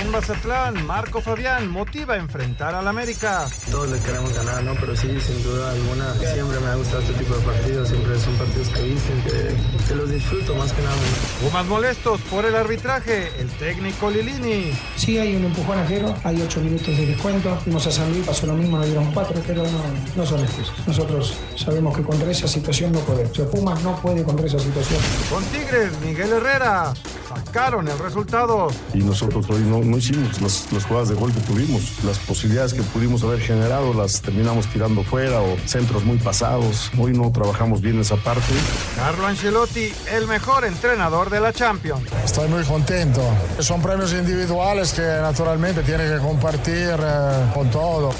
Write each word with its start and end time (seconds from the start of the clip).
En 0.00 0.10
Mazatlán, 0.10 0.86
Marco 0.86 1.20
Fabián 1.20 1.68
motiva 1.70 2.14
a 2.14 2.16
enfrentar 2.16 2.74
al 2.74 2.88
América. 2.88 3.46
Todos 3.70 3.90
le 3.90 3.98
queremos 4.00 4.34
ganar, 4.34 4.62
¿no? 4.64 4.74
Pero 4.80 4.96
sí, 4.96 5.08
sin 5.20 5.42
duda 5.42 5.70
alguna, 5.70 6.14
siempre 6.14 6.58
me 6.60 6.66
ha 6.66 6.74
gustado 6.74 7.02
este 7.02 7.14
tipo 7.14 7.34
de 7.34 7.40
partidos. 7.42 7.88
Siempre 7.88 8.18
son 8.18 8.34
partidos 8.34 8.68
que 8.68 8.82
dicen 8.82 9.22
que, 9.22 9.86
que 9.88 9.94
los 9.94 10.10
disfruto 10.10 10.54
más 10.54 10.72
que 10.72 10.82
nada. 10.82 10.96
Pumas 11.40 11.66
molestos 11.66 12.20
por 12.22 12.44
el 12.44 12.54
arbitraje. 12.56 13.30
El 13.38 13.48
técnico 13.50 14.10
Lilini. 14.10 14.72
Sí, 14.96 15.18
hay 15.18 15.36
un 15.36 15.44
empujón 15.44 15.78
a 15.78 15.84
cero, 15.86 16.14
hay 16.24 16.40
ocho 16.42 16.60
minutos 16.60 16.96
de 16.96 17.06
descuento. 17.06 17.56
Fuimos 17.62 17.86
a 17.86 17.92
San 17.92 18.10
Luis, 18.12 18.26
pasó 18.26 18.46
lo 18.46 18.54
mismo, 18.54 18.78
nos 18.78 18.86
dieron 18.86 19.12
cuatro, 19.12 19.40
pero 19.46 19.62
no, 19.62 19.80
no 20.16 20.26
son 20.26 20.40
excusas. 20.40 20.86
Nosotros 20.86 21.34
sabemos 21.56 21.96
que 21.96 22.02
contra 22.02 22.30
esa 22.30 22.48
situación 22.48 22.92
no 22.92 23.00
podemos. 23.00 23.32
O 23.32 23.34
sea, 23.34 23.50
Pumas 23.50 23.82
no 23.82 23.94
puede 24.00 24.24
contra 24.24 24.46
esa 24.46 24.58
situación. 24.58 25.00
Con 25.30 25.44
Tigres, 25.44 25.92
Miguel 26.00 26.32
Herrera. 26.32 26.92
Sacaron 27.28 27.88
el 27.88 27.98
resultado. 27.98 28.68
Y 28.92 28.98
nosotros 28.98 29.48
hoy 29.48 29.62
no, 29.62 29.81
no 29.84 29.98
hicimos 29.98 30.40
las, 30.40 30.72
las 30.72 30.84
jugadas 30.84 31.08
de 31.08 31.14
gol 31.14 31.32
que 31.32 31.40
tuvimos. 31.40 32.02
Las 32.04 32.18
posibilidades 32.18 32.74
que 32.74 32.82
pudimos 32.82 33.22
haber 33.22 33.40
generado 33.40 33.94
las 33.94 34.20
terminamos 34.22 34.66
tirando 34.66 35.02
fuera 35.02 35.40
o 35.40 35.56
centros 35.66 36.04
muy 36.04 36.18
pasados. 36.18 36.90
Hoy 36.98 37.12
no 37.12 37.30
trabajamos 37.32 37.80
bien 37.80 38.00
esa 38.00 38.16
parte. 38.16 38.52
Carlo 38.96 39.26
Ancelotti, 39.26 39.92
el 40.12 40.26
mejor 40.26 40.64
entrenador 40.64 41.30
de 41.30 41.40
la 41.40 41.52
Champions. 41.52 42.02
Estoy 42.24 42.48
muy 42.48 42.64
contento. 42.64 43.22
Son 43.58 43.82
premios 43.82 44.12
individuales 44.12 44.92
que 44.92 45.02
naturalmente 45.02 45.82
tiene 45.82 46.08
que 46.08 46.18
compartir 46.18 46.96
eh, 46.98 47.50
con 47.54 47.70
todo. 47.70 48.10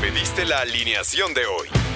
Pediste 0.00 0.44
la 0.44 0.60
alineación 0.60 1.34
de 1.34 1.46
hoy. 1.46 1.95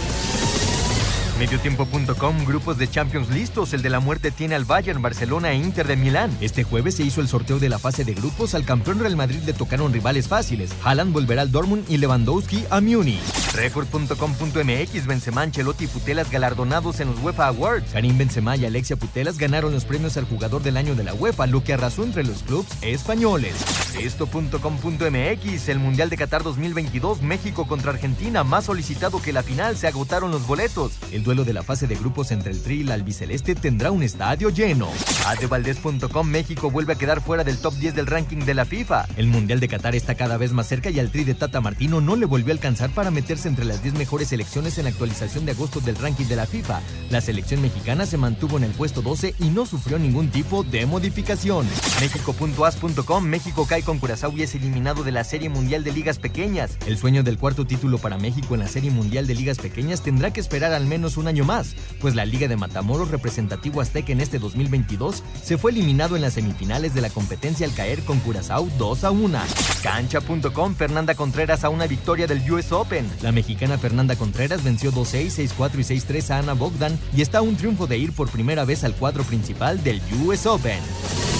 Mediotiempo.com, 1.41 2.45
grupos 2.45 2.77
de 2.77 2.87
Champions 2.87 3.31
listos. 3.31 3.73
El 3.73 3.81
de 3.81 3.89
la 3.89 3.99
muerte 3.99 4.29
tiene 4.29 4.53
al 4.53 4.63
Bayern, 4.63 5.01
Barcelona 5.01 5.51
e 5.51 5.55
Inter 5.55 5.87
de 5.87 5.95
Milán. 5.95 6.29
Este 6.39 6.63
jueves 6.63 6.93
se 6.93 7.03
hizo 7.03 7.19
el 7.19 7.27
sorteo 7.27 7.57
de 7.57 7.67
la 7.67 7.79
fase 7.79 8.05
de 8.05 8.13
grupos. 8.13 8.53
Al 8.53 8.63
campeón 8.63 8.99
Real 8.99 9.15
Madrid 9.15 9.39
le 9.43 9.53
tocaron 9.53 9.91
rivales 9.91 10.27
fáciles. 10.27 10.71
Haaland 10.83 11.11
volverá 11.11 11.41
al 11.41 11.51
Dortmund 11.51 11.89
y 11.89 11.97
Lewandowski 11.97 12.65
a 12.69 12.79
Múnich. 12.79 13.19
Record.com.mx, 13.55 15.07
Benzema, 15.07 15.41
Ancelotti 15.41 15.85
y 15.85 15.87
Putelas 15.87 16.29
galardonados 16.29 16.99
en 16.99 17.09
los 17.09 17.19
UEFA 17.19 17.47
Awards. 17.47 17.91
Karim 17.91 18.19
Benzema 18.19 18.55
y 18.55 18.65
Alexia 18.65 18.95
Putelas 18.95 19.39
ganaron 19.39 19.73
los 19.73 19.85
premios 19.85 20.17
al 20.17 20.25
jugador 20.25 20.61
del 20.61 20.77
año 20.77 20.93
de 20.93 21.03
la 21.03 21.15
UEFA, 21.15 21.47
lo 21.47 21.63
que 21.63 21.73
arrasó 21.73 22.03
entre 22.03 22.23
los 22.23 22.43
clubes 22.43 22.71
españoles. 22.83 23.55
Esto.com.mx, 23.99 25.69
el 25.69 25.79
Mundial 25.79 26.09
de 26.11 26.17
Qatar 26.17 26.43
2022, 26.43 27.23
México 27.23 27.67
contra 27.67 27.91
Argentina, 27.91 28.43
más 28.43 28.65
solicitado 28.65 29.19
que 29.21 29.33
la 29.33 29.41
final, 29.41 29.75
se 29.75 29.87
agotaron 29.87 30.29
los 30.29 30.45
boletos. 30.45 30.93
El 31.11 31.23
duelo 31.31 31.45
de 31.45 31.53
la 31.53 31.63
fase 31.63 31.87
de 31.87 31.95
grupos 31.95 32.31
entre 32.31 32.51
el 32.51 32.61
Tri 32.61 32.79
y 32.79 32.81
el 32.81 32.91
albiceleste 32.91 33.55
tendrá 33.55 33.89
un 33.91 34.03
estadio 34.03 34.49
lleno. 34.49 34.89
Adevaldez.com, 35.27 36.27
México 36.27 36.69
vuelve 36.69 36.91
a 36.91 36.97
quedar 36.97 37.21
fuera 37.21 37.45
del 37.45 37.57
top 37.57 37.73
10 37.75 37.95
del 37.95 38.07
ranking 38.07 38.39
de 38.39 38.53
la 38.53 38.65
FIFA. 38.65 39.05
El 39.15 39.27
Mundial 39.27 39.61
de 39.61 39.69
Qatar 39.69 39.95
está 39.95 40.15
cada 40.15 40.35
vez 40.35 40.51
más 40.51 40.67
cerca 40.67 40.89
y 40.89 40.99
al 40.99 41.09
Tri 41.09 41.23
de 41.23 41.33
Tata 41.33 41.61
Martino 41.61 42.01
no 42.01 42.17
le 42.17 42.25
volvió 42.25 42.51
a 42.51 42.55
alcanzar 42.55 42.89
para 42.89 43.11
meterse 43.11 43.47
entre 43.47 43.63
las 43.63 43.81
10 43.81 43.93
mejores 43.93 44.27
selecciones 44.27 44.77
en 44.77 44.83
la 44.83 44.89
actualización 44.89 45.45
de 45.45 45.53
agosto 45.53 45.79
del 45.79 45.95
ranking 45.95 46.25
de 46.25 46.35
la 46.35 46.45
FIFA. 46.45 46.81
La 47.09 47.21
selección 47.21 47.61
mexicana 47.61 48.05
se 48.05 48.17
mantuvo 48.17 48.57
en 48.57 48.65
el 48.65 48.71
puesto 48.71 49.01
12 49.01 49.35
y 49.39 49.45
no 49.51 49.65
sufrió 49.65 49.99
ningún 49.99 50.31
tipo 50.31 50.65
de 50.65 50.85
modificación. 50.85 51.65
México.as.com, 52.01 53.23
México 53.23 53.65
cae 53.69 53.83
con 53.83 53.99
Curazao 53.99 54.33
y 54.35 54.43
es 54.43 54.53
eliminado 54.53 55.05
de 55.05 55.13
la 55.13 55.23
Serie 55.23 55.47
Mundial 55.47 55.85
de 55.85 55.93
Ligas 55.93 56.19
Pequeñas. 56.19 56.77
El 56.85 56.97
sueño 56.97 57.23
del 57.23 57.37
cuarto 57.37 57.65
título 57.65 57.99
para 57.99 58.17
México 58.17 58.53
en 58.53 58.59
la 58.59 58.67
Serie 58.67 58.91
Mundial 58.91 59.27
de 59.27 59.35
Ligas 59.35 59.59
Pequeñas 59.59 60.01
tendrá 60.01 60.33
que 60.33 60.41
esperar 60.41 60.73
al 60.73 60.87
menos 60.87 61.15
un 61.15 61.20
año 61.27 61.45
más, 61.45 61.75
pues 61.99 62.15
la 62.15 62.25
Liga 62.25 62.47
de 62.47 62.57
Matamoros 62.57 63.11
representativo 63.11 63.81
azteca 63.81 64.11
en 64.11 64.21
este 64.21 64.39
2022 64.39 65.23
se 65.43 65.57
fue 65.57 65.71
eliminado 65.71 66.15
en 66.15 66.21
las 66.21 66.33
semifinales 66.33 66.93
de 66.93 67.01
la 67.01 67.09
competencia 67.09 67.65
al 67.65 67.73
caer 67.73 68.01
con 68.01 68.19
Curazao 68.19 68.69
2 68.77 69.03
a 69.03 69.11
1. 69.11 69.39
Cancha.com, 69.83 70.75
Fernanda 70.75 71.15
Contreras 71.15 71.63
a 71.63 71.69
una 71.69 71.87
victoria 71.87 72.27
del 72.27 72.49
US 72.51 72.71
Open. 72.71 73.09
La 73.21 73.31
mexicana 73.31 73.77
Fernanda 73.77 74.15
Contreras 74.15 74.63
venció 74.63 74.91
2-6, 74.91 75.49
6-4 75.57 75.75
y 75.75 75.99
6-3 75.99 76.29
a 76.31 76.37
Ana 76.39 76.53
Bogdan 76.53 76.97
y 77.15 77.21
está 77.21 77.39
a 77.39 77.41
un 77.41 77.55
triunfo 77.55 77.87
de 77.87 77.97
ir 77.97 78.13
por 78.13 78.29
primera 78.29 78.65
vez 78.65 78.83
al 78.83 78.93
cuadro 78.95 79.23
principal 79.23 79.83
del 79.83 80.01
US 80.25 80.45
Open. 80.45 81.30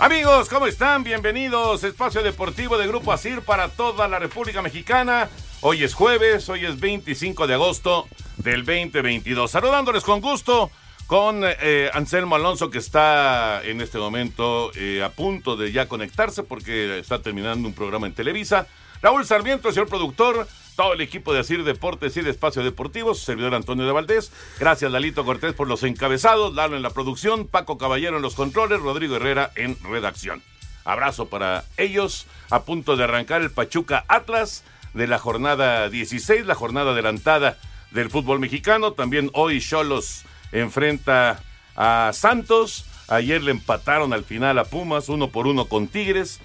Amigos, 0.00 0.48
¿cómo 0.48 0.66
están? 0.66 1.04
Bienvenidos. 1.04 1.84
Espacio 1.84 2.22
Deportivo 2.22 2.78
de 2.78 2.86
Grupo 2.86 3.12
Asir 3.12 3.42
para 3.42 3.68
toda 3.68 4.08
la 4.08 4.18
República 4.18 4.62
Mexicana. 4.62 5.28
Hoy 5.60 5.84
es 5.84 5.92
jueves, 5.92 6.48
hoy 6.48 6.64
es 6.64 6.80
25 6.80 7.46
de 7.46 7.52
agosto 7.52 8.08
del 8.38 8.64
2022. 8.64 9.50
Saludándoles 9.50 10.02
con 10.02 10.22
gusto 10.22 10.70
con 11.06 11.42
eh, 11.44 11.90
Anselmo 11.92 12.36
Alonso 12.36 12.70
que 12.70 12.78
está 12.78 13.62
en 13.62 13.82
este 13.82 13.98
momento 13.98 14.70
eh, 14.74 15.02
a 15.02 15.10
punto 15.10 15.54
de 15.54 15.70
ya 15.70 15.86
conectarse 15.86 16.44
porque 16.44 16.98
está 16.98 17.20
terminando 17.20 17.68
un 17.68 17.74
programa 17.74 18.06
en 18.06 18.14
Televisa. 18.14 18.68
Raúl 19.02 19.24
Sarmiento, 19.24 19.72
señor 19.72 19.88
productor, 19.88 20.46
todo 20.76 20.92
el 20.92 21.00
equipo 21.00 21.32
de 21.32 21.40
Asir 21.40 21.64
Deportes 21.64 22.14
y 22.18 22.20
de 22.20 22.30
Espacio 22.30 22.62
Deportivo, 22.62 23.14
servidor 23.14 23.54
Antonio 23.54 23.86
de 23.86 23.92
Valdés. 23.92 24.30
Gracias, 24.58 24.92
Lalito 24.92 25.24
Cortés, 25.24 25.54
por 25.54 25.68
los 25.68 25.82
encabezados, 25.84 26.54
Lalo 26.54 26.76
en 26.76 26.82
la 26.82 26.90
producción, 26.90 27.46
Paco 27.46 27.78
Caballero 27.78 28.16
en 28.16 28.22
los 28.22 28.34
controles, 28.34 28.80
Rodrigo 28.80 29.16
Herrera 29.16 29.52
en 29.56 29.78
redacción. 29.82 30.42
Abrazo 30.84 31.30
para 31.30 31.64
ellos, 31.78 32.26
a 32.50 32.64
punto 32.64 32.96
de 32.96 33.04
arrancar 33.04 33.40
el 33.40 33.50
Pachuca 33.50 34.04
Atlas 34.06 34.64
de 34.92 35.06
la 35.06 35.18
jornada 35.18 35.88
16, 35.88 36.44
la 36.44 36.54
jornada 36.54 36.90
adelantada 36.90 37.56
del 37.92 38.10
fútbol 38.10 38.38
mexicano. 38.38 38.92
También 38.92 39.30
hoy 39.32 39.60
Cholos 39.60 40.24
enfrenta 40.52 41.42
a 41.74 42.10
Santos. 42.12 42.84
Ayer 43.08 43.42
le 43.42 43.52
empataron 43.52 44.12
al 44.12 44.24
final 44.24 44.58
a 44.58 44.64
Pumas, 44.64 45.08
uno 45.08 45.30
por 45.30 45.46
uno 45.46 45.66
con 45.66 45.88
Tigres 45.88 46.40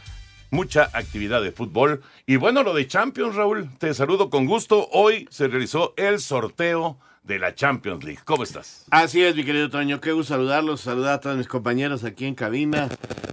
mucha 0.51 0.89
actividad 0.93 1.41
de 1.41 1.51
fútbol. 1.51 2.01
Y 2.25 2.37
bueno, 2.37 2.63
lo 2.63 2.73
de 2.73 2.87
Champions, 2.87 3.35
Raúl, 3.35 3.69
te 3.77 3.93
saludo 3.93 4.29
con 4.29 4.45
gusto. 4.45 4.87
Hoy 4.91 5.27
se 5.29 5.47
realizó 5.47 5.93
el 5.97 6.19
sorteo 6.19 6.97
de 7.23 7.39
la 7.39 7.55
Champions 7.55 8.03
League. 8.03 8.19
¿Cómo 8.23 8.43
estás? 8.43 8.85
Así 8.91 9.23
es, 9.23 9.35
mi 9.35 9.43
querido 9.43 9.69
Toño. 9.69 9.99
Qué 9.99 10.11
gusto 10.11 10.35
saludarlos, 10.35 10.81
saludar 10.81 11.13
a 11.13 11.19
todos 11.19 11.37
mis 11.37 11.47
compañeros 11.47 12.03
aquí 12.03 12.25
en 12.25 12.35
cabina, 12.35 12.87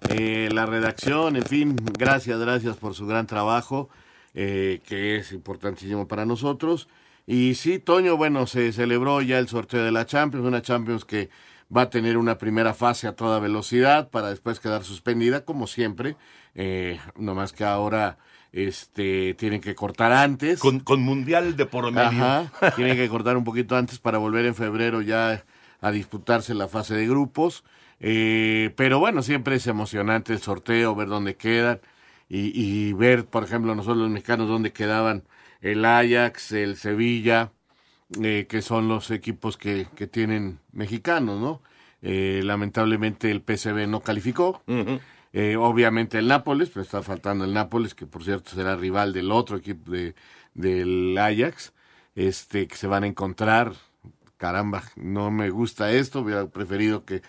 eh, 0.09 0.49
la 0.53 0.67
redacción, 0.67 1.37
en 1.37 1.45
fin, 1.45 1.77
gracias, 1.99 2.39
gracias 2.39 2.77
por 2.77 2.95
su 2.95 3.07
gran 3.07 3.27
trabajo, 3.27 3.91
eh, 4.35 4.81
que 4.87 5.17
es 5.17 5.33
importantísimo 5.33 6.09
para 6.09 6.25
nosotros. 6.25 6.89
Y 7.27 7.55
sí, 7.55 7.79
Toño, 7.79 8.17
bueno, 8.17 8.47
se 8.47 8.73
celebró 8.73 9.21
ya 9.23 9.39
el 9.39 9.49
sorteo 9.49 9.85
de 9.85 9.93
la 9.93 10.07
Champions, 10.07 10.47
una 10.47 10.63
Champions 10.63 11.05
que 11.05 11.29
va 11.75 11.83
a 11.83 11.91
tener 11.91 12.17
una 12.17 12.39
primera 12.39 12.75
fase 12.75 13.07
a 13.07 13.15
toda 13.15 13.39
velocidad 13.39 14.11
para 14.11 14.31
después 14.31 14.61
quedar 14.61 14.85
suspendida, 14.85 15.45
como 15.45 15.67
siempre. 15.67 16.17
Eh, 16.55 16.99
no 17.17 17.35
más 17.35 17.53
que 17.53 17.65
ahora 17.65 18.19
este 18.53 19.35
tienen 19.35 19.61
que 19.61 19.75
cortar 19.75 20.13
antes. 20.13 20.61
Con, 20.61 20.81
con 20.81 21.03
Mundial 21.03 21.57
de 21.57 21.67
por 21.67 21.91
medio. 21.91 22.25
Ajá, 22.25 22.53
tienen 22.77 22.97
que 22.97 23.09
cortar 23.09 23.37
un 23.37 23.45
poquito 23.45 23.77
antes 23.77 23.99
para 23.99 24.19
volver 24.19 24.47
en 24.47 24.55
febrero 24.55 25.01
ya 25.01 25.45
a 25.81 25.91
disputarse 25.91 26.55
la 26.55 26.69
fase 26.69 26.95
de 26.95 27.07
grupos. 27.09 27.65
Eh, 28.01 28.73
pero 28.77 28.99
bueno, 28.99 29.23
siempre 29.23 29.57
es 29.57 29.67
emocionante 29.67 30.33
el 30.33 30.41
sorteo, 30.41 30.95
ver 30.95 31.09
dónde 31.09 31.37
quedan 31.37 31.81
y, 32.29 32.51
y 32.61 32.93
ver, 32.93 33.27
por 33.27 33.45
ejemplo, 33.45 33.75
nosotros 33.75 33.99
los 33.99 34.11
mexicanos, 34.11 34.49
dónde 34.49 34.73
quedaban 34.73 35.25
el 35.61 35.85
Ajax, 35.85 36.53
el 36.53 36.77
Sevilla, 36.77 37.53
eh, 38.21 38.47
que 38.49 38.61
son 38.61 38.89
los 38.89 39.11
equipos 39.11 39.57
que, 39.57 39.87
que 39.95 40.07
tienen 40.07 40.59
mexicanos, 40.73 41.41
¿no? 41.41 41.63
Eh, 42.03 42.41
lamentablemente 42.43 43.31
el 43.31 43.43
PSV 43.43 43.87
no 43.87 44.01
calificó. 44.01 44.63
Eh, 45.33 45.57
obviamente 45.57 46.19
el 46.19 46.29
Nápoles, 46.29 46.69
pero 46.69 46.83
está 46.83 47.03
faltando 47.03 47.45
el 47.45 47.55
Nápoles, 47.55 47.95
que 47.95 48.07
por 48.07 48.23
cierto 48.25 48.51
será 48.51 48.77
rival 48.77 49.13
del 49.13 49.33
otro 49.33 49.57
equipo 49.57 49.91
de, 49.91 50.15
del 50.55 51.17
Ajax, 51.19 51.73
este, 52.15 52.67
que 52.67 52.77
se 52.77 52.87
van 52.87 53.05
a 53.05 53.07
encontrar. 53.07 53.73
Caramba, 54.37 54.83
no 54.97 55.31
me 55.31 55.51
gusta 55.51 55.91
esto, 55.93 56.21
hubiera 56.21 56.47
preferido 56.47 57.05
que... 57.05 57.23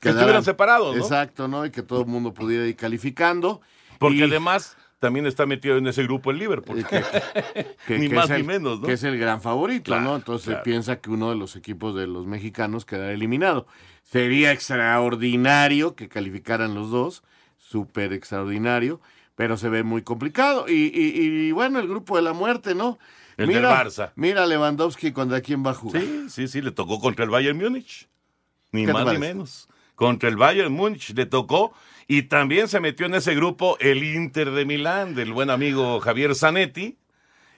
Que 0.00 0.10
estuvieran 0.10 0.42
separados, 0.44 0.94
¿no? 0.96 1.02
Exacto, 1.02 1.48
¿no? 1.48 1.64
Y 1.64 1.70
que 1.70 1.82
todo 1.82 2.00
el 2.02 2.06
mundo 2.06 2.34
pudiera 2.34 2.66
ir 2.66 2.76
calificando. 2.76 3.60
Porque 3.98 4.16
Y- 4.18 4.22
además 4.22 4.76
también 4.98 5.26
está 5.26 5.46
metido 5.46 5.76
en 5.78 5.86
ese 5.86 6.02
grupo 6.02 6.30
el 6.30 6.38
Liverpool. 6.38 6.84
que- 7.86 7.98
ni 7.98 8.08
que 8.08 8.14
más 8.14 8.28
ni 8.30 8.42
menos, 8.42 8.80
¿no? 8.80 8.86
Que 8.86 8.94
es 8.94 9.04
el 9.04 9.18
gran 9.18 9.40
favorito, 9.40 9.84
Claro, 9.92 10.02
¿no? 10.02 10.16
Entonces 10.16 10.46
claro. 10.48 10.60
se 10.60 10.64
piensa 10.64 10.96
que 11.00 11.10
uno 11.10 11.30
de 11.30 11.36
los 11.36 11.56
equipos 11.56 11.94
de 11.94 12.06
los 12.06 12.26
mexicanos 12.26 12.84
quedará 12.84 13.12
eliminado. 13.12 13.66
Sería 14.02 14.52
extraordinario 14.52 15.94
que 15.94 16.08
calificaran 16.08 16.74
los 16.74 16.90
dos, 16.90 17.22
súper 17.68 18.12
extraordinario, 18.12 19.00
pero 19.34 19.56
se 19.56 19.68
ve 19.68 19.82
muy 19.82 20.02
complicado. 20.02 20.66
Y, 20.68 20.72
y- 20.94 21.46
y, 21.48 21.52
bueno, 21.52 21.78
el 21.78 21.88
grupo 21.88 22.16
de 22.16 22.22
la 22.22 22.32
muerte, 22.32 22.74
¿no? 22.74 22.98
El 23.36 23.48
del 23.48 23.64
Barça. 23.64 24.12
Mira 24.16 24.46
Lewandowski 24.46 25.12
contra 25.12 25.40
quién 25.40 25.64
va 25.64 25.72
a 25.72 25.74
jugar. 25.74 26.02
Sí, 26.02 26.26
sí, 26.28 26.48
sí, 26.48 26.62
le 26.62 26.70
tocó 26.70 27.00
contra 27.00 27.24
el 27.24 27.30
Bayern 27.30 27.58
Múnich. 27.58 28.08
Ni 28.72 28.82
¿Qué 28.82 28.86
te 28.88 28.92
más 28.92 29.12
ni 29.12 29.18
menos. 29.18 29.68
Contra 29.94 30.28
el 30.28 30.36
Bayern 30.36 30.72
Múnich 30.72 31.10
le 31.14 31.26
tocó 31.26 31.74
y 32.08 32.22
también 32.24 32.68
se 32.68 32.80
metió 32.80 33.06
en 33.06 33.14
ese 33.14 33.34
grupo 33.34 33.76
el 33.80 34.02
Inter 34.04 34.50
de 34.52 34.64
Milán 34.64 35.14
del 35.14 35.32
buen 35.32 35.50
amigo 35.50 36.00
Javier 36.00 36.34
Zanetti. 36.34 36.96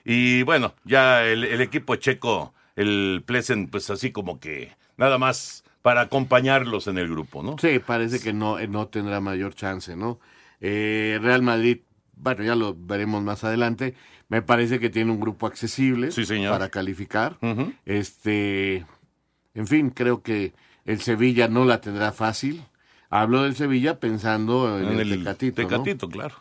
Y 0.05 0.43
bueno, 0.43 0.73
ya 0.85 1.25
el, 1.25 1.43
el 1.43 1.61
equipo 1.61 1.95
checo, 1.95 2.53
el 2.75 3.21
Plesen, 3.25 3.67
pues 3.67 3.89
así 3.89 4.11
como 4.11 4.39
que 4.39 4.75
nada 4.97 5.17
más 5.17 5.63
para 5.81 6.01
acompañarlos 6.01 6.87
en 6.87 6.97
el 6.97 7.09
grupo, 7.09 7.41
¿no? 7.43 7.55
Sí, 7.59 7.79
parece 7.79 8.19
que 8.19 8.33
no, 8.33 8.59
eh, 8.59 8.67
no 8.67 8.87
tendrá 8.87 9.19
mayor 9.21 9.53
chance, 9.55 9.95
¿no? 9.95 10.19
Eh, 10.61 11.17
Real 11.21 11.41
Madrid, 11.41 11.79
bueno, 12.15 12.43
ya 12.43 12.55
lo 12.55 12.75
veremos 12.77 13.23
más 13.23 13.43
adelante. 13.43 13.95
Me 14.27 14.41
parece 14.41 14.79
que 14.79 14.89
tiene 14.89 15.11
un 15.11 15.19
grupo 15.19 15.47
accesible 15.47 16.11
Sí, 16.11 16.25
señor. 16.25 16.51
para 16.51 16.69
calificar. 16.69 17.37
Este, 17.85 18.85
en 19.53 19.67
fin, 19.67 19.89
creo 19.89 20.21
que 20.21 20.53
el 20.85 21.01
Sevilla 21.01 21.47
no 21.47 21.65
la 21.65 21.81
tendrá 21.81 22.11
fácil. 22.11 22.61
Hablo 23.09 23.43
del 23.43 23.55
Sevilla 23.55 23.99
pensando 23.99 24.77
en, 24.79 24.85
En 24.89 24.99
el, 24.99 25.11
el 25.13 25.19
Tecatito, 25.19 25.61
¿no? 25.63 25.67
Tecatito, 25.69 26.09
claro. 26.09 26.35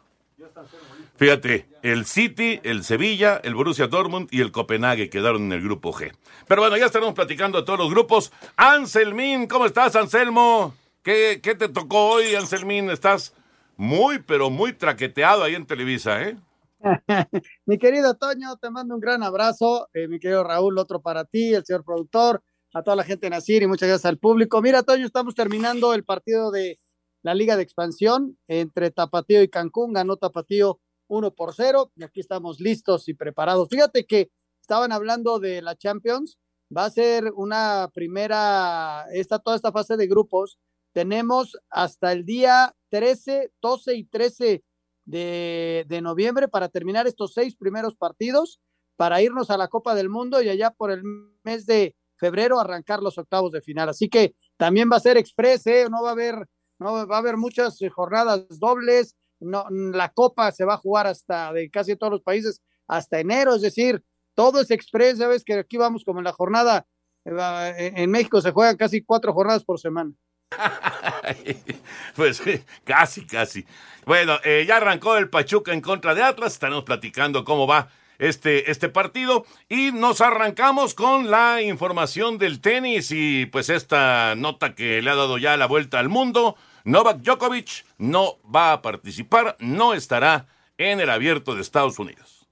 Fíjate, 1.19 1.69
el 1.83 2.07
City, 2.07 2.61
el 2.63 2.85
Sevilla, 2.85 3.41
el 3.43 3.57
Borussia 3.57 3.89
Dortmund 3.89 4.29
y 4.31 4.41
el 4.41 4.53
Copenhague 4.53 5.11
quedaron 5.11 5.43
en 5.43 5.53
el 5.53 5.63
grupo 5.63 5.93
G. 5.93 6.13
Pero 6.47 6.63
bueno, 6.63 6.77
ya 6.77 6.87
estaremos 6.87 7.13
platicando 7.13 7.59
de 7.59 7.65
todos 7.65 7.81
los 7.81 7.91
grupos. 7.91 8.33
Anselmín, 8.57 9.49
¿cómo 9.49 9.67
estás, 9.67 9.97
Anselmo? 9.97 10.77
¿Qué, 11.03 11.41
qué 11.43 11.57
te 11.57 11.69
tocó 11.69 12.11
hoy, 12.11 12.37
Anselmín? 12.37 12.89
Estás 12.89 13.35
muy, 13.77 14.21
pero 14.21 14.49
muy 14.49 14.75
traqueteado 14.75 15.43
ahí 15.43 15.57
en 15.57 15.67
Televisa, 15.67 16.23
¿eh? 16.23 16.37
mi 17.67 17.79
querido 17.79 18.15
Toño, 18.15 18.57
te 18.57 18.71
mando 18.71 18.95
un 18.95 19.01
gran 19.01 19.25
abrazo. 19.25 19.89
Eh, 19.95 20.07
mi 20.07 20.21
querido 20.21 20.45
Raúl, 20.45 20.79
otro 20.79 21.03
para 21.03 21.25
ti, 21.25 21.53
el 21.53 21.65
señor 21.65 21.83
productor, 21.85 22.45
a 22.73 22.85
toda 22.85 22.95
la 22.95 23.03
gente 23.03 23.27
de 23.27 23.31
Nacir 23.31 23.65
y 23.65 23.67
muchas 23.67 23.89
gracias 23.89 24.09
al 24.09 24.19
público. 24.19 24.63
Mira, 24.63 24.85
Toño, 24.85 25.05
estamos 25.05 25.35
terminando 25.35 25.95
el 25.95 26.05
partido 26.05 26.53
de 26.53 26.79
la 27.23 27.35
Liga 27.35 27.57
de 27.57 27.65
Expansión 27.65 28.39
entre 28.47 28.93
Tapatío 28.93 29.43
y 29.43 29.49
Cancún. 29.49 29.95
Ganó 29.95 30.17
Tapatío 30.17 30.79
1 31.09 31.35
por 31.35 31.55
0 31.55 31.93
y 31.97 32.05
aquí 32.05 32.21
estamos 32.21 32.61
listos 32.61 33.09
y 33.09 33.15
preparados. 33.15 33.69
Fíjate 33.69 34.07
que 34.07 34.31
estaban 34.61 34.93
hablando 34.93 35.39
de 35.39 35.63
la 35.63 35.77
Champions. 35.77 36.39
Va 36.75 36.85
a 36.85 36.91
ser 36.91 37.33
una 37.35 37.91
primera, 37.95 39.07
esta, 39.13 39.39
toda 39.39 39.57
esta 39.57 39.73
fase 39.73 39.97
de 39.97 40.07
grupos. 40.07 40.59
Tenemos 40.93 41.57
hasta 41.71 42.13
el 42.13 42.25
día 42.25 42.75
13, 42.91 43.53
12 43.61 43.95
y 43.97 44.05
13 44.05 44.65
de, 45.07 45.87
de 45.89 46.01
noviembre 46.03 46.49
para 46.49 46.69
terminar 46.69 47.07
estos 47.07 47.33
seis 47.33 47.57
primeros 47.57 47.97
partidos, 47.97 48.61
para 48.97 49.23
irnos 49.23 49.51
a 49.51 49.57
la 49.57 49.69
Copa 49.69 49.95
del 49.95 50.11
Mundo 50.11 50.43
y 50.43 50.51
allá 50.51 50.71
por 50.71 50.91
el 50.91 51.03
mes 51.45 51.65
de 51.65 51.97
febrero 52.19 52.61
arrancar 52.61 53.03
los 53.03 53.17
octavos 53.17 53.53
de 53.53 53.63
final. 53.63 53.89
Así 53.89 54.09
que 54.09 54.35
también 54.57 54.91
va 54.93 54.97
a 54.97 55.01
ser 55.01 55.17
express, 55.17 55.67
¿eh? 55.67 55.87
no 55.91 56.03
va 56.03 56.11
a 56.11 56.13
haber, 56.13 56.47
no 56.79 57.07
va 57.07 57.17
a 57.17 57.19
haber 57.19 57.37
muchas 57.37 57.79
jornadas 57.95 58.47
dobles. 58.59 59.17
No, 59.41 59.67
la 59.71 60.11
Copa 60.11 60.51
se 60.53 60.65
va 60.65 60.75
a 60.75 60.79
jugar 60.79 61.07
hasta 61.07 61.53
de 61.53 61.71
casi 61.71 61.97
todos 61.97 62.13
los 62.13 62.23
países 62.23 62.61
hasta 62.87 63.21
enero, 63.21 63.55
es 63.55 63.63
decir, 63.63 64.03
todo 64.35 64.61
es 64.61 64.71
express. 64.71 65.19
Ya 65.19 65.29
ves 65.29 65.45
que 65.45 65.55
aquí 65.55 65.77
vamos 65.77 66.05
como 66.05 66.21
en 66.21 66.25
la 66.25 66.33
jornada. 66.33 66.87
eh, 67.25 67.93
En 67.97 68.11
México 68.11 68.41
se 68.41 68.53
juegan 68.53 68.77
casi 68.77 69.03
cuatro 69.03 69.33
jornadas 69.33 69.65
por 69.65 69.79
semana. 69.79 70.13
Pues 72.17 72.45
eh, 72.47 72.65
casi, 72.85 73.27
casi. 73.27 73.65
Bueno, 74.07 74.39
eh, 74.45 74.65
ya 74.67 74.79
arrancó 74.79 75.17
el 75.17 75.29
Pachuca 75.31 75.73
en 75.73 75.81
contra 75.81 76.15
de 76.15 76.23
Atlas. 76.23 76.55
Estaremos 76.55 76.85
platicando 76.85 77.45
cómo 77.45 77.67
va 77.67 77.89
este, 78.19 78.71
este 78.71 78.89
partido. 78.89 79.45
Y 79.69 79.93
nos 79.93 80.21
arrancamos 80.21 80.95
con 80.95 81.31
la 81.31 81.63
información 81.63 82.39
del 82.39 82.61
tenis 82.61 83.11
y 83.13 83.47
pues 83.47 83.69
esta 83.69 84.35
nota 84.37 84.75
que 84.75 85.03
le 85.03 85.11
ha 85.11 85.15
dado 85.15 85.39
ya 85.39 85.57
la 85.57 85.67
vuelta 85.67 85.99
al 85.99 86.09
mundo. 86.09 86.57
Novak 86.89 87.19
Djokovic 87.19 87.85
no 87.99 88.39
va 88.43 88.73
a 88.73 88.81
participar, 88.81 89.59
no 89.61 89.93
estará 89.93 90.47
en 90.79 91.01
el 91.01 91.11
abierto 91.11 91.55
de 91.55 91.61
Estados 91.61 91.99
Unidos. 91.99 92.49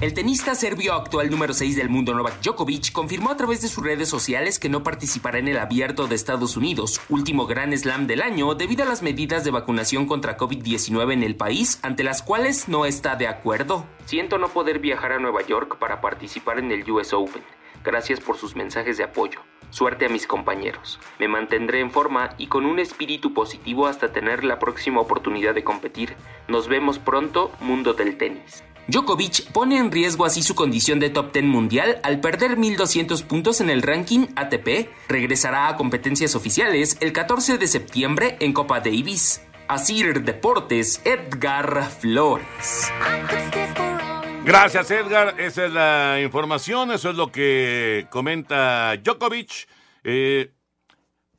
El 0.00 0.14
tenista 0.14 0.54
serbio 0.54 0.94
actual 0.94 1.30
número 1.30 1.52
6 1.52 1.76
del 1.76 1.90
mundo 1.90 2.14
Novak 2.14 2.40
Djokovic 2.40 2.90
confirmó 2.92 3.30
a 3.30 3.36
través 3.36 3.60
de 3.60 3.68
sus 3.68 3.84
redes 3.84 4.08
sociales 4.08 4.58
que 4.58 4.70
no 4.70 4.82
participará 4.82 5.40
en 5.40 5.48
el 5.48 5.58
abierto 5.58 6.06
de 6.06 6.14
Estados 6.14 6.56
Unidos, 6.56 7.02
último 7.10 7.46
gran 7.46 7.76
slam 7.76 8.06
del 8.06 8.22
año, 8.22 8.54
debido 8.54 8.82
a 8.84 8.86
las 8.86 9.02
medidas 9.02 9.44
de 9.44 9.50
vacunación 9.50 10.06
contra 10.06 10.38
COVID-19 10.38 11.12
en 11.12 11.24
el 11.24 11.36
país, 11.36 11.80
ante 11.82 12.02
las 12.02 12.22
cuales 12.22 12.66
no 12.66 12.86
está 12.86 13.14
de 13.14 13.28
acuerdo. 13.28 13.84
Siento 14.06 14.38
no 14.38 14.48
poder 14.48 14.78
viajar 14.78 15.12
a 15.12 15.18
Nueva 15.18 15.42
York 15.42 15.76
para 15.78 16.00
participar 16.00 16.58
en 16.58 16.72
el 16.72 16.90
US 16.90 17.12
Open. 17.12 17.42
Gracias 17.84 18.20
por 18.20 18.38
sus 18.38 18.56
mensajes 18.56 18.96
de 18.96 19.04
apoyo. 19.04 19.40
Suerte 19.72 20.04
a 20.04 20.10
mis 20.10 20.26
compañeros. 20.26 21.00
Me 21.18 21.28
mantendré 21.28 21.80
en 21.80 21.90
forma 21.90 22.34
y 22.36 22.48
con 22.48 22.66
un 22.66 22.78
espíritu 22.78 23.32
positivo 23.32 23.86
hasta 23.86 24.12
tener 24.12 24.44
la 24.44 24.58
próxima 24.58 25.00
oportunidad 25.00 25.54
de 25.54 25.64
competir. 25.64 26.14
Nos 26.46 26.68
vemos 26.68 26.98
pronto, 26.98 27.50
mundo 27.60 27.94
del 27.94 28.18
tenis. 28.18 28.62
Djokovic 28.88 29.50
pone 29.52 29.78
en 29.78 29.90
riesgo 29.90 30.26
así 30.26 30.42
su 30.42 30.54
condición 30.54 31.00
de 31.00 31.08
top 31.08 31.32
10 31.32 31.46
mundial 31.46 32.00
al 32.02 32.20
perder 32.20 32.58
1.200 32.58 33.24
puntos 33.24 33.62
en 33.62 33.70
el 33.70 33.80
ranking 33.80 34.26
ATP. 34.36 34.90
Regresará 35.08 35.68
a 35.68 35.76
competencias 35.76 36.34
oficiales 36.34 36.98
el 37.00 37.14
14 37.14 37.56
de 37.56 37.66
septiembre 37.66 38.36
en 38.40 38.52
Copa 38.52 38.80
Davis. 38.80 39.40
Asir 39.68 40.22
Deportes, 40.22 41.00
Edgar 41.06 41.88
Flores. 41.88 42.92
Gracias, 44.44 44.90
Edgar. 44.90 45.40
Esa 45.40 45.66
es 45.66 45.72
la 45.72 46.20
información, 46.20 46.90
eso 46.90 47.10
es 47.10 47.16
lo 47.16 47.30
que 47.30 48.08
comenta 48.10 48.96
Djokovic. 48.96 49.68
Eh, 50.02 50.52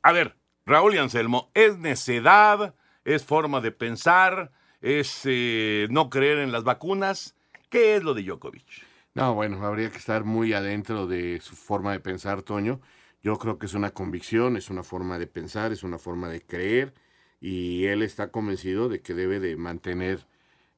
a 0.02 0.12
ver, 0.12 0.36
Raúl 0.64 0.94
y 0.94 0.98
Anselmo, 0.98 1.50
¿es 1.52 1.76
necedad? 1.78 2.74
¿Es 3.04 3.24
forma 3.24 3.60
de 3.60 3.72
pensar? 3.72 4.52
¿Es 4.80 5.20
eh, 5.24 5.86
no 5.90 6.08
creer 6.08 6.38
en 6.38 6.50
las 6.50 6.64
vacunas? 6.64 7.36
¿Qué 7.68 7.96
es 7.96 8.02
lo 8.02 8.14
de 8.14 8.22
Djokovic? 8.22 8.84
No, 9.12 9.34
bueno, 9.34 9.64
habría 9.64 9.90
que 9.90 9.98
estar 9.98 10.24
muy 10.24 10.54
adentro 10.54 11.06
de 11.06 11.40
su 11.40 11.56
forma 11.56 11.92
de 11.92 12.00
pensar, 12.00 12.42
Toño. 12.42 12.80
Yo 13.22 13.36
creo 13.38 13.58
que 13.58 13.66
es 13.66 13.74
una 13.74 13.90
convicción, 13.90 14.56
es 14.56 14.70
una 14.70 14.82
forma 14.82 15.18
de 15.18 15.26
pensar, 15.26 15.72
es 15.72 15.82
una 15.82 15.98
forma 15.98 16.28
de 16.30 16.40
creer 16.40 16.94
y 17.38 17.84
él 17.84 18.02
está 18.02 18.30
convencido 18.30 18.88
de 18.88 19.02
que 19.02 19.12
debe 19.12 19.40
de 19.40 19.56
mantener 19.56 20.26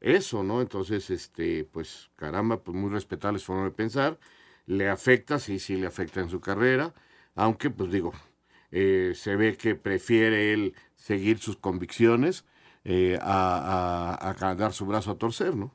eso, 0.06 0.42
¿no? 0.42 0.60
Entonces, 0.60 1.10
este, 1.10 1.64
pues 1.64 2.10
caramba, 2.16 2.62
pues 2.62 2.76
muy 2.76 2.90
respetable 2.90 3.38
su 3.38 3.46
forma 3.46 3.64
de 3.64 3.70
pensar. 3.72 4.18
Le 4.66 4.88
afecta, 4.88 5.38
sí, 5.38 5.58
sí 5.58 5.76
le 5.76 5.86
afecta 5.86 6.20
en 6.20 6.28
su 6.28 6.40
carrera, 6.40 6.94
aunque 7.34 7.70
pues 7.70 7.90
digo, 7.90 8.12
eh, 8.70 9.12
se 9.14 9.36
ve 9.36 9.56
que 9.56 9.74
prefiere 9.74 10.52
él 10.52 10.74
seguir 10.94 11.38
sus 11.38 11.56
convicciones 11.56 12.44
eh, 12.84 13.18
a, 13.20 14.16
a, 14.20 14.50
a 14.50 14.54
dar 14.54 14.72
su 14.72 14.86
brazo 14.86 15.10
a 15.12 15.18
torcer, 15.18 15.56
¿no? 15.56 15.74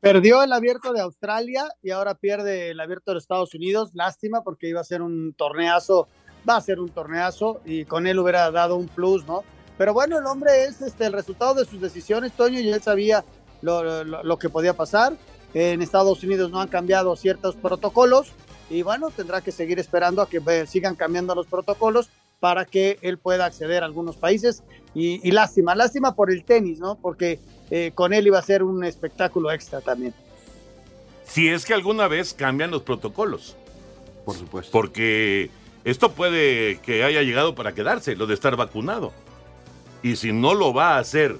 Perdió 0.00 0.42
el 0.42 0.52
abierto 0.52 0.92
de 0.94 1.00
Australia 1.00 1.68
y 1.82 1.90
ahora 1.90 2.14
pierde 2.14 2.70
el 2.70 2.80
abierto 2.80 3.12
de 3.12 3.18
Estados 3.18 3.54
Unidos. 3.54 3.90
Lástima 3.94 4.42
porque 4.42 4.68
iba 4.68 4.80
a 4.80 4.84
ser 4.84 5.02
un 5.02 5.34
torneazo, 5.34 6.08
va 6.48 6.56
a 6.56 6.60
ser 6.62 6.80
un 6.80 6.88
torneazo 6.88 7.60
y 7.66 7.84
con 7.84 8.06
él 8.06 8.18
hubiera 8.18 8.50
dado 8.50 8.76
un 8.76 8.88
plus, 8.88 9.26
¿no? 9.26 9.44
Pero 9.80 9.94
bueno, 9.94 10.18
el 10.18 10.26
hombre 10.26 10.64
es 10.64 10.82
este, 10.82 11.06
el 11.06 11.14
resultado 11.14 11.54
de 11.54 11.64
sus 11.64 11.80
decisiones, 11.80 12.32
Toño, 12.32 12.60
y 12.60 12.68
él 12.68 12.82
sabía 12.82 13.24
lo, 13.62 14.04
lo, 14.04 14.22
lo 14.22 14.38
que 14.38 14.50
podía 14.50 14.74
pasar. 14.74 15.14
En 15.54 15.80
Estados 15.80 16.22
Unidos 16.22 16.50
no 16.50 16.60
han 16.60 16.68
cambiado 16.68 17.16
ciertos 17.16 17.56
protocolos 17.56 18.26
y 18.68 18.82
bueno, 18.82 19.08
tendrá 19.08 19.40
que 19.40 19.52
seguir 19.52 19.78
esperando 19.78 20.20
a 20.20 20.28
que 20.28 20.42
eh, 20.46 20.66
sigan 20.66 20.96
cambiando 20.96 21.34
los 21.34 21.46
protocolos 21.46 22.10
para 22.40 22.66
que 22.66 22.98
él 23.00 23.16
pueda 23.16 23.46
acceder 23.46 23.82
a 23.82 23.86
algunos 23.86 24.18
países. 24.18 24.62
Y, 24.94 25.26
y 25.26 25.30
lástima, 25.30 25.74
lástima 25.74 26.14
por 26.14 26.30
el 26.30 26.44
tenis, 26.44 26.78
¿no? 26.78 26.96
Porque 26.96 27.40
eh, 27.70 27.92
con 27.94 28.12
él 28.12 28.26
iba 28.26 28.38
a 28.38 28.42
ser 28.42 28.62
un 28.62 28.84
espectáculo 28.84 29.50
extra 29.50 29.80
también. 29.80 30.12
Si 31.24 31.48
es 31.48 31.64
que 31.64 31.72
alguna 31.72 32.06
vez 32.06 32.34
cambian 32.34 32.70
los 32.70 32.82
protocolos. 32.82 33.56
Por 34.26 34.36
supuesto. 34.36 34.72
Porque 34.72 35.48
esto 35.84 36.12
puede 36.12 36.80
que 36.80 37.02
haya 37.02 37.22
llegado 37.22 37.54
para 37.54 37.72
quedarse, 37.72 38.14
lo 38.14 38.26
de 38.26 38.34
estar 38.34 38.56
vacunado. 38.56 39.14
Y 40.02 40.16
si 40.16 40.32
no 40.32 40.54
lo 40.54 40.72
va 40.72 40.96
a 40.96 40.98
hacer 40.98 41.36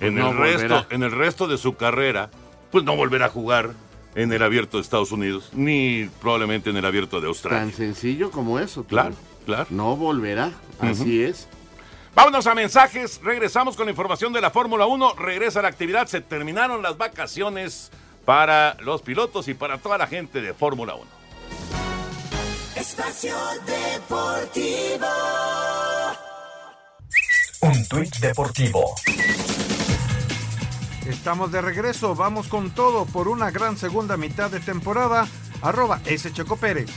en, 0.00 0.16
No 0.16 0.30
el, 0.30 0.36
resto, 0.36 0.86
en 0.90 1.02
el 1.02 1.12
resto 1.12 1.46
de 1.46 1.58
su 1.58 1.76
carrera, 1.76 2.30
pues 2.70 2.84
no 2.84 2.96
volverá 2.96 3.26
a 3.26 3.28
jugar 3.28 3.72
en 4.14 4.32
el 4.32 4.42
abierto 4.42 4.78
de 4.78 4.82
Estados 4.82 5.12
Unidos, 5.12 5.50
ni 5.52 6.08
probablemente 6.20 6.70
en 6.70 6.76
el 6.76 6.84
abierto 6.84 7.20
de 7.20 7.28
Australia. 7.28 7.60
Tan 7.60 7.72
sencillo 7.72 8.30
como 8.30 8.58
eso. 8.58 8.84
Claro, 8.84 9.14
claro. 9.44 9.66
No 9.70 9.96
volverá. 9.96 10.52
Así 10.80 11.22
es. 11.22 11.48
Vámonos 12.14 12.46
a 12.46 12.54
mensajes. 12.54 13.20
Regresamos 13.22 13.76
con 13.76 13.84
la 13.84 13.90
información 13.90 14.32
de 14.32 14.40
la 14.40 14.50
Fórmula 14.50 14.86
1. 14.86 15.16
Regresa 15.16 15.60
la 15.60 15.68
actividad. 15.68 16.06
Se 16.06 16.22
terminaron 16.22 16.82
las 16.82 16.96
vacaciones 16.96 17.90
para 18.24 18.76
los 18.80 19.02
pilotos 19.02 19.48
y 19.48 19.54
para 19.54 19.76
toda 19.78 19.98
la 19.98 20.06
gente 20.06 20.40
de 20.40 20.54
Fórmula 20.54 20.94
1. 20.94 21.04
Espacio 22.74 23.36
Deportivo. 23.66 25.06
Un 27.66 27.84
tuit 27.88 28.16
deportivo. 28.18 28.94
Estamos 31.04 31.50
de 31.50 31.60
regreso, 31.60 32.14
vamos 32.14 32.46
con 32.46 32.70
todo 32.70 33.06
por 33.06 33.26
una 33.26 33.50
gran 33.50 33.76
segunda 33.76 34.16
mitad 34.16 34.52
de 34.52 34.60
temporada. 34.60 35.26
Arroba 35.62 36.00
S. 36.04 36.32
Checo 36.32 36.56
Pérez. 36.56 36.88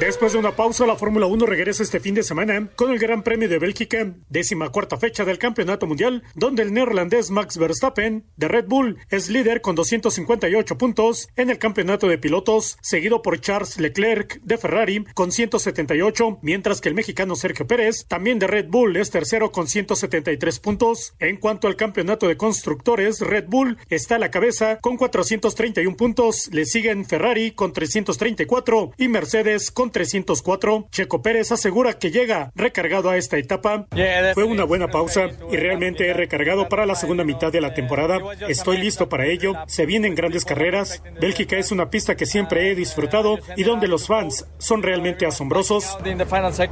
Después 0.00 0.32
de 0.32 0.38
una 0.40 0.56
pausa, 0.56 0.86
la 0.86 0.96
Fórmula 0.96 1.26
1 1.26 1.46
regresa 1.46 1.84
este 1.84 2.00
fin 2.00 2.16
de 2.16 2.24
semana 2.24 2.68
con 2.74 2.90
el 2.90 2.98
Gran 2.98 3.22
Premio 3.22 3.48
de 3.48 3.60
Bélgica, 3.60 4.12
décima 4.28 4.70
cuarta 4.70 4.96
fecha 4.96 5.24
del 5.24 5.38
Campeonato 5.38 5.86
Mundial, 5.86 6.24
donde 6.34 6.64
el 6.64 6.72
neerlandés 6.72 7.30
Max 7.30 7.58
Verstappen 7.58 8.24
de 8.36 8.48
Red 8.48 8.66
Bull 8.66 8.98
es 9.08 9.30
líder 9.30 9.60
con 9.60 9.76
258 9.76 10.76
puntos 10.78 11.28
en 11.36 11.48
el 11.48 11.58
Campeonato 11.58 12.08
de 12.08 12.18
Pilotos, 12.18 12.76
seguido 12.82 13.22
por 13.22 13.40
Charles 13.40 13.78
Leclerc 13.78 14.40
de 14.42 14.58
Ferrari 14.58 15.04
con 15.14 15.30
178, 15.30 16.40
mientras 16.42 16.80
que 16.80 16.88
el 16.88 16.96
mexicano 16.96 17.36
Sergio 17.36 17.68
Pérez, 17.68 18.04
también 18.08 18.40
de 18.40 18.48
Red 18.48 18.66
Bull, 18.70 18.96
es 18.96 19.12
tercero 19.12 19.52
con 19.52 19.68
173 19.68 20.58
puntos. 20.58 21.14
En 21.20 21.36
cuanto 21.36 21.68
al 21.68 21.76
Campeonato 21.76 22.26
de 22.26 22.36
Constructores, 22.36 23.20
Red 23.20 23.44
Bull 23.46 23.78
está 23.88 24.16
a 24.16 24.18
la 24.18 24.32
cabeza 24.32 24.80
con 24.80 24.96
431 24.96 25.96
puntos, 25.96 26.48
le 26.52 26.66
siguen 26.66 27.04
Ferrari 27.04 27.52
con 27.52 27.72
334 27.72 28.92
y 28.98 29.06
Mercedes 29.06 29.70
con 29.70 29.83
304. 29.90 30.88
Checo 30.90 31.22
Pérez 31.22 31.52
asegura 31.52 31.98
que 31.98 32.10
llega 32.10 32.50
recargado 32.54 33.10
a 33.10 33.16
esta 33.16 33.38
etapa. 33.38 33.86
Fue 34.34 34.44
una 34.44 34.64
buena 34.64 34.88
pausa 34.88 35.28
y 35.50 35.56
realmente 35.56 36.06
he 36.08 36.14
recargado 36.14 36.68
para 36.68 36.86
la 36.86 36.94
segunda 36.94 37.24
mitad 37.24 37.52
de 37.52 37.60
la 37.60 37.74
temporada. 37.74 38.18
Estoy 38.48 38.78
listo 38.78 39.08
para 39.08 39.26
ello. 39.26 39.54
Se 39.66 39.86
vienen 39.86 40.14
grandes 40.14 40.44
carreras. 40.44 41.02
Bélgica 41.20 41.56
es 41.58 41.72
una 41.72 41.90
pista 41.90 42.16
que 42.16 42.26
siempre 42.26 42.70
he 42.70 42.74
disfrutado 42.74 43.38
y 43.56 43.64
donde 43.64 43.88
los 43.88 44.06
fans 44.06 44.46
son 44.58 44.82
realmente 44.82 45.26
asombrosos. 45.26 45.96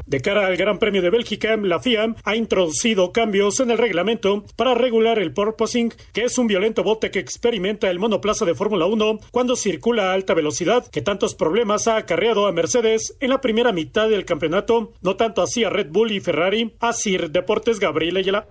De 0.06 0.20
cara 0.20 0.46
al 0.46 0.56
Gran 0.56 0.78
Premio 0.78 1.02
de 1.02 1.10
Bélgica, 1.10 1.56
la 1.56 1.80
FIA 1.80 2.14
ha 2.24 2.36
introducido 2.36 3.12
cambios 3.12 3.60
en 3.60 3.70
el 3.70 3.78
reglamento 3.78 4.44
para 4.56 4.74
regular 4.74 5.18
el 5.18 5.32
porpoising, 5.32 5.92
que 6.12 6.24
es 6.24 6.38
un 6.38 6.46
violento 6.46 6.82
bote 6.82 7.10
que 7.10 7.18
experimenta 7.18 7.90
el 7.90 7.98
monoplaza 7.98 8.44
de 8.44 8.54
Fórmula 8.54 8.86
1 8.86 9.18
cuando 9.30 9.56
circula 9.56 10.10
a 10.10 10.14
alta 10.14 10.34
velocidad, 10.34 10.86
que 10.86 11.02
tantos 11.02 11.34
problemas 11.34 11.88
ha 11.88 11.96
acarreado 11.96 12.46
a 12.46 12.52
Mercedes 12.52 13.01
en 13.20 13.30
la 13.30 13.40
primera 13.40 13.72
mitad 13.72 14.08
del 14.08 14.24
campeonato, 14.24 14.92
no 15.02 15.16
tanto 15.16 15.42
así 15.42 15.64
a 15.64 15.70
Red 15.70 15.88
Bull 15.90 16.12
y 16.12 16.20
Ferrari. 16.20 16.74
Así 16.80 17.16
Deportes 17.16 17.78
Gabriel 17.80 18.16
Ayala. 18.16 18.46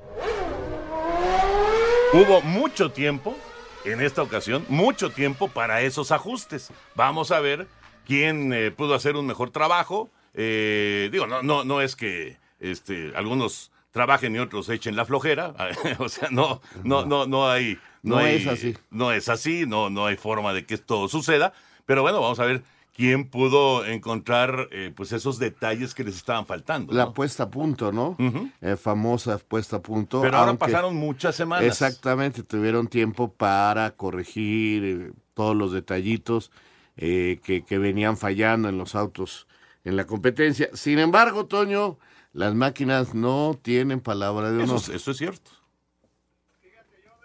Hubo 2.14 2.42
mucho 2.42 2.92
tiempo, 2.92 3.38
en 3.86 4.02
esta 4.02 4.22
ocasión, 4.22 4.66
mucho 4.68 5.12
tiempo 5.12 5.48
para 5.48 5.82
esos 5.82 6.12
ajustes. 6.12 6.72
Vamos 6.96 7.32
a 7.32 7.40
ver 7.40 7.68
quién 8.06 8.52
eh, 8.54 8.72
pudo 8.72 8.96
hacer 8.96 9.16
un 9.16 9.26
mejor 9.26 9.52
trabajo. 9.52 10.10
Eh, 10.34 11.10
digo, 11.12 11.26
no, 11.28 11.42
no, 11.42 11.64
no 11.64 11.82
es 11.82 11.96
que 11.96 12.38
este, 12.60 13.14
algunos 13.16 13.72
trabajen 13.92 14.36
y 14.36 14.40
otros 14.40 14.68
echen 14.70 14.96
la 14.98 15.06
flojera. 15.06 15.54
o 16.00 16.10
sea, 16.10 16.28
no, 16.32 16.62
no, 16.84 17.06
no, 17.06 17.26
no 17.26 17.50
hay. 17.50 17.80
No 18.04 18.18
hay- 18.18 18.38
es 18.38 18.48
así. 18.48 18.78
No 18.90 19.12
es 19.14 19.30
así, 19.30 19.66
no, 19.66 19.90
no 19.90 20.06
hay 20.06 20.18
forma 20.18 20.54
de 20.54 20.66
que 20.66 20.74
esto 20.74 21.08
suceda. 21.08 21.54
Pero 21.86 22.02
bueno, 22.02 22.20
vamos 22.20 22.40
a 22.40 22.46
ver 22.46 22.64
quién 22.96 23.30
pudo 23.30 23.86
encontrar 23.86 24.68
eh, 24.72 24.92
pues 24.96 25.12
esos 25.12 25.40
detalles 25.40 25.94
que 25.96 26.04
les 26.04 26.16
estaban 26.16 26.46
faltando. 26.46 26.94
La 26.94 27.14
puesta 27.14 27.44
a 27.44 27.50
punto, 27.50 27.92
¿no? 27.92 28.18
Eh, 28.62 28.76
famosa 28.76 29.38
puesta 29.38 29.78
a 29.78 29.82
punto. 29.82 30.22
Pero 30.22 30.38
ahora 30.38 30.54
pasaron 30.56 30.96
muchas 30.96 31.36
semanas. 31.36 31.66
Exactamente, 31.66 32.44
tuvieron 32.44 32.88
tiempo 32.88 33.32
para 33.32 33.92
corregir 33.92 34.84
eh, 34.84 35.12
todos 35.34 35.56
los 35.56 35.72
detallitos 35.72 36.52
eh, 36.98 37.40
que, 37.44 37.64
que 37.64 37.78
venían 37.78 38.18
fallando 38.18 38.68
en 38.70 38.78
los 38.78 38.96
autos 38.96 39.48
en 39.84 39.96
la 39.96 40.06
competencia. 40.06 40.70
Sin 40.74 41.00
embargo, 41.00 41.48
Toño, 41.48 41.98
las 42.34 42.54
máquinas 42.54 43.14
no 43.16 43.58
tienen 43.62 44.00
palabra 44.02 44.52
de 44.52 44.64
Eso, 44.64 44.74
honor. 44.74 44.84
es- 44.84 44.90
eso 44.90 45.12
es 45.12 45.18
cierto. 45.18 45.52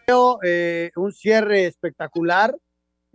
Veo 0.06 0.38
eh, 0.44 0.92
un 0.96 1.12
cierre 1.12 1.66
espectacular. 1.66 2.56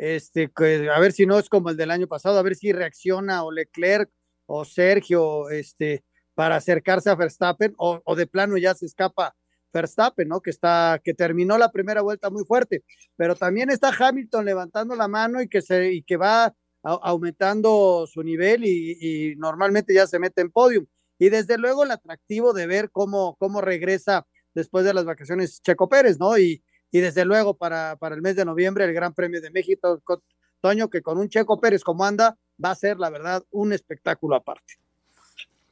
Este, 0.02 0.50
que, 0.50 0.90
a 0.90 1.00
ver 1.00 1.12
si 1.12 1.28
no 1.28 1.38
es 1.38 1.48
como 1.48 1.70
el 1.70 1.78
del 1.78 1.92
año 1.92 2.08
pasado, 2.08 2.40
a 2.40 2.42
ver 2.42 2.56
si 2.56 2.72
reacciona 2.72 3.44
o 3.44 3.52
Leclerc 3.52 4.10
o 4.48 4.66
Sergio 4.66 5.52
este, 5.52 6.04
para 6.34 6.56
acercarse 6.56 7.12
a 7.12 7.16
Verstappen 7.16 7.76
o, 7.78 8.16
de 8.16 8.26
plano 8.26 8.58
ya 8.58 8.74
se 8.74 8.88
escapa 8.88 9.36
Verstappen, 9.72 10.28
¿no? 10.28 10.42
Que 10.42 10.50
está, 10.50 11.00
que 11.04 11.14
terminó 11.14 11.56
la 11.60 11.72
primera 11.72 12.02
vuelta 12.02 12.32
muy 12.32 12.44
fuerte, 12.46 12.84
pero 13.16 13.36
también 13.36 13.70
está 13.70 13.92
Hamilton 13.96 14.44
levantando 14.44 14.96
la 14.96 15.08
mano 15.08 15.40
y 15.40 15.48
que 15.48 15.62
se, 15.62 15.94
y 15.94 16.02
que 16.02 16.18
va 16.18 16.52
aumentando 16.82 18.08
su 18.08 18.24
nivel 18.24 18.66
y, 18.66 18.98
y 19.00 19.36
normalmente 19.36 19.94
ya 19.94 20.08
se 20.08 20.18
mete 20.18 20.42
en 20.42 20.50
podium. 20.50 20.88
Y 21.20 21.30
desde 21.30 21.60
luego 21.60 21.84
el 21.84 21.92
atractivo 21.92 22.54
de 22.54 22.66
ver 22.66 22.90
cómo, 22.90 23.36
cómo 23.36 23.62
regresa 23.62 24.26
después 24.56 24.84
de 24.84 24.96
las 24.96 25.06
vacaciones 25.06 25.62
Checo 25.62 25.88
Pérez, 25.88 26.18
¿no? 26.18 26.40
Y, 26.40 26.64
y 26.92 27.00
desde 27.00 27.26
luego 27.26 27.56
para, 27.58 27.96
para 27.98 28.16
el 28.16 28.22
mes 28.22 28.36
de 28.36 28.46
noviembre 28.46 28.84
el 28.86 28.94
Gran 28.94 29.14
Premio 29.14 29.42
de 29.42 29.52
México, 29.52 30.00
co- 30.04 30.22
Toño, 30.60 30.90
que 30.90 31.02
con 31.02 31.18
un 31.18 31.30
Checo 31.30 31.60
Pérez 31.60 31.84
como 31.84 32.06
anda, 32.06 32.38
va 32.64 32.72
a 32.72 32.76
ser 32.76 32.98
la 33.00 33.10
verdad 33.10 33.44
un 33.52 33.74
espectáculo 33.74 34.36
aparte. 34.36 34.76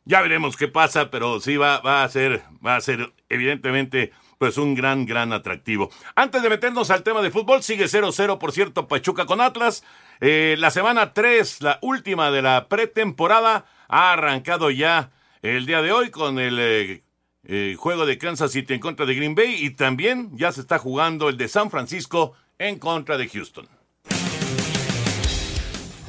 Ya 0.05 0.21
veremos 0.21 0.57
qué 0.57 0.67
pasa, 0.67 1.11
pero 1.11 1.39
sí 1.39 1.55
va, 1.57 1.81
va 1.81 2.03
a 2.03 2.09
ser, 2.09 2.41
va 2.65 2.75
a 2.75 2.81
ser 2.81 3.13
evidentemente 3.29 4.11
pues 4.39 4.57
un 4.57 4.73
gran, 4.73 5.05
gran 5.05 5.33
atractivo. 5.33 5.91
Antes 6.15 6.41
de 6.41 6.49
meternos 6.49 6.89
al 6.89 7.03
tema 7.03 7.21
de 7.21 7.29
fútbol, 7.29 7.61
sigue 7.61 7.85
0-0, 7.85 8.39
por 8.39 8.51
cierto, 8.51 8.87
Pachuca 8.87 9.25
con 9.25 9.41
Atlas. 9.41 9.83
Eh, 10.21 10.55
la 10.57 10.71
semana 10.71 11.13
3, 11.13 11.61
la 11.61 11.77
última 11.81 12.31
de 12.31 12.41
la 12.41 12.67
pretemporada, 12.69 13.65
ha 13.89 14.13
arrancado 14.13 14.71
ya 14.71 15.11
el 15.41 15.65
día 15.65 15.81
de 15.81 15.91
hoy 15.91 16.09
con 16.09 16.39
el 16.39 16.57
eh, 16.59 17.03
eh, 17.43 17.75
juego 17.77 18.05
de 18.05 18.17
Kansas 18.17 18.51
City 18.51 18.73
en 18.73 18.79
contra 18.79 19.05
de 19.05 19.15
Green 19.15 19.35
Bay 19.35 19.55
y 19.57 19.71
también 19.71 20.31
ya 20.37 20.51
se 20.51 20.61
está 20.61 20.77
jugando 20.77 21.29
el 21.29 21.37
de 21.37 21.47
San 21.47 21.71
Francisco 21.71 22.33
en 22.57 22.79
contra 22.79 23.17
de 23.17 23.27
Houston. 23.29 23.67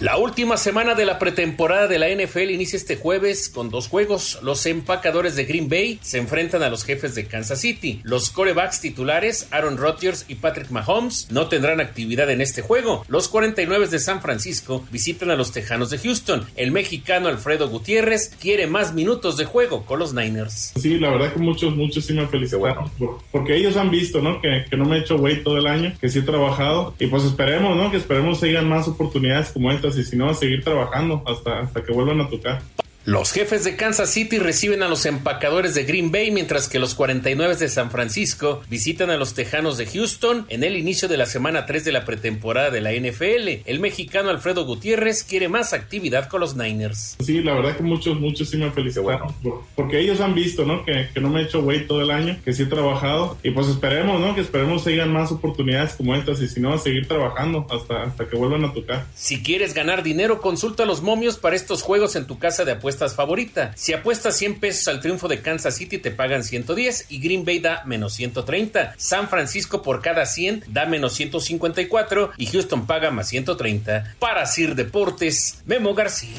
La 0.01 0.17
última 0.17 0.57
semana 0.57 0.95
de 0.95 1.05
la 1.05 1.19
pretemporada 1.19 1.87
de 1.87 1.99
la 1.99 2.09
NFL 2.09 2.51
inicia 2.51 2.79
este 2.79 2.97
jueves 2.97 3.51
con 3.51 3.69
dos 3.69 3.87
juegos. 3.87 4.39
Los 4.43 4.65
empacadores 4.65 5.37
de 5.37 5.45
Green 5.45 5.69
Bay 5.69 5.99
se 6.01 6.17
enfrentan 6.17 6.63
a 6.63 6.71
los 6.71 6.85
jefes 6.85 7.15
de 7.15 7.27
Kansas 7.27 7.61
City. 7.61 8.01
Los 8.03 8.31
corebacks 8.31 8.81
titulares, 8.81 9.47
Aaron 9.51 9.77
Rodgers 9.77 10.25
y 10.27 10.37
Patrick 10.37 10.71
Mahomes, 10.71 11.27
no 11.31 11.49
tendrán 11.49 11.83
actividad 11.83 12.31
en 12.31 12.41
este 12.41 12.63
juego. 12.63 13.05
Los 13.09 13.29
49 13.29 13.89
de 13.89 13.99
San 13.99 14.23
Francisco 14.23 14.83
visitan 14.91 15.31
a 15.31 15.37
los 15.37 15.53
Tejanos 15.53 15.91
de 15.91 15.99
Houston. 15.99 16.47
El 16.57 16.71
mexicano 16.73 17.29
Alfredo 17.29 17.69
Gutiérrez 17.69 18.35
quiere 18.41 18.67
más 18.67 18.95
minutos 18.95 19.37
de 19.37 19.45
juego 19.45 19.85
con 19.85 19.99
los 19.99 20.15
Niners. 20.15 20.73
Sí, 20.81 20.99
la 20.99 21.11
verdad 21.11 21.35
que 21.35 21.41
muchos, 21.41 21.77
muchos 21.77 22.07
sí 22.07 22.15
me 22.15 22.27
felicitaron. 22.27 22.89
por- 22.99 23.19
Porque 23.31 23.55
ellos 23.55 23.77
han 23.77 23.91
visto, 23.91 24.23
¿no? 24.23 24.41
Que, 24.41 24.65
que 24.71 24.79
no 24.79 24.87
me 24.87 24.97
he 24.97 25.01
hecho 25.01 25.19
güey 25.19 25.43
todo 25.45 25.59
el 25.59 25.67
año, 25.67 25.93
que 26.01 26.09
sí 26.09 26.21
he 26.21 26.23
trabajado. 26.23 26.95
Y 26.99 27.07
pues 27.09 27.25
esperemos, 27.25 27.77
¿no? 27.77 27.91
Que 27.91 27.99
esperemos 27.99 28.41
sigan 28.41 28.67
más 28.67 28.89
oportunidades 28.89 29.51
como 29.51 29.71
estas 29.71 29.90
y 29.99 30.05
si 30.05 30.17
no, 30.17 30.33
seguir 30.35 30.63
trabajando 30.63 31.23
hasta, 31.27 31.61
hasta 31.61 31.83
que 31.83 31.93
vuelvan 31.93 32.21
a 32.21 32.29
tocar. 32.29 32.61
Los 33.07 33.33
jefes 33.33 33.65
de 33.65 33.77
Kansas 33.77 34.11
City 34.11 34.39
reciben 34.39 34.83
a 34.83 34.89
los 34.89 35.07
empacadores 35.07 35.75
de 35.75 35.85
Green 35.85 36.13
Bay, 36.13 36.31
mientras 36.31 36.69
que 36.69 36.79
los 36.79 36.95
49 36.95 37.57
de 37.57 37.71
San 37.71 37.91
Francisco 37.91 38.61
visitan 38.69 39.09
a 39.09 39.17
los 39.17 39.33
Tejanos 39.33 39.79
de 39.79 39.87
Houston 39.87 40.45
en 40.51 40.65
el 40.65 40.77
inicio 40.77 41.09
de 41.09 41.17
la 41.17 41.25
semana 41.25 41.65
3 41.65 41.83
de 41.87 41.93
la 41.93 42.05
pretemporada 42.05 42.69
de 42.69 42.83
la 42.83 42.93
NFL. 42.93 43.63
El 43.65 43.81
mexicano 43.81 44.29
Alfredo 44.29 44.67
Gutiérrez 44.67 45.25
quiere 45.25 45.49
más 45.49 45.73
actividad 45.73 46.29
con 46.29 46.41
los 46.41 46.57
Niners. 46.57 47.17
Sí, 47.21 47.43
la 47.43 47.55
verdad 47.55 47.79
que 47.79 47.83
muchos, 47.83 48.21
muchos 48.21 48.51
sí 48.51 48.59
me 48.59 48.71
felicitaron, 48.71 49.35
porque 49.75 49.99
ellos 49.99 50.21
han 50.21 50.35
visto, 50.35 50.67
¿no? 50.67 50.85
Que, 50.85 51.09
que 51.15 51.21
no 51.21 51.31
me 51.31 51.41
he 51.41 51.45
hecho 51.45 51.63
güey 51.63 51.87
todo 51.87 52.03
el 52.03 52.11
año, 52.11 52.37
que 52.45 52.53
sí 52.53 52.65
he 52.65 52.67
trabajado, 52.67 53.39
y 53.43 53.51
pues 53.53 53.67
esperemos, 53.69 54.21
¿no? 54.21 54.35
Que 54.35 54.43
esperemos 54.43 54.85
sigan 54.85 55.11
más 55.11 55.33
oportunidades 55.33 55.95
como 55.95 56.15
estas, 56.15 56.43
y 56.43 56.49
si 56.49 56.61
no, 56.61 56.75
a 56.75 56.79
seguir 56.79 57.09
trabajando 57.09 57.67
hasta, 57.71 58.03
hasta 58.03 58.29
que 58.29 58.37
vuelvan 58.37 58.67
a 58.67 58.75
tocar. 58.75 59.07
Si 59.15 59.43
quieres 59.43 59.73
ganar 59.73 60.03
dinero, 60.03 60.43
consulta 60.43 60.85
los 60.85 61.01
momios 61.01 61.39
para 61.39 61.57
estos 61.57 61.81
juegos 61.81 62.15
en 62.15 62.27
tu 62.27 62.39
casa 62.39 62.67
de 62.67 62.73
apuestas 62.73 62.90
favorita. 62.97 63.73
Si 63.77 63.93
apuestas 63.93 64.37
100 64.37 64.61
pesos 64.61 64.89
al 64.89 65.01
triunfo 65.01 65.29
de 65.29 65.43
Kansas 65.43 65.77
City 65.77 65.99
te 65.99 66.11
pagan 66.11 66.45
110 66.45 67.07
y 67.09 67.21
Green 67.21 67.45
Bay 67.45 67.59
da 67.61 67.83
menos 67.85 68.15
130. 68.15 68.95
San 68.97 69.29
Francisco 69.29 69.83
por 69.83 70.03
cada 70.03 70.27
100 70.27 70.65
da 70.69 70.87
menos 70.87 71.15
154 71.15 72.31
y 72.37 72.47
Houston 72.47 72.87
paga 72.87 73.11
más 73.11 73.29
130. 73.29 74.17
Para 74.19 74.47
Sir 74.47 74.75
Deportes, 74.75 75.63
Memo 75.67 75.95
García. 75.95 76.37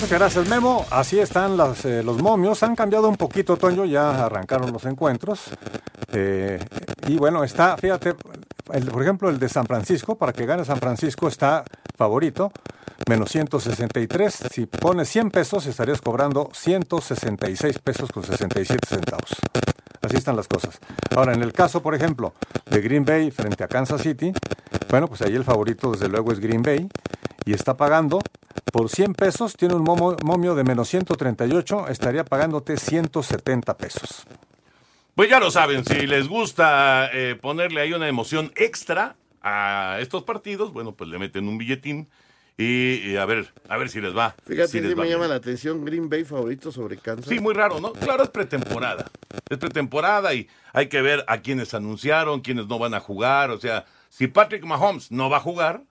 Muchas 0.00 0.18
gracias, 0.18 0.48
Memo. 0.48 0.86
Así 0.90 1.18
están 1.18 1.56
eh, 1.84 2.02
los 2.04 2.20
momios. 2.20 2.62
Han 2.62 2.76
cambiado 2.76 3.08
un 3.08 3.16
poquito, 3.16 3.56
Toño. 3.56 3.86
Ya 3.86 4.26
arrancaron 4.26 4.70
los 4.72 4.84
encuentros. 4.84 5.44
Eh, 6.12 6.58
y 7.08 7.16
bueno, 7.16 7.42
está, 7.42 7.76
fíjate, 7.78 8.14
por 8.66 9.02
ejemplo, 9.02 9.30
el 9.30 9.38
de 9.38 9.48
San 9.48 9.66
Francisco, 9.66 10.16
para 10.18 10.32
que 10.32 10.46
gane 10.46 10.64
San 10.64 10.78
Francisco 10.78 11.28
está 11.28 11.64
favorito, 11.96 12.52
menos 13.08 13.30
163. 13.30 14.44
Si 14.50 14.66
pones 14.66 15.08
100 15.08 15.30
pesos, 15.30 15.66
estarías 15.66 16.00
cobrando 16.00 16.50
166 16.52 17.78
pesos 17.78 18.10
con 18.10 18.24
67 18.24 18.86
centavos. 18.86 19.36
Así 20.02 20.16
están 20.16 20.36
las 20.36 20.48
cosas. 20.48 20.78
Ahora, 21.16 21.32
en 21.32 21.42
el 21.42 21.52
caso, 21.52 21.82
por 21.82 21.94
ejemplo, 21.94 22.34
de 22.70 22.80
Green 22.80 23.04
Bay 23.04 23.30
frente 23.30 23.64
a 23.64 23.68
Kansas 23.68 24.02
City, 24.02 24.32
bueno, 24.90 25.08
pues 25.08 25.22
ahí 25.22 25.34
el 25.34 25.44
favorito 25.44 25.92
desde 25.92 26.08
luego 26.08 26.32
es 26.32 26.40
Green 26.40 26.62
Bay 26.62 26.88
y 27.44 27.52
está 27.52 27.76
pagando 27.76 28.20
por 28.72 28.88
100 28.88 29.14
pesos, 29.14 29.54
tiene 29.54 29.74
un 29.74 29.82
momio 29.82 30.54
de 30.54 30.64
menos 30.64 30.88
138, 30.88 31.88
estaría 31.88 32.24
pagándote 32.24 32.76
170 32.76 33.76
pesos. 33.76 34.26
Pues 35.16 35.30
ya 35.30 35.40
lo 35.40 35.50
saben, 35.50 35.82
si 35.86 36.06
les 36.06 36.28
gusta 36.28 37.08
eh, 37.10 37.36
ponerle 37.40 37.80
ahí 37.80 37.94
una 37.94 38.06
emoción 38.06 38.52
extra 38.54 39.16
a 39.40 39.96
estos 40.00 40.24
partidos, 40.24 40.74
bueno, 40.74 40.94
pues 40.94 41.08
le 41.08 41.18
meten 41.18 41.48
un 41.48 41.56
billetín 41.56 42.06
y, 42.58 43.16
a 43.16 43.24
ver, 43.24 43.50
a 43.66 43.78
ver 43.78 43.88
si 43.88 44.02
les 44.02 44.14
va. 44.14 44.36
Fíjate, 44.46 44.68
si 44.68 44.94
me 44.94 45.08
llama 45.08 45.26
la 45.26 45.36
atención 45.36 45.86
Green 45.86 46.10
Bay 46.10 46.24
favorito 46.24 46.70
sobre 46.70 46.98
Kansas. 46.98 47.30
Sí, 47.30 47.40
muy 47.40 47.54
raro, 47.54 47.80
¿no? 47.80 47.94
Claro, 47.94 48.24
es 48.24 48.28
pretemporada. 48.28 49.10
Es 49.48 49.56
pretemporada 49.56 50.34
y 50.34 50.48
hay 50.74 50.88
que 50.88 51.00
ver 51.00 51.24
a 51.28 51.38
quienes 51.38 51.72
anunciaron, 51.72 52.42
quienes 52.42 52.66
no 52.66 52.78
van 52.78 52.92
a 52.92 53.00
jugar. 53.00 53.50
O 53.50 53.58
sea, 53.58 53.86
si 54.10 54.26
Patrick 54.26 54.64
Mahomes 54.64 55.10
no 55.10 55.30
va 55.30 55.38
a 55.38 55.40
jugar, 55.40 55.82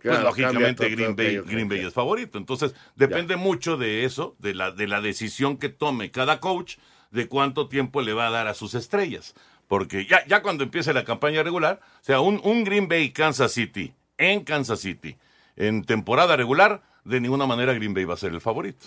pues 0.00 0.22
lógicamente 0.22 0.88
Green 0.90 1.16
Bay, 1.16 1.38
Green 1.38 1.68
Bay 1.68 1.80
es 1.80 1.92
favorito. 1.92 2.38
Entonces, 2.38 2.72
depende 2.94 3.34
mucho 3.34 3.76
de 3.76 4.04
eso, 4.04 4.36
de 4.38 4.54
la, 4.54 4.70
de 4.70 4.86
la 4.86 5.00
decisión 5.00 5.56
que 5.56 5.70
tome 5.70 6.12
cada 6.12 6.38
coach, 6.38 6.76
de 7.10 7.28
cuánto 7.28 7.68
tiempo 7.68 8.02
le 8.02 8.12
va 8.12 8.26
a 8.26 8.30
dar 8.30 8.46
a 8.46 8.54
sus 8.54 8.74
estrellas. 8.74 9.34
Porque 9.68 10.06
ya, 10.06 10.26
ya 10.26 10.42
cuando 10.42 10.64
empiece 10.64 10.92
la 10.92 11.04
campaña 11.04 11.42
regular, 11.42 11.80
o 12.00 12.04
sea, 12.04 12.20
un, 12.20 12.40
un 12.42 12.64
Green 12.64 12.88
Bay 12.88 13.10
Kansas 13.10 13.52
City, 13.52 13.94
en 14.18 14.44
Kansas 14.44 14.80
City, 14.80 15.16
en 15.56 15.84
temporada 15.84 16.36
regular, 16.36 16.82
de 17.04 17.20
ninguna 17.20 17.46
manera 17.46 17.72
Green 17.72 17.94
Bay 17.94 18.04
va 18.04 18.14
a 18.14 18.16
ser 18.18 18.32
el 18.32 18.40
favorito. 18.40 18.86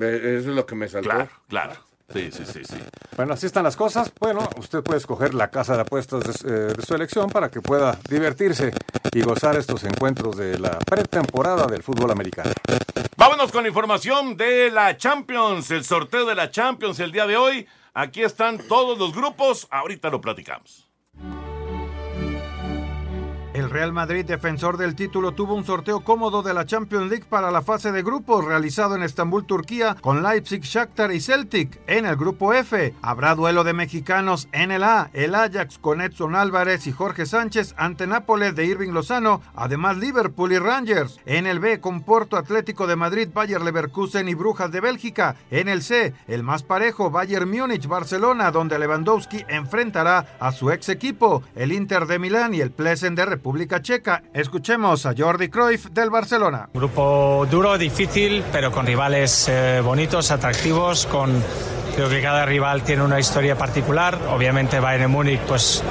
es 0.00 0.46
lo 0.46 0.64
que 0.66 0.74
me 0.74 0.88
saltó. 0.88 1.08
Claro, 1.08 1.28
claro. 1.48 1.74
Sí, 2.12 2.30
sí, 2.30 2.44
sí, 2.46 2.64
sí. 2.64 2.76
Bueno, 3.16 3.34
así 3.34 3.46
están 3.46 3.64
las 3.64 3.76
cosas. 3.76 4.12
Bueno, 4.20 4.48
usted 4.58 4.82
puede 4.82 4.98
escoger 4.98 5.34
la 5.34 5.50
casa 5.50 5.74
de 5.74 5.82
apuestas 5.82 6.42
de, 6.42 6.48
eh, 6.48 6.72
de, 6.76 6.82
su 6.82 6.94
elección 6.94 7.28
para 7.28 7.50
que 7.50 7.60
pueda 7.60 7.98
divertirse 8.08 8.72
y 9.12 9.22
gozar 9.22 9.56
estos 9.56 9.82
encuentros 9.84 10.36
de 10.36 10.58
la 10.58 10.78
pretemporada 10.78 11.66
del 11.66 11.82
fútbol 11.82 12.12
americano. 12.12 12.52
Vámonos 13.16 13.50
con 13.50 13.66
información 13.66 14.36
de 14.36 14.70
la 14.70 14.96
Champions, 14.96 15.70
el 15.70 15.84
sorteo 15.84 16.24
de 16.26 16.34
la 16.34 16.50
Champions 16.50 17.00
el 17.00 17.10
día 17.10 17.26
de 17.26 17.36
hoy. 17.36 17.66
Aquí 17.94 18.22
están 18.22 18.58
todos 18.68 18.98
los 18.98 19.14
grupos, 19.14 19.66
ahorita 19.70 20.10
lo 20.10 20.20
platicamos. 20.20 20.86
El 23.56 23.70
Real 23.70 23.90
Madrid, 23.90 24.26
defensor 24.26 24.76
del 24.76 24.94
título, 24.94 25.32
tuvo 25.32 25.54
un 25.54 25.64
sorteo 25.64 26.00
cómodo 26.00 26.42
de 26.42 26.52
la 26.52 26.66
Champions 26.66 27.08
League 27.08 27.24
para 27.26 27.50
la 27.50 27.62
fase 27.62 27.90
de 27.90 28.02
grupos 28.02 28.44
realizado 28.44 28.94
en 28.94 29.02
Estambul, 29.02 29.46
Turquía, 29.46 29.96
con 30.02 30.22
Leipzig, 30.22 30.60
Shakhtar 30.60 31.10
y 31.10 31.20
Celtic. 31.20 31.80
En 31.86 32.04
el 32.04 32.16
grupo 32.16 32.52
F 32.52 32.92
habrá 33.00 33.34
duelo 33.34 33.64
de 33.64 33.72
mexicanos 33.72 34.46
en 34.52 34.72
el 34.72 34.84
A, 34.84 35.08
el 35.14 35.34
Ajax 35.34 35.78
con 35.78 36.02
Edson 36.02 36.34
Álvarez 36.34 36.86
y 36.86 36.92
Jorge 36.92 37.24
Sánchez 37.24 37.74
ante 37.78 38.06
Nápoles 38.06 38.54
de 38.54 38.66
Irving 38.66 38.90
Lozano, 38.90 39.40
además 39.54 39.96
Liverpool 39.96 40.52
y 40.52 40.58
Rangers. 40.58 41.18
En 41.24 41.46
el 41.46 41.58
B 41.58 41.80
con 41.80 42.02
Porto 42.02 42.36
Atlético 42.36 42.86
de 42.86 42.96
Madrid, 42.96 43.30
Bayer 43.32 43.62
Leverkusen 43.62 44.28
y 44.28 44.34
Brujas 44.34 44.70
de 44.70 44.82
Bélgica. 44.82 45.34
En 45.50 45.70
el 45.70 45.82
C, 45.82 46.12
el 46.28 46.42
más 46.42 46.62
parejo 46.62 47.10
Bayern 47.10 47.50
Múnich, 47.50 47.86
Barcelona, 47.86 48.50
donde 48.50 48.78
Lewandowski 48.78 49.46
enfrentará 49.48 50.36
a 50.40 50.52
su 50.52 50.70
ex 50.70 50.90
equipo, 50.90 51.42
el 51.54 51.72
Inter 51.72 52.04
de 52.04 52.18
Milán 52.18 52.52
y 52.52 52.60
el 52.60 52.70
Plesen 52.70 53.14
de 53.14 53.24
República 53.24 53.45
República 53.46 53.80
Checa. 53.80 54.24
Escuchemos 54.34 55.06
a 55.06 55.14
Jordi 55.16 55.48
Cruyff 55.48 55.86
del 55.90 56.10
Barcelona. 56.10 56.68
Grupo 56.74 57.46
duro, 57.48 57.78
difícil, 57.78 58.42
pero 58.50 58.72
con 58.72 58.84
rivales 58.84 59.46
eh, 59.48 59.80
bonitos, 59.84 60.32
atractivos, 60.32 61.06
con 61.06 61.30
Creo 61.96 62.10
que 62.10 62.20
cada 62.20 62.44
rival 62.44 62.82
tiene 62.82 63.02
una 63.02 63.18
historia 63.18 63.56
particular. 63.56 64.18
Obviamente 64.28 64.80
Bayern 64.80 65.10
Múnich, 65.10 65.40
pues 65.40 65.82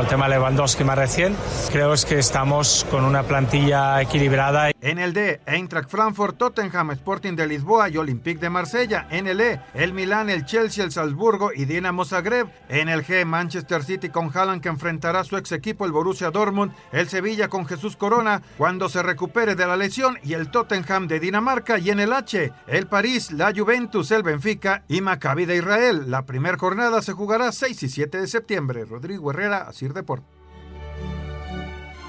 el 0.00 0.08
tema 0.08 0.28
Lewandowski 0.28 0.84
más 0.84 0.98
recién. 0.98 1.34
Creo 1.72 1.94
es 1.94 2.04
que 2.04 2.18
estamos 2.18 2.86
con 2.90 3.04
una 3.04 3.22
plantilla 3.22 4.00
equilibrada. 4.02 4.70
En 4.80 4.98
el 4.98 5.12
D, 5.12 5.40
Eintracht 5.46 5.88
Frankfurt, 5.88 6.36
Tottenham, 6.36 6.90
Sporting 6.90 7.34
de 7.34 7.46
Lisboa 7.46 7.88
y 7.88 7.96
Olympique 7.96 8.38
de 8.38 8.50
Marsella. 8.50 9.06
En 9.10 9.26
el 9.26 9.40
E, 9.40 9.60
el 9.74 9.94
Milán, 9.94 10.28
el 10.28 10.44
Chelsea, 10.44 10.84
el 10.84 10.92
Salzburgo 10.92 11.50
y 11.54 11.64
Dinamo 11.64 12.04
Zagreb. 12.04 12.48
En 12.68 12.88
el 12.88 13.04
G, 13.04 13.24
Manchester 13.24 13.82
City 13.82 14.10
con 14.10 14.30
Haaland 14.32 14.60
que 14.60 14.68
enfrentará 14.68 15.20
a 15.20 15.24
su 15.24 15.36
ex 15.36 15.52
equipo, 15.52 15.86
el 15.86 15.92
Borussia 15.92 16.30
Dortmund. 16.30 16.72
El 16.92 17.08
Sevilla 17.08 17.48
con 17.48 17.66
Jesús 17.66 17.96
Corona 17.96 18.42
cuando 18.58 18.88
se 18.88 19.02
recupere 19.02 19.54
de 19.54 19.66
la 19.66 19.76
lesión 19.76 20.18
y 20.22 20.34
el 20.34 20.50
Tottenham 20.50 21.08
de 21.08 21.20
Dinamarca. 21.20 21.78
Y 21.78 21.90
en 21.90 22.00
el 22.00 22.12
H, 22.12 22.52
el 22.66 22.86
París, 22.86 23.32
la 23.32 23.52
Juventus, 23.56 24.10
el 24.10 24.22
Benfica 24.22 24.84
y 24.88 25.00
Maccabi 25.00 25.46
de 25.46 25.56
Israel. 25.56 26.10
La 26.10 26.26
primera 26.26 26.58
jornada 26.58 27.00
se 27.00 27.12
jugará 27.12 27.50
6 27.50 27.82
y 27.82 27.88
7 27.88 28.20
de 28.20 28.26
septiembre. 28.26 28.84
Rodrigo 28.84 29.30
Herrera, 29.30 29.72
Asir 29.86 29.94
Deportes. 29.94 30.26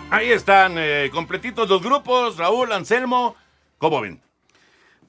Ahí 0.09 0.29
están 0.29 0.75
eh, 0.77 1.09
completitos 1.11 1.69
los 1.69 1.83
grupos. 1.83 2.37
Raúl, 2.37 2.71
Anselmo, 2.71 3.35
¿cómo 3.77 4.01
ven? 4.01 4.21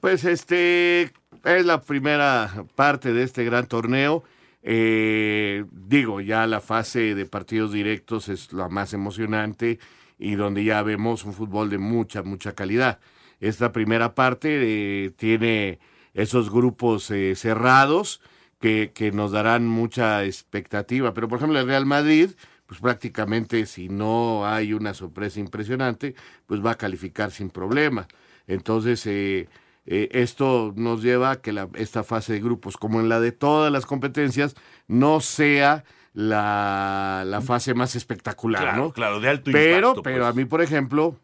Pues 0.01 0.23
este 0.23 1.11
es 1.43 1.65
la 1.65 1.81
primera 1.81 2.65
parte 2.75 3.13
de 3.13 3.23
este 3.23 3.43
gran 3.43 3.67
torneo. 3.67 4.23
Eh, 4.61 5.63
digo, 5.71 6.21
ya 6.21 6.45
la 6.47 6.59
fase 6.59 7.15
de 7.15 7.25
partidos 7.25 7.71
directos 7.71 8.27
es 8.27 8.51
la 8.51 8.67
más 8.67 8.93
emocionante 8.93 9.79
y 10.17 10.35
donde 10.35 10.65
ya 10.65 10.83
vemos 10.83 11.23
un 11.23 11.33
fútbol 11.33 11.69
de 11.69 11.77
mucha, 11.77 12.23
mucha 12.23 12.53
calidad. 12.53 12.99
Esta 13.39 13.71
primera 13.71 14.15
parte 14.15 15.05
eh, 15.05 15.11
tiene 15.11 15.79
esos 16.13 16.51
grupos 16.51 17.09
eh, 17.09 17.35
cerrados 17.35 18.21
que, 18.59 18.91
que, 18.93 19.13
nos 19.13 19.31
darán 19.31 19.65
mucha 19.65 20.25
expectativa. 20.25 21.13
Pero, 21.13 21.29
por 21.29 21.37
ejemplo, 21.37 21.57
el 21.57 21.67
Real 21.67 21.85
Madrid, 21.85 22.31
pues 22.69 22.81
prácticamente 22.81 23.65
si 23.65 23.89
no 23.89 24.45
hay 24.45 24.73
una 24.73 24.93
sorpresa 24.93 25.39
impresionante, 25.39 26.13
pues 26.45 26.63
va 26.63 26.73
a 26.73 26.77
calificar 26.77 27.31
sin 27.31 27.49
problema. 27.49 28.07
Entonces, 28.45 29.03
eh, 29.07 29.49
eh, 29.87 30.07
esto 30.11 30.71
nos 30.75 31.01
lleva 31.01 31.31
a 31.31 31.41
que 31.41 31.51
la, 31.51 31.67
esta 31.73 32.03
fase 32.03 32.33
de 32.33 32.41
grupos, 32.41 32.77
como 32.77 32.99
en 32.99 33.09
la 33.09 33.19
de 33.19 33.31
todas 33.31 33.71
las 33.71 33.87
competencias, 33.87 34.55
no 34.87 35.19
sea 35.19 35.83
la, 36.13 37.23
la 37.25 37.41
fase 37.41 37.73
más 37.73 37.95
espectacular, 37.95 38.61
claro, 38.61 38.77
¿no? 38.77 38.93
Claro, 38.93 39.19
de 39.19 39.29
alto 39.29 39.49
pero, 39.51 39.89
impacto. 39.89 40.03
Pero 40.03 40.25
pues. 40.25 40.29
a 40.29 40.33
mí, 40.33 40.45
por 40.45 40.61
ejemplo, 40.61 41.15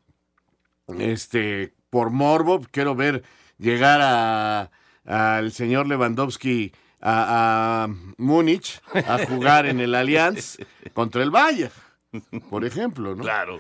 este, 0.98 1.76
por 1.92 2.10
morbo, 2.10 2.60
quiero 2.72 2.96
ver 2.96 3.22
llegar 3.60 4.00
a 4.02 4.72
al 5.06 5.52
señor 5.52 5.86
Lewandowski 5.86 6.74
a, 7.02 7.84
a 7.84 7.88
Múnich 8.18 8.82
a 8.94 9.26
jugar 9.26 9.66
en 9.66 9.80
el 9.80 9.96
Allianz 9.96 10.58
contra 10.94 11.24
el 11.24 11.32
Bayern, 11.32 11.74
por 12.50 12.66
ejemplo, 12.66 13.16
¿no? 13.16 13.24
Claro. 13.24 13.60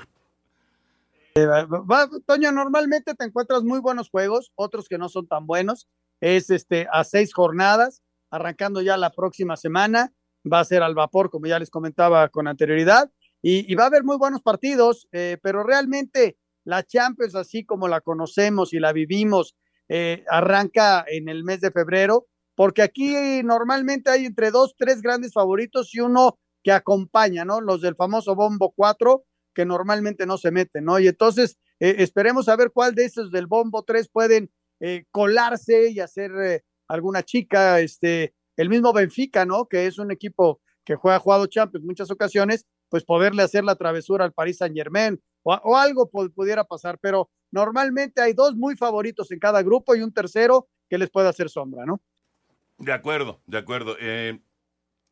Eh, 1.35 1.45
va, 1.45 2.09
Toño, 2.25 2.51
normalmente 2.51 3.13
te 3.13 3.25
encuentras 3.25 3.63
muy 3.63 3.79
buenos 3.79 4.09
juegos, 4.09 4.51
otros 4.55 4.87
que 4.87 4.97
no 4.97 5.09
son 5.09 5.27
tan 5.27 5.45
buenos. 5.45 5.87
Es 6.21 6.49
este 6.49 6.87
a 6.91 7.03
seis 7.03 7.33
jornadas, 7.33 8.01
arrancando 8.31 8.81
ya 8.81 8.95
la 8.97 9.11
próxima 9.11 9.57
semana. 9.57 10.13
Va 10.51 10.59
a 10.59 10.65
ser 10.65 10.83
al 10.83 10.95
vapor, 10.95 11.29
como 11.29 11.47
ya 11.47 11.59
les 11.59 11.69
comentaba 11.69 12.29
con 12.29 12.47
anterioridad. 12.47 13.11
Y, 13.41 13.69
y 13.71 13.75
va 13.75 13.83
a 13.83 13.87
haber 13.87 14.03
muy 14.03 14.17
buenos 14.17 14.41
partidos, 14.41 15.07
eh, 15.11 15.37
pero 15.41 15.63
realmente 15.63 16.37
la 16.63 16.83
Champions, 16.83 17.35
así 17.35 17.65
como 17.65 17.87
la 17.87 18.01
conocemos 18.01 18.73
y 18.73 18.79
la 18.79 18.93
vivimos 18.93 19.55
eh, 19.87 20.23
arranca 20.29 21.05
en 21.07 21.29
el 21.29 21.43
mes 21.43 21.61
de 21.61 21.71
febrero, 21.71 22.25
porque 22.55 22.81
aquí 22.81 23.43
normalmente 23.43 24.09
hay 24.09 24.25
entre 24.25 24.51
dos, 24.51 24.75
tres 24.77 25.01
grandes 25.01 25.33
favoritos 25.33 25.93
y 25.93 25.99
uno 25.99 26.39
que 26.63 26.71
acompaña, 26.71 27.45
¿no? 27.45 27.61
Los 27.61 27.81
del 27.81 27.95
famoso 27.95 28.33
Bombo 28.33 28.73
4, 28.75 29.23
que 29.53 29.65
normalmente 29.65 30.25
no 30.25 30.37
se 30.37 30.51
meten, 30.51 30.85
¿no? 30.85 30.99
Y 30.99 31.07
entonces 31.07 31.57
eh, 31.79 31.97
esperemos 31.99 32.49
a 32.49 32.55
ver 32.55 32.71
cuál 32.73 32.95
de 32.95 33.05
esos 33.05 33.31
del 33.31 33.45
Bombo 33.45 33.83
3 33.83 34.09
pueden 34.09 34.49
eh, 34.79 35.05
colarse 35.11 35.91
y 35.91 35.99
hacer 35.99 36.31
eh, 36.41 36.63
alguna 36.87 37.23
chica, 37.23 37.79
este, 37.81 38.33
el 38.57 38.69
mismo 38.69 38.93
Benfica, 38.93 39.45
¿no? 39.45 39.67
Que 39.67 39.85
es 39.85 39.99
un 39.99 40.11
equipo 40.11 40.61
que 40.85 40.95
juega, 40.95 41.17
ha 41.17 41.19
jugado 41.19 41.47
Champions 41.47 41.85
muchas 41.85 42.09
ocasiones, 42.09 42.65
pues 42.89 43.03
poderle 43.03 43.43
hacer 43.43 43.63
la 43.63 43.75
travesura 43.75 44.25
al 44.25 44.33
Paris 44.33 44.57
Saint 44.57 44.75
Germain 44.75 45.21
o, 45.43 45.53
o 45.53 45.75
algo 45.75 46.09
pudiera 46.09 46.63
pasar, 46.63 46.97
pero 47.01 47.29
normalmente 47.51 48.21
hay 48.21 48.33
dos 48.33 48.55
muy 48.55 48.75
favoritos 48.75 49.31
en 49.31 49.39
cada 49.39 49.61
grupo 49.63 49.95
y 49.95 50.01
un 50.01 50.13
tercero 50.13 50.67
que 50.89 50.97
les 50.97 51.09
puede 51.09 51.27
hacer 51.27 51.49
sombra, 51.49 51.85
¿no? 51.85 52.01
De 52.77 52.93
acuerdo, 52.93 53.41
de 53.47 53.57
acuerdo. 53.57 53.95
Eh, 53.99 54.39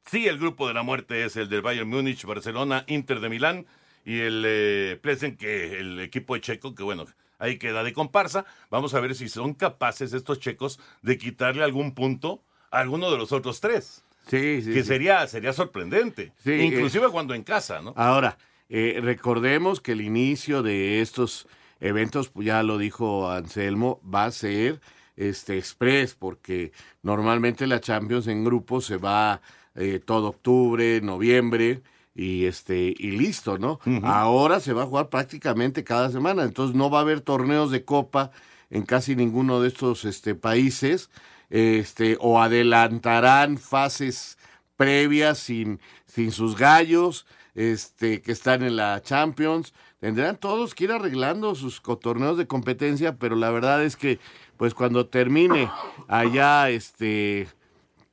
sí, 0.06 0.28
el 0.28 0.38
grupo 0.38 0.67
de 0.67 0.73
la 0.73 0.84
muerte 0.84 1.23
es 1.23 1.36
el 1.38 1.49
del 1.49 1.62
Bayern 1.62 1.89
Múnich, 1.89 2.26
Barcelona, 2.26 2.84
Inter 2.88 3.19
de 3.19 3.30
Milán 3.30 3.65
y 4.06 4.19
el 4.19 4.43
eh, 4.45 4.99
Plesen, 5.02 5.38
que 5.38 5.80
el 5.80 5.99
equipo 5.99 6.36
de 6.36 6.41
Checo, 6.41 6.76
que 6.76 6.84
bueno, 6.84 7.06
ahí 7.39 7.58
queda 7.58 7.84
de 7.84 7.93
comparsa. 7.93 8.45
Vamos 8.69 8.93
a 8.93 8.99
ver 8.99 9.15
si 9.15 9.30
son 9.30 9.54
capaces 9.54 10.13
estos 10.13 10.39
checos 10.39 10.80
de 11.02 11.17
quitarle 11.17 11.63
algún 11.63 11.93
punto 11.93 12.43
a 12.71 12.80
alguno 12.80 13.12
de 13.12 13.17
los 13.17 13.32
otros 13.32 13.62
tres. 13.62 14.04
Sí, 14.28 14.62
sí. 14.62 14.73
Que 14.73 14.82
sí. 14.82 14.88
sería, 14.88 15.26
sería 15.28 15.54
sorprendente. 15.54 16.32
Sí, 16.38 16.54
Inclusive 16.54 17.08
eh, 17.08 17.10
cuando 17.12 17.34
en 17.34 17.43
casa, 17.43 17.82
¿no? 17.82 17.93
Ahora, 17.97 18.38
eh, 18.69 18.99
recordemos 19.02 19.82
que 19.82 19.91
el 19.91 20.02
inicio 20.02 20.63
de 20.63 21.02
estos 21.02 21.47
eventos, 21.80 22.30
pues 22.30 22.47
ya 22.47 22.63
lo 22.63 22.78
dijo 22.78 23.30
Anselmo, 23.30 24.02
va 24.04 24.26
a 24.26 24.32
ser 24.32 24.80
este 25.15 25.58
express, 25.58 26.15
porque 26.15 26.71
normalmente 27.02 27.67
la 27.67 27.80
Champions 27.80 28.28
en 28.28 28.43
grupo 28.43 28.82
se 28.82 28.97
va 28.97 29.41
eh, 29.76 29.99
todo 30.04 30.30
octubre, 30.30 31.02
noviembre, 31.02 31.82
y 32.15 32.45
este, 32.45 32.93
y 32.95 33.12
listo, 33.12 33.58
¿no? 33.58 33.80
Ahora 34.04 34.60
se 34.60 34.73
va 34.73 34.84
a 34.84 34.86
jugar 34.86 35.10
prácticamente 35.10 35.84
cada 35.84 36.12
semana, 36.12 36.43
entonces 36.43 36.76
no 36.76 36.89
va 36.89 36.99
a 36.99 37.02
haber 37.02 37.21
torneos 37.21 37.71
de 37.71 37.86
copa 37.86 38.32
en 38.69 38.84
casi 38.84 39.15
ninguno 39.15 39.62
de 39.62 39.69
estos 39.69 40.06
este, 40.06 40.36
países, 40.36 41.10
este, 41.49 42.17
o 42.19 42.41
adelantarán 42.41 43.58
fases 43.58 44.38
previas 44.76 45.39
sin, 45.39 45.80
sin 46.06 46.32
sus 46.32 46.56
gallos, 46.56 47.26
este, 47.56 48.21
que 48.21 48.32
están 48.32 48.63
en 48.63 48.76
la 48.76 49.02
Champions. 49.02 49.73
Tendrán 49.99 50.38
todos 50.38 50.76
que 50.76 50.86
ir 50.86 50.91
arreglando 50.91 51.56
sus 51.56 51.82
torneos 52.02 52.38
de 52.38 52.47
competencia, 52.47 53.15
pero 53.17 53.36
la 53.36 53.52
verdad 53.52 53.84
es 53.84 53.95
que, 53.95 54.19
pues 54.58 54.74
cuando 54.74 55.08
termine 55.08 55.70
allá, 56.08 56.70
este, 56.70 57.48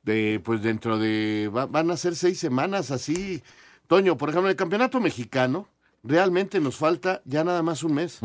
de, 0.03 0.41
pues 0.43 0.61
dentro 0.61 0.97
de, 0.97 1.49
va- 1.55 1.65
van 1.67 1.91
a 1.91 1.97
ser 1.97 2.15
seis 2.15 2.39
semanas 2.39 2.91
así. 2.91 3.41
Toño, 3.87 4.17
por 4.17 4.29
ejemplo, 4.29 4.49
el 4.49 4.55
campeonato 4.55 4.99
mexicano, 4.99 5.67
realmente 6.03 6.59
nos 6.59 6.77
falta 6.77 7.21
ya 7.25 7.43
nada 7.43 7.61
más 7.61 7.83
un 7.83 7.93
mes. 7.93 8.19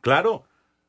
Claro, 0.00 0.44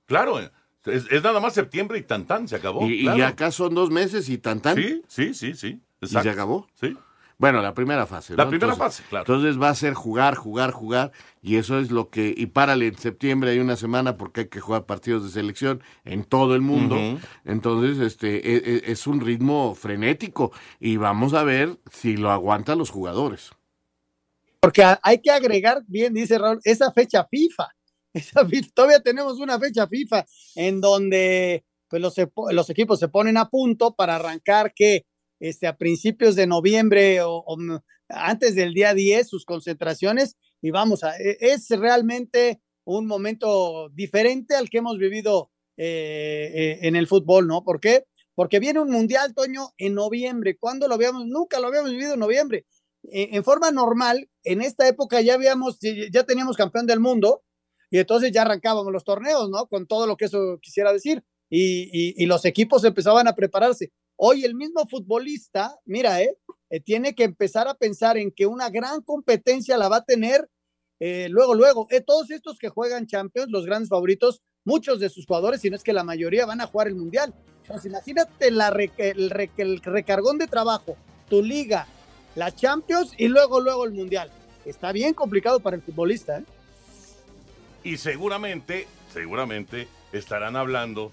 claro. 0.06 0.40
Es, 0.40 1.06
es 1.12 1.24
nada 1.24 1.40
más 1.40 1.54
septiembre 1.54 1.98
y 2.00 2.04
tan 2.04 2.26
tan, 2.26 2.48
se 2.48 2.56
acabó. 2.56 2.88
y, 2.88 3.08
acá 3.28 3.52
son 3.52 3.76
dos 3.76 3.90
meses 3.92 4.30
y 4.30 4.38
tan 4.38 4.62
tan. 4.62 4.76
Sí, 4.78 5.04
sí, 5.08 5.34
sí, 5.34 5.54
sí. 5.54 5.82
¿Y 6.02 6.08
se 6.08 6.30
acabó? 6.30 6.68
Sí. 6.76 6.96
Bueno, 7.40 7.62
la 7.62 7.74
primera 7.76 8.08
fase. 8.08 8.36
La 8.36 8.46
¿no? 8.46 8.50
primera 8.50 8.74
Entonces- 8.74 8.98
fase, 8.98 9.10
claro. 9.10 9.24
Entonces 9.28 9.62
va 9.62 9.70
a 9.70 9.76
ser 9.76 9.94
jugar, 9.94 10.36
jugar, 10.36 10.72
jugar, 10.72 11.12
y 11.42 11.58
eso 11.58 11.78
es 11.80 11.92
lo 11.92 12.10
que, 12.10 12.34
y 12.36 12.48
párale, 12.48 12.88
en 12.88 12.98
septiembre 12.98 13.52
hay 13.52 13.60
una 13.60 13.76
semana 13.76 14.18
porque 14.18 14.42
hay 14.42 14.48
que 14.48 14.60
jugar 14.60 14.86
partidos 14.88 15.24
de 15.24 15.30
selección 15.30 15.84
en 16.04 16.24
todo 16.24 16.56
el 16.56 16.62
mundo. 16.62 16.98
Entonces, 17.46 18.00
este, 18.00 18.38
e- 18.38 18.58
e- 18.78 18.92
es, 18.92 19.06
un 19.06 19.22
ritmo 19.22 19.76
frenético, 19.76 20.52
y 20.80 20.98
vamos 20.98 21.36
a 21.36 21.44
ver 21.44 21.78
si 21.92 22.18
lo 22.18 22.32
aguantan 22.32 22.80
los 22.80 22.90
jugadores. 22.90 23.52
Porque 24.60 24.84
hay 25.04 25.22
que 25.22 25.30
agregar, 25.30 25.84
bien 25.88 26.16
dice 26.16 26.40
Raúl, 26.40 26.60
esa 26.64 26.92
fecha 26.92 27.26
FIFA. 27.30 27.68
Esa 28.14 28.48
todavía 28.74 29.00
tenemos 29.00 29.38
una 29.38 29.60
fecha 29.60 29.86
FIFA 29.88 30.26
en 30.56 30.82
donde 30.82 31.64
pues, 31.88 32.02
los 32.02 32.70
equipos 32.72 32.98
se 33.00 33.10
ponen 33.10 33.38
a 33.38 33.48
punto 33.48 33.94
para 33.94 34.16
arrancar 34.16 34.74
que 34.74 35.06
este, 35.40 35.68
a 35.68 35.78
principios 35.78 36.36
de 36.36 36.48
noviembre 36.48 37.22
o, 37.22 37.44
antes 38.10 38.56
del 38.56 38.74
día 38.74 38.94
10 38.94 39.28
sus 39.28 39.46
concentraciones 39.46 40.36
y 40.62 40.72
vamos 40.72 41.04
a, 41.04 41.16
e- 41.18 41.38
es 41.40 41.70
realmente 41.70 42.62
un 42.86 43.06
momento 43.06 43.90
diferente 43.90 44.56
al 44.56 44.70
que 44.70 44.78
hemos 44.80 44.98
vivido 44.98 45.52
eh, 45.78 46.52
eh, 46.54 46.80
en 46.88 46.96
el 46.96 47.08
fútbol, 47.08 47.48
¿no? 47.48 47.64
¿Por 47.64 47.80
qué? 47.80 48.06
Porque 48.34 48.60
viene 48.60 48.80
un 48.80 48.90
mundial, 48.90 49.34
Toño, 49.36 49.70
en 49.78 49.94
noviembre. 49.96 50.58
¿Cuándo 50.58 50.88
lo 50.88 50.94
habíamos? 50.96 51.26
Nunca 51.26 51.60
lo 51.60 51.68
habíamos 51.68 51.92
vivido 51.92 52.14
en 52.14 52.20
noviembre. 52.20 52.66
Eh, 53.12 53.30
en 53.34 53.44
forma 53.44 53.72
normal, 53.72 54.30
en 54.44 54.62
esta 54.62 54.88
época 54.88 55.22
ya 55.22 55.34
habíamos, 55.36 55.80
ya 56.12 56.24
teníamos 56.24 56.56
campeón 56.56 56.86
del 56.88 57.00
mundo 57.00 57.44
y 57.92 58.00
entonces 58.00 58.32
ya 58.32 58.44
arrancábamos 58.44 58.92
los 58.94 59.04
torneos, 59.04 59.50
¿no? 59.50 59.68
Con 59.68 59.86
todo 59.88 60.08
lo 60.08 60.18
que 60.18 60.26
eso 60.26 60.60
quisiera 60.62 60.94
decir. 60.94 61.24
Y- 61.50 62.14
y 62.22 62.26
los 62.26 62.44
equipos 62.46 62.84
empezaban 62.84 63.28
a 63.28 63.36
prepararse. 63.36 63.92
Hoy 64.20 64.44
el 64.44 64.56
mismo 64.56 64.88
futbolista, 64.88 65.78
mira, 65.86 66.22
¿eh? 66.22 66.36
Eh, 66.72 66.80
tiene 66.80 67.14
que 67.14 67.24
empezar 67.24 67.68
a 67.68 67.76
pensar 67.76 68.18
en 68.18 68.32
que 68.32 68.48
una 68.48 68.70
gran 68.72 69.02
competencia 69.02 69.78
la 69.78 69.90
va 69.90 69.98
a 69.98 70.06
tener 70.06 70.50
eh, 71.00 71.28
luego, 71.30 71.54
luego. 71.54 71.88
Eh, 71.92 72.02
todos 72.02 72.32
estos 72.32 72.58
que 72.58 72.70
juegan 72.70 73.06
Champions, 73.06 73.52
los 73.52 73.68
grandes 73.68 73.90
favoritos, 73.90 74.42
muchos 74.66 75.00
de 75.00 75.10
sus 75.10 75.28
jugadores, 75.28 75.62
si 75.62 75.70
no 75.70 75.76
es 75.76 75.84
que 75.84 75.94
la 75.94 76.04
mayoría 76.04 76.48
van 76.48 76.62
a 76.62 76.66
jugar 76.66 76.88
el 76.88 76.96
Mundial. 76.96 77.34
Entonces, 77.62 77.92
imagínate 77.92 78.48
el, 78.48 78.60
el 79.58 79.82
recargón 79.82 80.40
de 80.40 80.48
trabajo, 80.48 80.98
tu 81.30 81.44
liga, 81.44 81.88
la 82.36 82.54
Champions 82.54 83.14
y 83.18 83.28
luego, 83.28 83.60
luego 83.60 83.86
el 83.86 83.92
Mundial. 83.92 84.32
Está 84.66 84.92
bien 84.92 85.14
complicado 85.14 85.60
para 85.60 85.76
el 85.76 85.84
futbolista, 85.84 86.40
¿eh? 86.40 86.44
Y 87.84 87.98
seguramente, 87.98 88.88
seguramente 89.14 89.88
estarán 90.12 90.56
hablando 90.56 91.12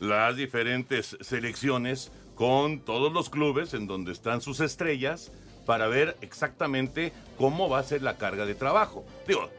las 0.00 0.36
diferentes 0.36 1.16
selecciones 1.20 2.10
con 2.36 2.80
todos 2.80 3.12
los 3.12 3.30
clubes 3.30 3.74
en 3.74 3.88
donde 3.88 4.12
están 4.12 4.40
sus 4.40 4.60
estrellas 4.60 5.32
para 5.64 5.88
ver 5.88 6.16
exactamente 6.20 7.12
cómo 7.36 7.68
va 7.68 7.80
a 7.80 7.82
ser 7.82 8.02
la 8.02 8.16
carga 8.16 8.46
de 8.46 8.54
trabajo. 8.54 9.04
Digo, 9.26 9.50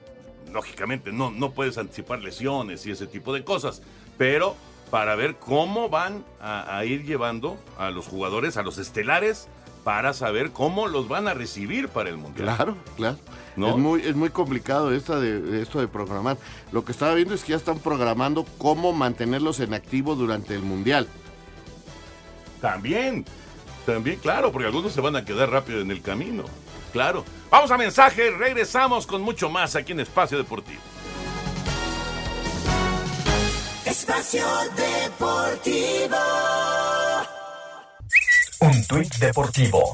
lógicamente 0.53 1.11
no, 1.11 1.31
no 1.31 1.51
puedes 1.51 1.77
anticipar 1.77 2.19
lesiones 2.19 2.85
y 2.85 2.91
ese 2.91 3.07
tipo 3.07 3.33
de 3.33 3.43
cosas, 3.43 3.81
pero 4.17 4.55
para 4.89 5.15
ver 5.15 5.35
cómo 5.35 5.89
van 5.89 6.23
a, 6.39 6.77
a 6.77 6.85
ir 6.85 7.03
llevando 7.03 7.57
a 7.77 7.89
los 7.89 8.07
jugadores, 8.07 8.55
a 8.55 8.63
los 8.63 8.77
estelares, 8.77 9.49
para 9.83 10.13
saber 10.13 10.51
cómo 10.51 10.87
los 10.87 11.07
van 11.07 11.27
a 11.27 11.33
recibir 11.33 11.89
para 11.89 12.09
el 12.09 12.17
Mundial. 12.17 12.55
Claro, 12.55 12.77
claro. 12.95 13.17
¿No? 13.55 13.69
Es 13.69 13.77
muy, 13.77 14.01
es 14.01 14.15
muy 14.15 14.29
complicado 14.29 14.93
esta 14.93 15.19
de, 15.19 15.41
de 15.41 15.61
esto 15.61 15.79
de 15.79 15.87
programar. 15.87 16.37
Lo 16.71 16.85
que 16.85 16.91
estaba 16.91 17.13
viendo 17.13 17.33
es 17.33 17.43
que 17.43 17.51
ya 17.51 17.55
están 17.57 17.79
programando 17.79 18.45
cómo 18.57 18.93
mantenerlos 18.93 19.61
en 19.61 19.73
activo 19.73 20.15
durante 20.15 20.53
el 20.55 20.61
Mundial. 20.61 21.07
También, 22.61 23.25
también, 23.85 24.19
claro, 24.19 24.51
porque 24.51 24.67
algunos 24.67 24.93
se 24.93 25.01
van 25.01 25.15
a 25.15 25.25
quedar 25.25 25.49
rápido 25.49 25.81
en 25.81 25.91
el 25.91 26.01
camino. 26.01 26.43
Claro. 26.91 27.23
Vamos 27.49 27.71
a 27.71 27.77
mensaje, 27.77 28.31
regresamos 28.31 29.07
con 29.07 29.21
mucho 29.21 29.49
más 29.49 29.75
aquí 29.75 29.91
en 29.91 30.01
Espacio 30.01 30.37
Deportivo. 30.37 30.81
Espacio 33.85 34.45
Deportivo. 34.75 36.17
Un 38.59 38.87
tuit 38.87 39.13
deportivo. 39.17 39.93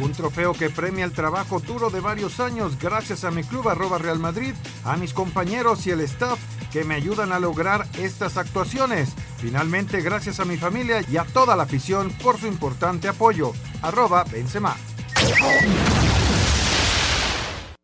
Un 0.00 0.12
trofeo 0.12 0.52
que 0.52 0.70
premia 0.70 1.04
el 1.04 1.12
trabajo 1.12 1.60
duro 1.60 1.90
de 1.90 2.00
varios 2.00 2.40
años 2.40 2.78
gracias 2.78 3.24
a 3.24 3.30
mi 3.30 3.42
club 3.42 3.68
arroba 3.68 3.98
Real 3.98 4.18
Madrid, 4.18 4.54
a 4.84 4.96
mis 4.96 5.12
compañeros 5.12 5.86
y 5.86 5.90
el 5.90 6.00
staff 6.00 6.38
que 6.72 6.84
me 6.84 6.94
ayudan 6.94 7.32
a 7.32 7.40
lograr 7.40 7.86
estas 7.98 8.36
actuaciones. 8.36 9.10
Finalmente, 9.40 10.02
gracias 10.02 10.38
a 10.38 10.44
mi 10.44 10.56
familia 10.56 11.02
y 11.10 11.16
a 11.16 11.24
toda 11.24 11.56
la 11.56 11.62
afición 11.62 12.10
por 12.22 12.38
su 12.38 12.46
importante 12.46 13.08
apoyo. 13.08 13.52
Arroba 13.80 14.24
Benzema. 14.24 14.76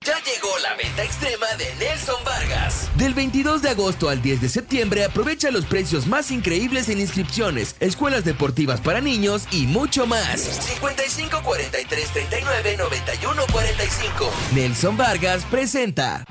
Ya 0.05 0.15
llegó 0.23 0.57
la 0.63 0.77
venta 0.77 1.03
extrema 1.03 1.47
de 1.59 1.75
Nelson 1.81 2.23
Vargas. 2.25 2.91
Del 2.97 3.15
22 3.15 3.63
de 3.63 3.71
agosto 3.71 4.09
al 4.09 4.23
10 4.23 4.43
de 4.43 4.49
septiembre 4.49 5.05
aprovecha 5.05 5.51
los 5.51 5.65
precios 5.65 6.07
más 6.07 6.31
increíbles 6.31 6.89
en 6.91 7.01
inscripciones, 7.01 7.75
escuelas 7.81 8.25
deportivas 8.25 8.81
para 8.81 9.01
niños 9.01 9.49
y 9.51 9.67
mucho 9.67 10.07
más. 10.07 10.41
55 10.41 11.43
43 11.43 12.09
39 12.11 12.77
91 12.77 13.43
45. 13.51 14.31
Nelson 14.55 14.97
Vargas 14.97 15.45
presenta. 15.51 16.25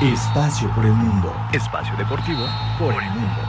Espacio 0.00 0.72
por 0.74 0.84
el 0.84 0.92
mundo. 0.92 1.34
Espacio 1.52 1.96
deportivo 1.96 2.46
por 2.78 3.02
el 3.02 3.10
mundo. 3.10 3.45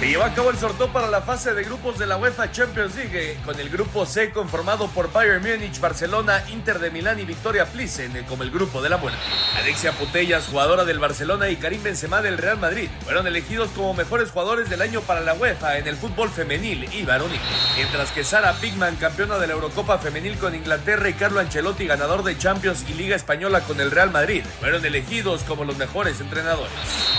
Se 0.00 0.08
lleva 0.08 0.26
a 0.26 0.34
cabo 0.34 0.50
el 0.50 0.58
sorteo 0.58 0.92
para 0.92 1.08
la 1.08 1.22
fase 1.22 1.54
de 1.54 1.62
grupos 1.62 1.98
de 1.98 2.06
la 2.06 2.16
UEFA 2.16 2.50
Champions 2.50 2.96
League, 2.96 3.38
con 3.44 3.58
el 3.58 3.70
grupo 3.70 4.04
C 4.04 4.32
conformado 4.32 4.88
por 4.88 5.10
Bayern 5.12 5.42
Múnich, 5.42 5.80
Barcelona, 5.80 6.42
Inter 6.50 6.78
de 6.78 6.90
Milán 6.90 7.20
y 7.20 7.24
Victoria 7.24 7.64
Plissen 7.64 8.12
como 8.28 8.42
el 8.42 8.50
grupo 8.50 8.82
de 8.82 8.88
la 8.90 8.98
muerte. 8.98 9.18
Alexia 9.56 9.92
Putellas, 9.92 10.48
jugadora 10.50 10.84
del 10.84 10.98
Barcelona, 10.98 11.48
y 11.48 11.56
Karim 11.56 11.82
Benzema 11.82 12.20
del 12.22 12.38
Real 12.38 12.58
Madrid 12.58 12.88
fueron 13.04 13.26
elegidos 13.26 13.70
como 13.70 13.94
mejores 13.94 14.30
jugadores 14.30 14.68
del 14.68 14.82
año 14.82 15.00
para 15.00 15.20
la 15.20 15.34
UEFA 15.34 15.78
en 15.78 15.86
el 15.86 15.96
fútbol 15.96 16.28
femenil 16.28 16.88
y 16.92 17.04
varonil. 17.04 17.40
Mientras 17.76 18.10
que 18.10 18.24
Sara 18.24 18.52
Pigman, 18.54 18.96
campeona 18.96 19.38
de 19.38 19.46
la 19.46 19.54
Eurocopa 19.54 19.98
femenil 19.98 20.36
con 20.38 20.54
Inglaterra, 20.54 21.08
y 21.08 21.14
Carlo 21.14 21.40
Ancelotti, 21.40 21.86
ganador 21.86 22.24
de 22.24 22.36
Champions 22.36 22.84
y 22.88 22.94
Liga 22.94 23.16
Española 23.16 23.60
con 23.60 23.80
el 23.80 23.92
Real 23.92 24.10
Madrid, 24.10 24.44
fueron 24.60 24.84
elegidos 24.84 25.42
como 25.44 25.64
los 25.64 25.78
mejores 25.78 26.20
entrenadores. 26.20 26.72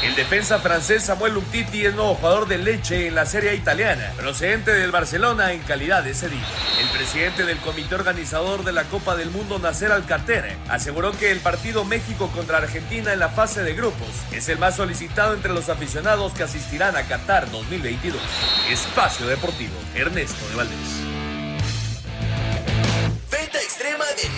El 0.03 0.13
defensa 0.15 0.59
francés 0.59 1.03
Samuel 1.03 1.37
Umtiti 1.37 1.85
es 1.85 1.95
nuevo 1.95 2.15
jugador 2.15 2.47
del 2.47 2.64
Leche 2.65 3.05
en 3.07 3.13
la 3.13 3.27
Serie 3.27 3.53
Italiana, 3.53 4.11
procedente 4.17 4.73
del 4.73 4.89
Barcelona 4.89 5.53
en 5.53 5.61
calidad 5.61 6.03
de 6.03 6.15
cedido. 6.15 6.47
El 6.81 6.89
presidente 6.97 7.45
del 7.45 7.59
comité 7.59 7.93
organizador 7.93 8.63
de 8.63 8.71
la 8.71 8.85
Copa 8.85 9.15
del 9.15 9.29
Mundo, 9.29 9.59
Nasser 9.59 9.91
Alcater, 9.91 10.57
aseguró 10.67 11.11
que 11.11 11.31
el 11.31 11.41
partido 11.41 11.85
México 11.85 12.31
contra 12.33 12.57
Argentina 12.57 13.13
en 13.13 13.19
la 13.19 13.29
fase 13.29 13.61
de 13.61 13.75
grupos 13.75 14.09
es 14.31 14.49
el 14.49 14.57
más 14.57 14.77
solicitado 14.77 15.35
entre 15.35 15.53
los 15.53 15.69
aficionados 15.69 16.33
que 16.33 16.41
asistirán 16.41 16.97
a 16.97 17.03
Qatar 17.03 17.51
2022. 17.51 18.19
Espacio 18.71 19.27
Deportivo, 19.27 19.75
Ernesto 19.93 20.49
de 20.49 20.55
Valdés. 20.55 21.14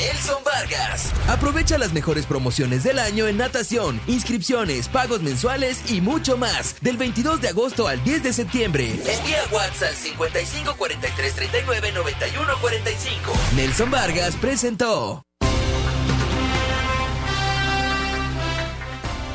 Nelson 0.08 0.41
Vargas. 0.46 1.12
Aprovecha 1.28 1.78
las 1.78 1.91
mejores 1.91 2.26
promociones 2.26 2.84
del 2.84 2.98
año 2.98 3.28
en 3.28 3.36
natación, 3.36 4.00
inscripciones, 4.08 4.88
pagos 4.88 5.22
mensuales 5.22 5.91
y 5.91 6.00
mucho 6.00 6.38
más. 6.38 6.78
Del 6.82 6.96
22 6.96 7.41
de 7.41 7.50
agosto 7.50 7.89
al 7.89 8.02
10 8.06 8.24
de 8.24 8.32
septiembre. 8.34 8.91
Envía 8.91 9.41
WhatsApp 9.52 9.89
al 9.89 9.96
55 9.96 10.76
43 10.78 11.34
39 11.34 11.91
91 11.91 12.54
45. 12.62 13.34
Nelson 13.56 13.91
Vargas 13.91 14.36
presentó. 14.38 15.24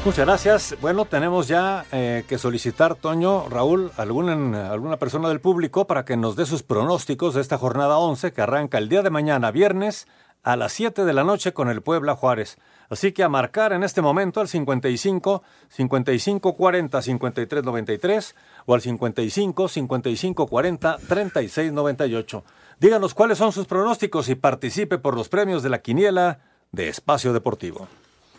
Muchas 0.05 0.27
gracias. 0.27 0.77
Bueno, 0.81 1.05
tenemos 1.05 1.47
ya 1.49 1.85
eh, 1.93 2.25
que 2.27 2.37
solicitar, 2.37 2.97
Toño, 2.97 3.49
Raúl, 3.49 3.93
alguna, 3.97 4.73
alguna 4.73 4.97
persona 4.97 5.29
del 5.29 5.41
público 5.41 5.87
para 5.87 6.05
que 6.05 6.17
nos 6.17 6.35
dé 6.35 6.45
sus 6.45 6.65
pronósticos 6.65 7.35
de 7.35 7.41
esta 7.41 7.57
jornada 7.57 7.99
11 7.99 8.33
que 8.33 8.41
arranca 8.41 8.79
el 8.79 8.89
día 8.89 9.03
de 9.03 9.11
mañana, 9.11 9.53
viernes, 9.53 10.09
a 10.43 10.57
las 10.57 10.73
7 10.73 11.05
de 11.05 11.13
la 11.13 11.25
noche 11.25 11.53
con 11.53 11.69
el 11.69 11.83
Puebla 11.83 12.15
Juárez. 12.17 12.59
Así 12.91 13.13
que 13.13 13.23
a 13.23 13.29
marcar 13.29 13.73
en 13.73 13.85
este 13.85 14.03
momento 14.03 14.41
al 14.41 14.49
55 14.49 15.43
55 15.69 16.57
40 16.57 17.01
53 17.03 17.65
93 17.65 18.37
o 18.67 18.75
al 18.75 18.81
55 18.81 19.69
55 19.69 20.47
40 20.47 20.99
36 21.09 21.73
98. 21.73 22.45
Díganos 22.81 23.15
cuáles 23.15 23.39
son 23.39 23.53
sus 23.53 23.67
pronósticos 23.67 24.29
y 24.29 24.35
participe 24.35 24.99
por 24.99 25.15
los 25.15 25.29
premios 25.29 25.63
de 25.63 25.71
la 25.71 25.81
quiniela 25.81 26.41
de 26.73 26.89
Espacio 26.89 27.33
Deportivo. 27.33 27.89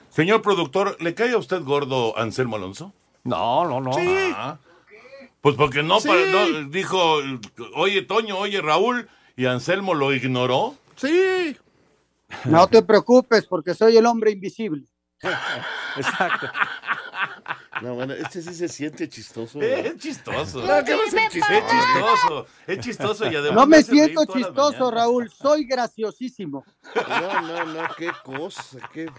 Señor 0.10 0.42
productor, 0.42 1.02
¿le 1.02 1.16
cae 1.16 1.32
a 1.32 1.38
usted 1.38 1.64
gordo 1.64 2.16
Anselmo 2.18 2.58
Alonso? 2.58 2.94
No, 3.24 3.66
no, 3.66 3.80
no. 3.82 3.92
Ah. 4.36 4.58
Pues 5.42 5.56
porque 5.56 5.82
no, 5.82 6.00
Sí. 6.00 6.08
para- 6.10 6.26
no, 6.26 6.70
dijo, 6.70 7.18
oye 7.76 8.02
Toño, 8.04 8.38
oye 8.38 8.62
Raúl, 8.62 9.10
y 9.36 9.46
Anselmo 9.46 9.94
lo 9.96 10.14
ignoró. 10.14 10.76
Sí. 10.96 11.58
No 12.46 12.68
te 12.68 12.82
preocupes 12.82 13.46
porque 13.46 13.74
soy 13.74 13.98
el 13.98 14.06
hombre 14.06 14.32
invisible. 14.32 14.86
Exacto. 15.98 16.50
No, 17.82 17.96
bueno, 17.96 18.14
este 18.14 18.42
sí 18.42 18.54
se 18.54 18.68
siente 18.70 19.10
chistoso. 19.10 19.62
Es 19.62 19.98
chistoso. 19.98 20.62
No, 20.62 20.84
¿qué 20.84 20.96
va 20.96 21.04
a 21.04 21.10
ser 21.10 21.20
Es 21.20 21.32
chistoso? 21.32 22.48
Es 22.68 22.80
chistoso 22.80 23.32
y 23.32 23.36
además 23.36 23.56
No 23.56 23.66
me 23.68 23.84
siento 23.84 24.26
chistoso. 24.26 24.92
Raúl. 24.92 25.30
Soy 25.30 25.66
graciosísimo. 25.66 26.64
No, 26.96 27.42
no, 27.42 27.66
no, 27.66 27.88
qué 27.98 28.12
cosa, 28.24 28.78
qué... 28.94 29.10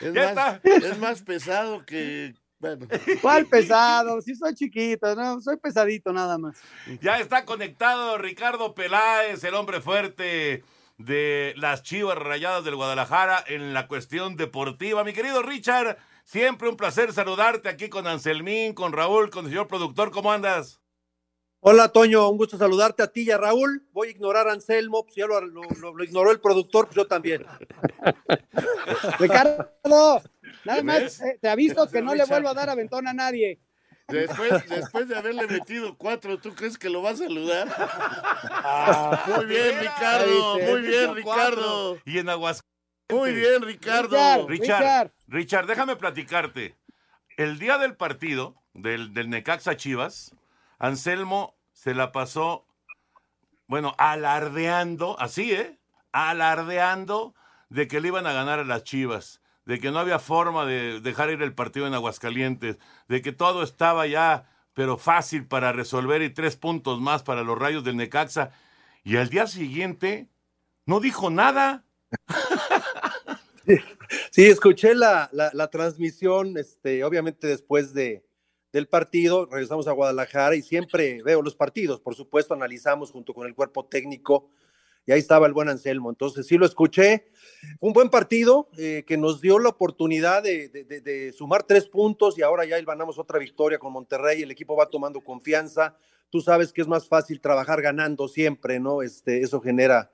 Es, 0.00 0.12
Ya 0.12 0.34
más, 0.34 0.60
es 0.64 0.98
más 0.98 1.22
pesado 1.22 1.84
que... 1.84 2.34
Bueno. 2.58 2.86
¿Cuál 3.20 3.46
pesado? 3.46 4.20
Sí 4.22 4.34
soy 4.34 4.54
chiquito, 4.54 5.14
no, 5.14 5.40
soy 5.42 5.58
pesadito 5.58 6.10
nada 6.12 6.38
más. 6.38 6.56
Ya 7.02 7.18
está 7.18 7.44
conectado 7.44 8.16
Ricardo 8.16 8.74
Peláez, 8.74 9.44
el 9.44 9.54
hombre 9.54 9.82
fuerte 9.82 10.64
de 10.98 11.52
las 11.56 11.82
Chivas 11.82 12.16
Rayadas 12.18 12.64
del 12.64 12.76
Guadalajara 12.76 13.44
en 13.46 13.74
la 13.74 13.86
cuestión 13.86 14.36
deportiva. 14.36 15.04
Mi 15.04 15.12
querido 15.12 15.42
Richard, 15.42 15.98
siempre 16.24 16.68
un 16.68 16.76
placer 16.76 17.12
saludarte 17.12 17.68
aquí 17.68 17.88
con 17.88 18.06
Anselmín, 18.06 18.72
con 18.74 18.92
Raúl, 18.92 19.30
con 19.30 19.44
el 19.44 19.50
señor 19.50 19.68
productor. 19.68 20.10
¿Cómo 20.10 20.32
andas? 20.32 20.80
Hola 21.60 21.88
Toño, 21.88 22.28
un 22.28 22.36
gusto 22.36 22.56
saludarte 22.56 23.02
a 23.02 23.08
ti 23.08 23.22
y 23.22 23.30
a 23.30 23.38
Raúl. 23.38 23.86
Voy 23.92 24.08
a 24.08 24.10
ignorar 24.12 24.46
a 24.48 24.52
Anselmo, 24.52 25.04
pues 25.04 25.16
ya 25.16 25.26
lo, 25.26 25.40
lo- 25.40 25.62
lo- 25.80 25.94
lo 25.94 26.04
ignoró 26.04 26.30
el 26.30 26.40
productor, 26.40 26.86
pues 26.86 26.96
yo 26.96 27.06
también. 27.06 27.44
Ricardo, 29.18 29.68
nada 30.64 30.82
más 30.82 31.20
eh, 31.22 31.38
te 31.40 31.48
aviso 31.48 31.88
que 31.90 32.02
no 32.02 32.14
le 32.14 32.24
vuelvo 32.24 32.48
a 32.50 32.54
dar 32.54 32.70
aventón 32.70 33.08
a 33.08 33.12
nadie. 33.12 33.58
Después, 34.08 34.68
después 34.68 35.08
de 35.08 35.16
haberle 35.16 35.46
metido 35.48 35.96
cuatro, 35.96 36.38
¿tú 36.38 36.54
crees 36.54 36.78
que 36.78 36.88
lo 36.88 37.02
va 37.02 37.10
a 37.10 37.16
saludar? 37.16 37.66
muy 39.26 39.46
bien, 39.46 39.80
Ricardo, 39.80 40.54
Dice, 40.54 40.70
muy 40.70 40.82
bien, 40.82 41.14
Ricardo. 41.14 41.98
Y 42.04 42.18
en 42.18 42.28
Aguascalientes. 42.28 42.76
Muy 43.10 43.34
bien, 43.34 43.62
Ricardo. 43.62 44.46
Richard, 44.48 44.80
Richard. 44.80 45.12
Richard, 45.28 45.66
déjame 45.66 45.96
platicarte. 45.96 46.76
El 47.36 47.58
día 47.58 47.78
del 47.78 47.96
partido 47.96 48.54
del, 48.74 49.12
del 49.12 49.28
Necaxa 49.28 49.76
Chivas, 49.76 50.34
Anselmo 50.78 51.56
se 51.72 51.94
la 51.94 52.12
pasó, 52.12 52.66
bueno, 53.66 53.94
alardeando, 53.98 55.18
así, 55.20 55.52
¿eh? 55.52 55.78
Alardeando 56.12 57.34
de 57.68 57.88
que 57.88 58.00
le 58.00 58.08
iban 58.08 58.26
a 58.26 58.32
ganar 58.32 58.60
a 58.60 58.64
las 58.64 58.84
Chivas, 58.84 59.40
de 59.66 59.80
que 59.80 59.90
no 59.90 59.98
había 59.98 60.18
forma 60.18 60.64
de 60.66 61.00
dejar 61.00 61.30
ir 61.30 61.42
el 61.42 61.54
partido 61.54 61.86
en 61.86 61.94
Aguascalientes, 61.94 62.78
de 63.08 63.22
que 63.22 63.32
todo 63.32 63.62
estaba 63.62 64.06
ya, 64.06 64.48
pero 64.74 64.96
fácil 64.98 65.46
para 65.46 65.72
resolver 65.72 66.22
y 66.22 66.30
tres 66.30 66.56
puntos 66.56 67.00
más 67.00 67.22
para 67.22 67.42
los 67.42 67.58
rayos 67.58 67.84
del 67.84 67.96
Necaxa. 67.96 68.52
Y 69.04 69.16
al 69.16 69.28
día 69.28 69.46
siguiente 69.46 70.28
no 70.86 71.00
dijo 71.00 71.30
nada. 71.30 71.84
Sí, 74.30 74.46
escuché 74.46 74.94
la, 74.94 75.28
la- 75.32 75.50
la 75.52 75.68
transmisión, 75.68 76.56
este, 76.58 77.02
obviamente 77.04 77.46
después 77.46 77.92
de, 77.94 78.24
del 78.72 78.86
partido, 78.88 79.46
regresamos 79.50 79.88
a 79.88 79.92
Guadalajara 79.92 80.54
y 80.54 80.62
siempre 80.62 81.22
veo 81.24 81.42
los 81.42 81.56
partidos, 81.56 82.00
por 82.00 82.14
supuesto, 82.14 82.54
analizamos 82.54 83.10
junto 83.10 83.34
con 83.34 83.46
el 83.46 83.54
cuerpo 83.54 83.84
técnico 83.86 84.48
y 85.06 85.12
ahí 85.12 85.18
estaba 85.20 85.46
el 85.46 85.52
buen 85.52 85.68
Anselmo, 85.68 86.10
entonces 86.10 86.46
sí 86.46 86.58
lo 86.58 86.66
escuché, 86.66 87.28
un 87.80 87.92
buen 87.92 88.10
partido 88.10 88.68
eh, 88.76 89.04
que 89.06 89.16
nos 89.16 89.40
dio 89.40 89.58
la 89.58 89.68
oportunidad 89.70 90.42
de, 90.42 90.68
de- 90.68 91.32
sumar 91.32 91.62
tres 91.62 91.86
puntos 91.86 92.36
y 92.38 92.42
ahora 92.42 92.64
ya 92.64 92.80
ganamos 92.82 93.18
otra 93.18 93.38
victoria 93.38 93.78
con 93.78 93.92
Monterrey, 93.92 94.42
el 94.42 94.50
equipo 94.50 94.76
va 94.76 94.90
tomando 94.90 95.20
confianza, 95.20 95.96
tú 96.28 96.40
sabes 96.40 96.72
que 96.72 96.82
es 96.82 96.88
más 96.88 97.08
fácil 97.08 97.40
trabajar 97.40 97.80
ganando 97.80 98.28
siempre, 98.28 98.80
¿no? 98.80 99.02
Este, 99.02 99.40
eso 99.40 99.60
genera 99.60 100.10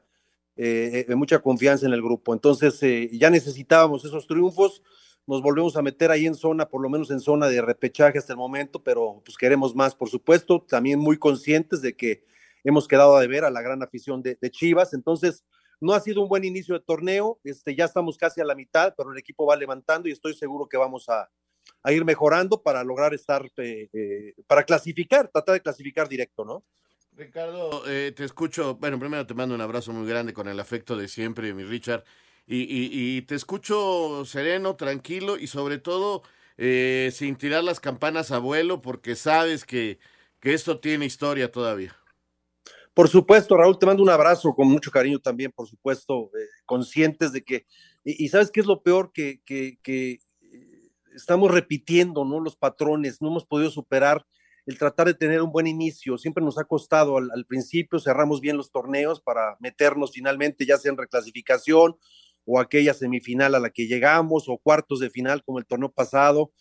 eh, 0.57 1.07
eh, 1.09 1.15
mucha 1.15 1.39
confianza 1.39 1.87
en 1.87 1.95
el 1.95 2.03
grupo. 2.03 2.35
Entonces, 2.35 2.79
ya 3.11 3.31
necesitábamos 3.31 4.05
esos 4.05 4.27
triunfos. 4.27 4.83
Nos 5.27 5.41
volvemos 5.41 5.77
a 5.77 5.83
meter 5.83 6.11
ahí 6.11 6.27
en 6.27 6.35
zona, 6.35 6.69
por 6.69 6.83
lo 6.83 6.91
menos 6.91 7.11
en 7.11 7.21
zona 7.21 7.49
de 7.49 7.63
repechaje 7.63 8.19
hasta 8.19 8.35
el 8.35 8.37
momento, 8.37 8.83
pero 8.83 9.23
pues 9.25 9.39
queremos 9.39 9.75
más, 9.75 9.95
por 9.95 10.11
supuesto. 10.11 10.61
También 10.69 10.99
muy 10.99 11.17
conscientes 11.17 11.81
de 11.81 11.97
que 11.97 12.25
hemos 12.65 12.89
quedado 12.89 13.17
a 13.17 13.21
deber 13.21 13.45
a 13.45 13.51
la 13.51 13.63
gran 13.63 13.83
afición 13.83 14.23
de, 14.23 14.37
Chivas. 14.51 14.95
Entonces, 14.95 15.45
no 15.81 15.95
ha 15.95 16.01
sido 16.01 16.23
un 16.23 16.29
buen 16.29 16.45
inicio 16.45 16.75
de 16.75 16.85
torneo. 16.85 17.41
Este, 17.45 17.75
ya 17.75 17.87
estamos 17.87 18.17
casi 18.17 18.41
a 18.41 18.45
la 18.45 18.55
mitad, 18.55 18.95
pero 18.97 19.13
el 19.13 19.19
equipo 19.19 19.47
va 19.47 19.57
levantando 19.57 20.09
y 20.09 20.13
estoy 20.13 20.35
seguro 20.35 20.69
que 20.69 20.77
vamos 20.77 21.09
a, 21.09 21.29
ir 21.91 22.05
mejorando 22.05 22.63
para 22.63 22.85
lograr 22.85 23.15
estar, 23.15 23.45
eh, 23.57 23.89
eh, 23.93 24.35
para 24.47 24.65
clasificar, 24.65 25.29
tratar 25.29 25.55
de 25.55 25.61
clasificar 25.61 26.09
directo, 26.09 26.45
¿no? 26.45 26.65
Ricardo, 27.15 27.83
eh, 27.87 28.13
te 28.17 28.25
escucho, 28.25 28.77
bueno, 28.77 28.99
primero 28.99 29.27
te 29.27 29.35
mando 29.35 29.55
un 29.55 29.61
abrazo 29.61 29.93
muy 29.93 30.09
grande 30.09 30.33
con 30.33 30.49
el 30.49 30.59
afecto 30.59 30.97
de 30.97 31.09
siempre, 31.09 31.53
mi 31.53 31.63
Richard, 31.63 32.05
y, 32.47 33.23
te 33.23 33.35
escucho 33.35 34.25
sereno, 34.25 34.77
tranquilo 34.77 35.39
y 35.39 35.47
sobre 35.47 35.79
todo 35.79 36.23
eh, 36.59 37.11
sin 37.13 37.37
tirar 37.37 37.65
las 37.65 37.81
campanas 37.81 38.31
a 38.31 38.39
vuelo 38.39 38.83
porque 38.83 39.15
sabes 39.15 39.65
que 39.65 39.99
esto 40.43 40.81
tiene 40.81 41.07
historia 41.07 41.51
todavía. 41.51 41.97
Por 42.95 43.09
supuesto, 43.09 43.57
Raúl, 43.57 43.79
te 43.79 43.87
mando 43.87 44.03
un 44.03 44.11
abrazo 44.11 44.55
con 44.55 44.69
mucho 44.69 44.91
cariño 44.91 45.19
también, 45.19 45.51
por 45.51 45.67
supuesto, 45.67 46.31
eh, 46.39 46.47
conscientes 46.67 47.33
de 47.33 47.43
que, 47.43 47.67
y, 48.05 48.29
sabes 48.29 48.51
qué 48.51 48.61
es 48.61 48.67
lo 48.67 48.83
peor, 48.83 49.13
que, 49.13 49.41
que, 49.47 49.79
que, 49.83 50.13
eh, 50.13 50.91
estamos 51.15 51.51
repitiendo, 51.51 52.25
¿no? 52.25 52.39
Los 52.41 52.57
patrones, 52.57 53.23
no 53.23 53.29
hemos 53.29 53.47
podido 53.47 53.71
superar 53.71 54.27
el 54.67 54.79
tratar 54.79 55.07
de 55.07 55.15
tener 55.15 55.41
un 55.41 55.51
buen 55.51 55.67
inicio, 55.67 56.19
siempre 56.19 56.45
nos 56.45 56.59
ha 56.59 56.65
costado 56.65 57.17
al, 57.17 57.31
al 57.35 57.47
principio, 57.47 57.99
cerramos 57.99 58.41
bien 58.41 58.57
los 58.59 58.71
torneos 58.71 59.21
para 59.21 59.57
meternos 59.59 60.13
finalmente, 60.13 60.67
ya 60.67 60.77
sea 60.77 60.93
en 60.93 60.99
reclasificación 60.99 61.97
o 62.45 62.61
aquella 62.61 62.93
semifinal 62.93 63.55
a 63.55 63.61
la 63.61 63.71
que 63.71 63.87
llegamos, 63.87 64.49
o 64.49 64.59
cuartos 64.59 65.01
de 65.01 65.11
final 65.11 65.43
como 65.45 65.59
el 65.59 65.67
torneo 65.67 65.91
pasado, 65.91 66.53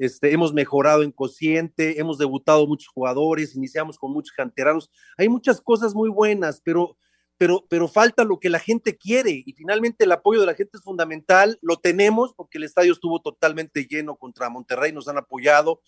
este, 0.00 0.32
hemos 0.32 0.54
mejorado 0.54 1.02
en 1.02 1.12
cociente, 1.12 2.00
hemos 2.00 2.16
debutado 2.16 2.66
muchos 2.66 2.88
jugadores, 2.88 3.54
iniciamos 3.54 3.98
con 3.98 4.12
muchos 4.12 4.32
canteranos. 4.32 4.90
Hay 5.18 5.28
muchas 5.28 5.60
cosas 5.60 5.94
muy 5.94 6.08
buenas, 6.08 6.62
pero, 6.64 6.96
pero, 7.36 7.66
pero 7.68 7.86
falta 7.86 8.24
lo 8.24 8.40
que 8.40 8.48
la 8.48 8.60
gente 8.60 8.96
quiere 8.96 9.42
y 9.44 9.52
finalmente 9.52 10.04
el 10.04 10.12
apoyo 10.12 10.40
de 10.40 10.46
la 10.46 10.54
gente 10.54 10.78
es 10.78 10.82
fundamental. 10.82 11.58
Lo 11.60 11.76
tenemos 11.76 12.32
porque 12.32 12.56
el 12.56 12.64
estadio 12.64 12.94
estuvo 12.94 13.20
totalmente 13.20 13.84
lleno 13.84 14.16
contra 14.16 14.48
Monterrey, 14.48 14.90
nos 14.90 15.06
han 15.06 15.18
apoyado 15.18 15.82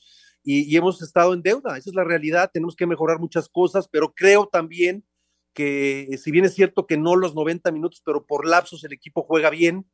y, 0.45 0.71
y 0.71 0.77
hemos 0.77 1.01
estado 1.01 1.33
en 1.33 1.41
deuda. 1.41 1.79
Esa 1.79 1.89
es 1.89 1.97
la 1.97 2.05
realidad. 2.05 2.51
Tenemos 2.53 2.77
que 2.77 2.87
mejorar 2.87 3.19
muchas 3.19 3.49
cosas, 3.49 3.89
pero 3.89 4.13
creo 4.13 4.47
también 4.47 5.07
que 5.55 6.19
si 6.23 6.31
bien 6.31 6.45
es 6.45 6.55
cierto 6.55 6.87
que 6.87 6.99
no 6.99 7.17
los 7.17 7.35
90 7.35 7.73
minutos, 7.73 8.03
pero 8.05 8.27
por 8.27 8.47
lapsos 8.47 8.85
el 8.85 8.93
equipo 8.93 9.23
juega 9.23 9.49
bien 9.49 9.87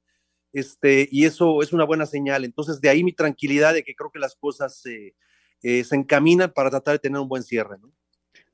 este, 0.52 1.08
y 1.11 1.24
eso 1.24 1.62
es 1.62 1.72
una 1.72 1.84
buena 1.84 2.06
señal. 2.06 2.44
Entonces, 2.44 2.80
de 2.80 2.88
ahí 2.88 3.04
mi 3.04 3.12
tranquilidad 3.12 3.74
de 3.74 3.82
que 3.82 3.94
creo 3.94 4.11
que 4.11 4.18
las 4.18 4.34
cosas 4.37 4.82
eh, 4.87 5.84
se 5.84 5.94
encaminan 5.96 6.52
para 6.52 6.70
tratar 6.70 6.92
de 6.92 6.98
tener 6.98 7.20
un 7.20 7.28
buen 7.28 7.42
cierre. 7.42 7.78
¿no? 7.78 7.92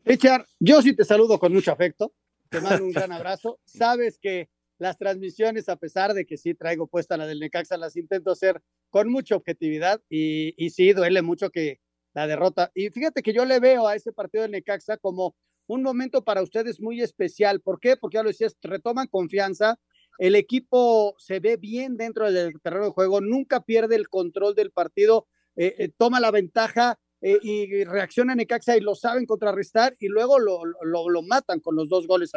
Richard, 0.04 0.46
yo 0.61 0.83
sí 0.83 0.94
te 0.94 1.04
saludo 1.04 1.38
con 1.38 1.52
mucho 1.52 1.72
afecto, 1.72 2.14
te 2.50 2.61
mando 2.61 2.85
un 2.85 2.92
gran 2.92 3.12
abrazo. 3.12 3.59
Sabes 3.64 4.18
que 4.18 4.48
las 4.78 4.96
transmisiones, 4.96 5.68
a 5.68 5.76
pesar 5.76 6.14
de 6.14 6.26
que 6.26 6.37
sí 6.37 6.54
traigo 6.54 6.87
puesta 6.87 7.16
la 7.16 7.26
del 7.26 7.40
Necaxa, 7.40 7.76
las 7.76 7.96
intento 7.96 8.33
hacer 8.33 8.61
con 8.90 9.11
mucha 9.11 9.37
objetividad 9.37 10.02
y, 10.09 10.54
y 10.62 10.70
sí 10.70 10.92
duele 10.92 11.22
mucho 11.22 11.50
que 11.50 11.80
la 12.12 12.26
derrota. 12.26 12.70
Y 12.74 12.90
fíjate 12.90 13.22
que 13.22 13.33
yo 13.33 13.44
le 13.44 13.61
veo 13.61 13.87
a 13.87 13.94
ese 13.94 14.12
partido 14.12 14.42
del 14.42 14.52
Necaxa 14.52 14.96
como 14.96 15.37
un 15.66 15.83
momento 15.83 16.24
para 16.24 16.42
ustedes 16.42 16.80
muy 16.80 17.00
especial. 17.00 17.61
¿Por 17.61 17.80
qué? 17.80 17.96
Porque 17.96 18.16
ya 18.16 18.22
lo 18.22 18.28
decías, 18.28 18.57
retoman 18.62 19.07
confianza, 19.09 19.78
el 20.18 20.37
equipo 20.37 21.14
se 21.18 21.40
ve 21.40 21.57
bien 21.57 21.96
dentro 21.96 22.31
del 22.31 22.61
terreno 22.61 22.87
de 22.87 22.90
juego, 22.90 23.20
nunca 23.20 23.64
pierde 23.64 23.96
el 23.96 24.09
control 24.09 24.55
del 24.55 24.70
partido, 24.70 25.27
eh, 25.57 25.74
eh, 25.79 25.90
toma 25.96 26.20
la 26.20 26.31
ventaja 26.31 26.98
eh, 27.20 27.38
y 27.42 27.85
reacciona 27.85 28.35
Necaxa 28.35 28.77
y 28.77 28.81
lo 28.81 28.94
saben 28.94 29.27
contrarrestar 29.27 29.96
y 29.98 30.09
luego 30.09 30.38
lo, 30.38 30.62
lo, 30.64 31.22
matan 31.22 31.61
con 31.61 31.74
los 31.77 31.88
dos 31.88 32.07
goles 32.07 32.33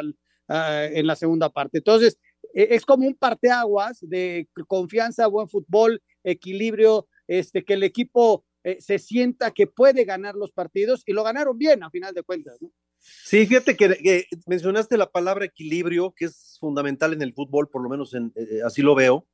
en 0.48 1.06
la 1.06 1.14
segunda 1.14 1.50
parte. 1.50 1.78
Entonces, 1.78 2.18
es 2.54 2.86
como 2.86 3.06
un 3.06 3.14
parteaguas 3.14 3.98
de 4.00 4.48
confianza, 4.66 5.26
buen 5.26 5.48
fútbol, 5.48 6.02
equilibrio, 6.24 7.06
este, 7.26 7.64
que 7.64 7.74
el 7.74 7.82
equipo 7.82 8.46
se 8.78 8.98
sienta 8.98 9.50
que 9.50 9.66
puede 9.66 10.04
ganar 10.04 10.36
los 10.36 10.52
partidos 10.52 11.02
y 11.06 11.12
lo 11.12 11.22
ganaron 11.22 11.58
bien 11.58 11.82
a 11.82 11.90
final 11.90 12.14
de 12.14 12.22
cuentas. 12.22 12.56
¿no? 12.62 12.72
Sí, 13.00 13.46
fíjate 13.46 13.76
que, 13.76 14.26
mencionaste 14.46 14.96
la 14.96 15.10
palabra 15.10 15.44
equilibrio, 15.44 16.12
que 16.16 16.26
es 16.26 16.56
fundamental 16.60 17.12
en 17.12 17.22
el 17.22 17.34
fútbol, 17.34 17.68
por 17.68 17.82
lo 17.82 17.88
menos 17.88 18.14
en, 18.14 18.32
eh, 18.36 18.60
así 18.64 18.82
lo 18.82 18.94
veo. 18.94 19.26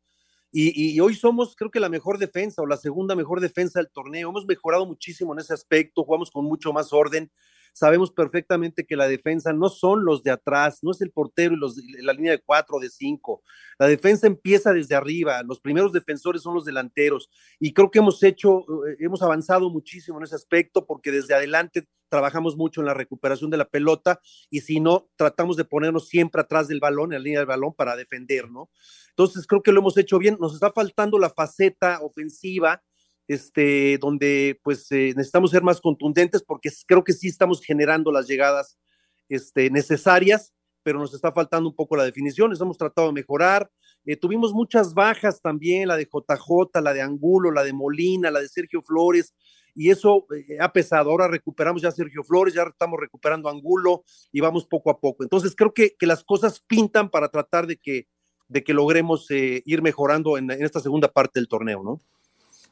Y, 0.53 0.94
y, 0.94 1.00
hoy 1.00 1.14
somos, 1.14 1.57
creo 1.57 1.70
que 1.70 1.81
la 1.81 1.88
mejor 1.88 2.18
defensa 2.18 2.62
o 2.62 2.66
la 2.66 2.77
segunda 2.77 3.16
mejor 3.16 3.40
defensa 3.40 3.81
del 3.81 3.90
torneo. 3.90 4.29
Hemos 4.29 4.46
mejorado 4.46 4.87
muchísimo 4.87 5.33
en 5.33 5.40
ese 5.40 5.53
aspecto, 5.53 6.05
jugamos 6.05 6.31
con 6.31 6.44
mucho 6.44 6.72
más 6.72 6.92
orden 6.92 7.31
sabemos 7.74 8.12
perfectamente 8.12 8.87
que 8.87 8.96
la 8.96 9.09
defensa 9.09 9.53
no 9.53 9.68
son 9.68 10.05
los 10.05 10.22
de 10.22 10.31
atrás, 10.31 10.79
no 10.83 10.92
es 10.92 11.00
el 11.00 11.11
portero 11.11 11.55
y 11.55 11.59
los, 11.59 11.77
la 12.00 12.12
línea 12.12 12.33
de 12.33 12.40
cuatro 12.40 12.77
o 12.77 12.81
de 12.81 12.88
cinco. 12.88 13.42
La 13.79 13.88
defensa 13.88 14.27
empieza 14.27 14.72
desde 14.72 14.94
arriba, 14.94 15.42
los 15.42 15.61
primeros 15.61 15.92
defensores 15.92 16.40
son 16.42 16.55
los 16.55 16.64
delanteros 16.64 17.29
y 17.59 17.74
creo 17.74 17.90
que 17.90 17.98
hemos 17.98 18.22
hecho, 18.22 18.61
eh, 18.87 18.96
hemos 19.00 19.22
avanzado 19.22 19.68
muchísimo 19.70 20.18
en 20.18 20.24
ese 20.24 20.37
aspecto 20.37 20.87
porque 20.87 21.11
desde 21.11 21.35
adelante 21.35 21.87
trabajamos 22.08 22.56
mucho 22.56 22.80
en 22.80 22.86
la 22.86 22.94
recuperación 22.94 23.50
de 23.50 23.56
la 23.56 23.68
pelota 23.68 24.20
y 24.50 24.60
si 24.60 24.80
no, 24.80 25.08
tratamos 25.16 25.56
de 25.56 25.64
ponernos 25.64 26.08
siempre 26.08 26.40
atrás 26.40 26.68
del 26.68 26.80
balón, 26.80 27.12
en 27.12 27.18
la 27.18 27.24
línea 27.24 27.40
del 27.40 27.46
balón 27.46 27.74
para 27.74 27.96
defender, 27.96 28.50
¿no? 28.50 28.70
Entonces 29.10 29.46
creo 29.46 29.62
que 29.62 29.72
lo 29.72 29.80
hemos 29.80 29.96
hecho 29.96 30.18
bien, 30.18 30.36
nos 30.40 30.54
está 30.54 30.72
faltando 30.72 31.18
la 31.18 31.30
faceta 31.30 32.00
ofensiva 32.02 32.82
este, 33.26 33.98
donde 33.98 34.60
pues 34.62 34.90
eh, 34.92 35.12
necesitamos 35.16 35.50
ser 35.50 35.62
más 35.62 35.80
contundentes 35.80 36.42
porque 36.42 36.70
creo 36.86 37.04
que 37.04 37.12
sí 37.12 37.28
estamos 37.28 37.62
generando 37.62 38.12
las 38.12 38.26
llegadas 38.26 38.78
este, 39.28 39.70
necesarias, 39.70 40.52
pero 40.82 40.98
nos 40.98 41.14
está 41.14 41.32
faltando 41.32 41.68
un 41.70 41.74
poco 41.74 41.96
la 41.96 42.04
definición, 42.04 42.52
hemos 42.60 42.76
tratado 42.76 43.08
de 43.08 43.14
mejorar, 43.14 43.70
eh, 44.04 44.16
tuvimos 44.16 44.52
muchas 44.52 44.92
bajas 44.92 45.40
también, 45.40 45.88
la 45.88 45.96
de 45.96 46.04
JJ, 46.04 46.80
la 46.82 46.92
de 46.92 47.00
Angulo, 47.00 47.50
la 47.50 47.64
de 47.64 47.72
Molina, 47.72 48.30
la 48.30 48.40
de 48.40 48.48
Sergio 48.48 48.82
Flores, 48.82 49.34
y 49.74 49.90
eso 49.90 50.26
eh, 50.34 50.58
ha 50.60 50.72
pesado. 50.72 51.10
Ahora 51.10 51.28
recuperamos 51.28 51.82
ya 51.82 51.90
Sergio 51.90 52.22
Flores, 52.24 52.54
ya 52.54 52.62
estamos 52.62 52.98
recuperando 53.00 53.48
Angulo 53.48 54.04
y 54.32 54.40
vamos 54.40 54.66
poco 54.66 54.90
a 54.90 54.98
poco. 55.00 55.22
Entonces 55.22 55.54
creo 55.56 55.72
que, 55.72 55.94
que 55.98 56.06
las 56.06 56.24
cosas 56.24 56.60
pintan 56.66 57.10
para 57.10 57.28
tratar 57.28 57.66
de 57.66 57.76
que, 57.76 58.06
de 58.48 58.62
que 58.62 58.74
logremos 58.74 59.26
ir 59.30 59.82
mejorando 59.82 60.38
en, 60.38 60.50
en, 60.50 60.64
esta 60.64 60.80
segunda 60.80 61.08
parte 61.08 61.40
del 61.40 61.48
torneo, 61.48 61.82
¿no? 61.82 62.00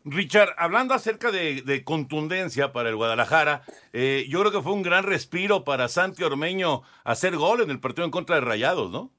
Richard, 0.05 0.55
hablando 0.57 0.95
acerca 0.95 1.31
de, 1.31 1.83
contundencia 1.85 2.73
para 2.73 2.88
el 2.88 2.97
Guadalajara, 2.97 3.62
eh, 3.93 4.27
yo 4.29 4.41
creo 4.41 4.53
que 4.53 4.62
fue 4.62 4.73
un 4.73 4.83
gran 4.83 5.05
respiro 5.05 5.65
para 5.65 5.88
Santi 5.88 6.23
Ormeño 6.25 6.83
hacer 7.05 7.37
gol 7.37 7.62
en 7.62 7.71
el 7.71 7.81
partido 7.81 8.05
en 8.05 8.11
contra 8.11 8.37
de 8.37 8.43
Rayados, 8.43 8.91
¿no? 8.91 9.12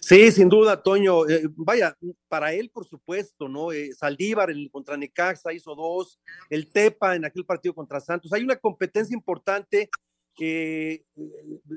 Sí, 0.00 0.30
sin 0.30 0.48
duda, 0.48 0.82
Toño. 0.82 1.28
Eh, 1.28 1.48
vaya, 1.56 1.96
para 2.28 2.52
él, 2.52 2.70
por 2.70 2.86
supuesto, 2.86 3.48
¿no? 3.48 3.72
Eh, 3.72 3.92
Saldívar 3.92 4.50
contra 4.70 4.96
Necaxa 4.96 5.52
hizo 5.52 5.74
dos, 5.74 6.20
el 6.50 6.70
Tepa 6.70 7.16
en 7.16 7.24
aquel 7.24 7.44
partido 7.44 7.74
contra 7.74 8.00
Santos. 8.00 8.32
Hay 8.32 8.42
una 8.42 8.56
competencia 8.56 9.14
importante 9.14 9.90
que 10.34 11.04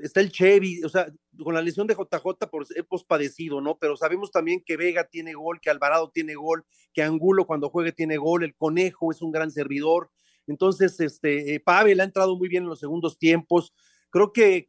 está 0.02 0.20
el 0.20 0.32
Chevy, 0.32 0.82
o 0.82 0.88
sea, 0.88 1.06
con 1.42 1.54
la 1.54 1.62
lesión 1.62 1.86
de 1.86 1.94
JJ 1.94 2.48
por, 2.50 2.66
hemos 2.74 3.04
padecido, 3.04 3.60
¿no? 3.60 3.78
Pero 3.78 3.96
sabemos 3.96 4.32
también 4.32 4.62
que 4.64 4.76
Vega 4.76 5.04
tiene 5.04 5.34
gol, 5.34 5.60
que 5.60 5.70
Alvarado 5.70 6.10
tiene 6.10 6.34
gol, 6.34 6.64
que 6.92 7.02
Angulo 7.02 7.46
cuando 7.46 7.70
juegue 7.70 7.92
tiene 7.92 8.16
gol, 8.16 8.42
el 8.42 8.56
Conejo 8.56 9.12
es 9.12 9.22
un 9.22 9.30
gran 9.30 9.50
servidor. 9.50 10.10
Entonces, 10.48 10.98
este, 11.00 11.54
eh, 11.54 11.60
Pavel 11.60 12.00
ha 12.00 12.04
entrado 12.04 12.36
muy 12.36 12.48
bien 12.48 12.64
en 12.64 12.70
los 12.70 12.80
segundos 12.80 13.18
tiempos. 13.18 13.72
Creo 14.10 14.32
que, 14.32 14.66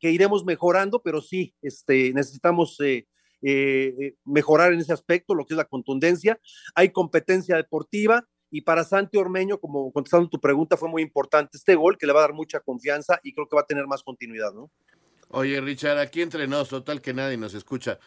iremos 0.00 0.44
mejorando, 0.44 1.02
pero 1.02 1.20
sí, 1.20 1.54
este, 1.62 2.12
necesitamos 2.12 2.78
eh, 2.80 3.06
eh, 3.42 4.14
mejorar 4.24 4.72
en 4.72 4.80
ese 4.80 4.92
aspecto, 4.92 5.34
lo 5.34 5.44
que 5.44 5.54
es 5.54 5.58
la 5.58 5.64
contundencia. 5.64 6.40
Hay 6.74 6.90
competencia 6.90 7.56
deportiva, 7.56 8.26
y 8.50 8.60
para 8.62 8.84
Santi 8.84 9.18
Ormeño, 9.18 9.58
como 9.58 9.92
contestando 9.92 10.28
tu 10.28 10.40
pregunta, 10.40 10.76
fue 10.76 10.88
muy 10.88 11.02
importante 11.02 11.56
este 11.56 11.74
gol 11.74 11.98
que 11.98 12.06
le 12.06 12.12
va 12.12 12.20
a 12.20 12.22
dar 12.22 12.32
mucha 12.32 12.60
confianza 12.60 13.18
y 13.22 13.34
creo 13.34 13.48
que 13.48 13.56
va 13.56 13.62
a 13.62 13.66
tener 13.66 13.86
más 13.86 14.02
continuidad, 14.02 14.52
¿no? 14.54 14.70
Oye, 15.28 15.60
Richard, 15.60 15.98
aquí 15.98 16.22
entre 16.22 16.46
nos, 16.46 16.68
total 16.68 17.02
que 17.02 17.12
nadie 17.12 17.36
nos 17.36 17.54
escucha. 17.54 17.98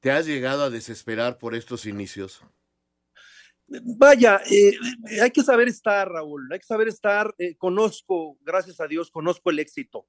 ¿Te 0.00 0.10
has 0.10 0.26
llegado 0.26 0.64
a 0.64 0.70
desesperar 0.70 1.38
por 1.38 1.54
estos 1.54 1.86
inicios? 1.86 2.42
Vaya, 3.96 4.40
eh, 4.50 4.72
hay 5.22 5.30
que 5.30 5.42
saber 5.42 5.68
estar, 5.68 6.10
Raúl, 6.10 6.52
hay 6.52 6.58
que 6.58 6.66
saber 6.66 6.88
estar. 6.88 7.32
Eh, 7.38 7.56
conozco, 7.56 8.36
gracias 8.42 8.80
a 8.80 8.88
Dios, 8.88 9.10
conozco 9.10 9.50
el 9.50 9.60
éxito 9.60 10.06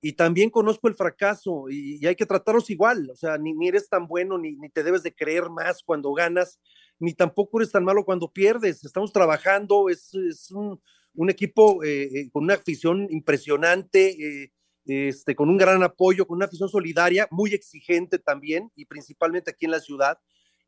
y 0.00 0.12
también 0.12 0.50
conozco 0.50 0.88
el 0.88 0.94
fracaso 0.94 1.68
y, 1.68 2.04
hay 2.06 2.14
que 2.14 2.26
tratarlos 2.26 2.70
igual. 2.70 3.10
O 3.10 3.16
sea, 3.16 3.38
ni, 3.38 3.54
eres 3.66 3.88
tan 3.88 4.06
bueno, 4.06 4.38
ni, 4.38 4.56
te 4.70 4.82
debes 4.82 5.02
de 5.02 5.14
creer 5.14 5.50
más 5.50 5.82
cuando 5.82 6.12
ganas, 6.12 6.60
ni 6.98 7.14
tampoco 7.14 7.58
eres 7.58 7.72
tan 7.72 7.84
malo 7.84 8.04
cuando 8.04 8.30
pierdes. 8.32 8.84
Estamos 8.84 9.12
trabajando, 9.12 9.88
es, 9.88 10.12
un, 10.52 10.80
equipo 11.28 11.82
eh, 11.82 12.04
eh 12.04 12.30
con 12.30 12.44
una 12.44 12.54
afición 12.54 13.08
impresionante, 13.10 14.44
eh, 14.44 14.52
este, 14.84 15.34
con 15.34 15.48
un 15.48 15.56
gran 15.56 15.82
apoyo, 15.82 16.26
con 16.26 16.36
una 16.36 16.46
afición 16.46 16.68
solidaria, 16.68 17.26
muy 17.30 17.52
exigente 17.52 18.18
también, 18.18 18.70
y 18.76 18.84
principalmente 18.84 19.50
aquí 19.50 19.64
en 19.64 19.72
la 19.72 19.80
ciudad. 19.80 20.18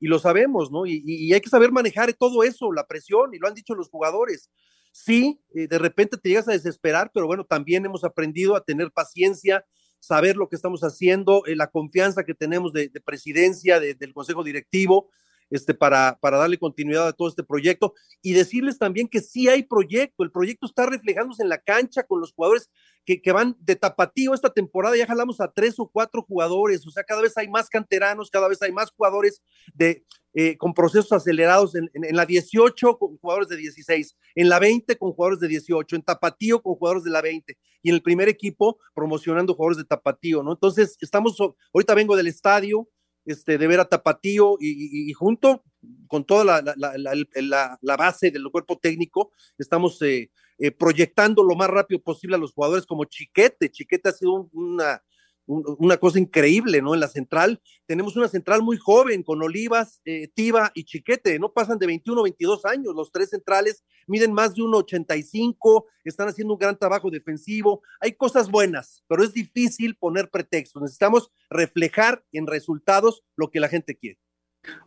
Y 0.01 0.07
lo 0.09 0.19
sabemos, 0.19 0.71
¿no? 0.71 0.87
Y, 0.87 1.33
hay 1.33 1.41
que 1.41 1.51
saber 1.51 1.73
manejar 1.73 2.13
todo 2.15 2.43
eso, 2.43 2.73
la 2.73 2.87
presión, 2.87 3.35
y 3.35 3.39
lo 3.39 3.49
han 3.49 3.55
dicho 3.55 3.75
los 3.75 3.89
jugadores. 3.89 4.51
Sí, 4.93 5.41
eh, 5.55 5.69
de 5.69 5.79
repente 5.79 6.17
te 6.17 6.29
llegas 6.29 6.49
a 6.49 6.53
desesperar, 6.53 7.11
pero 7.13 7.27
bueno, 7.27 7.45
también 7.45 7.85
hemos 7.85 8.05
aprendido 8.05 8.57
a 8.57 8.65
tener 8.65 8.91
paciencia, 8.91 9.65
saber 10.01 10.37
lo 10.37 10.49
que 10.49 10.57
estamos 10.57 10.83
haciendo, 10.83 11.43
la 11.47 11.69
confianza 11.69 12.25
que 12.25 12.35
tenemos 12.35 12.73
de, 12.73 12.89
de 12.89 13.01
presidencia, 13.01 13.81
de, 13.81 13.95
del 13.95 14.15
consejo 14.15 14.45
directivo, 14.45 15.11
este, 15.51 15.75
para, 15.75 16.19
para 16.21 16.39
darle 16.39 16.59
continuidad 16.59 17.09
a 17.09 17.13
todo 17.13 17.29
este 17.29 17.43
proyecto 17.43 17.95
y 18.23 18.33
decirles 18.33 18.79
también 18.79 19.09
que 19.09 19.21
sí 19.21 19.49
hay 19.49 19.63
proyecto, 19.63 20.23
el 20.23 20.31
proyecto 20.31 20.67
está 20.67 20.87
reflejándose 20.87 21.43
en 21.43 21.49
la 21.49 21.59
cancha 21.59 22.03
con 22.03 22.21
los 22.21 22.33
jugadores 22.33 22.71
que, 23.05 23.23
que 23.23 23.33
van 23.33 23.57
de 23.61 23.77
tapatío 23.77 24.35
esta 24.35 24.51
temporada, 24.51 24.97
ya 24.97 25.07
jalamos 25.07 25.41
a 25.41 25.51
tres 25.51 25.79
o 25.79 25.89
cuatro 25.89 26.23
jugadores, 26.23 26.87
o 26.87 26.91
sea, 26.91 27.05
cada 27.05 27.23
vez 27.23 27.37
hay 27.39 27.49
más 27.49 27.69
canteranos, 27.69 28.31
cada 28.31 28.49
vez 28.49 28.61
hay 28.61 28.73
más 28.73 28.91
jugadores 28.91 29.43
de, 29.73 30.05
eh, 30.35 30.59
con 30.59 30.75
procesos 30.75 31.11
acelerados 31.13 31.75
en, 31.75 31.91
en, 31.95 32.05
en, 32.05 32.17
la 32.17 32.27
18 32.27 32.99
con 32.99 33.17
jugadores 33.17 33.49
de 33.49 33.57
16, 33.57 34.17
en 34.35 34.49
la 34.49 34.59
20 34.59 34.99
con 34.99 35.13
jugadores 35.13 35.41
de 35.41 35.49
18, 35.49 35.97
en 35.97 36.03
Tapatío 36.03 36.63
con 36.63 36.75
jugadores 36.75 37.05
de 37.05 37.11
la 37.11 37.23
20 37.23 37.57
y 37.83 37.89
en 37.89 37.95
el 37.95 38.03
primer 38.03 38.29
equipo 38.29 38.79
promocionando 38.95 39.55
jugadores 39.55 39.79
de 39.79 39.85
Tapatío, 39.85 40.43
¿no? 40.43 40.53
Entonces, 40.53 40.97
estamos, 41.01 41.39
ahorita 41.73 41.95
vengo 41.95 42.17
del 42.17 42.27
estadio, 42.27 42.89
este, 43.29 43.59
de 43.59 43.67
ver 43.67 43.79
a 43.79 43.85
Tapatío 43.85 44.57
y, 44.59 45.13
junto 45.13 45.63
con 46.07 46.25
toda 46.25 46.63
la, 46.63 47.77
la, 47.81 47.97
base 47.97 48.31
del 48.31 48.51
cuerpo 48.51 48.79
técnico, 48.79 49.33
estamos 49.59 50.01
eh, 50.03 50.31
eh, 50.59 50.71
proyectando 50.71 51.43
lo 51.43 51.55
más 51.55 51.69
rápido 51.69 52.01
posible 52.01 52.37
a 52.37 52.39
los 52.39 52.53
jugadores 52.53 52.87
como 52.87 53.05
Chiquete. 53.05 53.71
Chiquete 53.71 54.09
ha 54.09 54.13
sido 54.13 54.33
un, 54.33 54.51
una, 54.53 55.03
una 55.47 55.97
cosa 55.97 56.19
increíble, 56.19 56.83
¿no? 56.83 56.95
En 56.95 57.01
la 57.01 57.09
central 57.09 57.61
tenemos 57.87 58.17
una 58.17 58.29
central 58.29 58.63
muy 58.63 58.77
joven 58.77 59.23
con 59.23 59.43
Olivas, 59.43 60.01
eh, 60.05 60.29
Tiva 60.29 60.71
y 60.75 60.85
Chiquete, 60.85 61.39
no 61.39 61.53
pasan 61.53 61.79
de 61.79 61.87
21 61.87 62.23
22 62.23 62.65
años, 62.67 62.95
los 62.95 63.11
tres 63.11 63.31
centrales 63.31 63.85
miden 64.09 64.33
más 64.33 64.55
de 64.55 64.63
1,85, 64.63 65.85
están 66.05 66.29
haciendo 66.29 66.55
un 66.55 66.59
gran 66.59 66.79
trabajo 66.79 67.11
defensivo, 67.11 67.83
hay 68.01 68.13
cosas 68.13 68.51
buenas, 68.51 69.05
pero 69.07 69.23
es 69.23 69.33
difícil 69.33 69.97
poner 69.97 70.31
pretextos, 70.31 70.83
necesitamos 70.83 71.31
reflejar 71.51 72.25
en 72.33 72.47
resultados 72.47 73.23
lo 73.37 73.51
que 73.51 73.61
la 73.61 73.69
gente 73.69 73.97
quiere. 73.97 74.19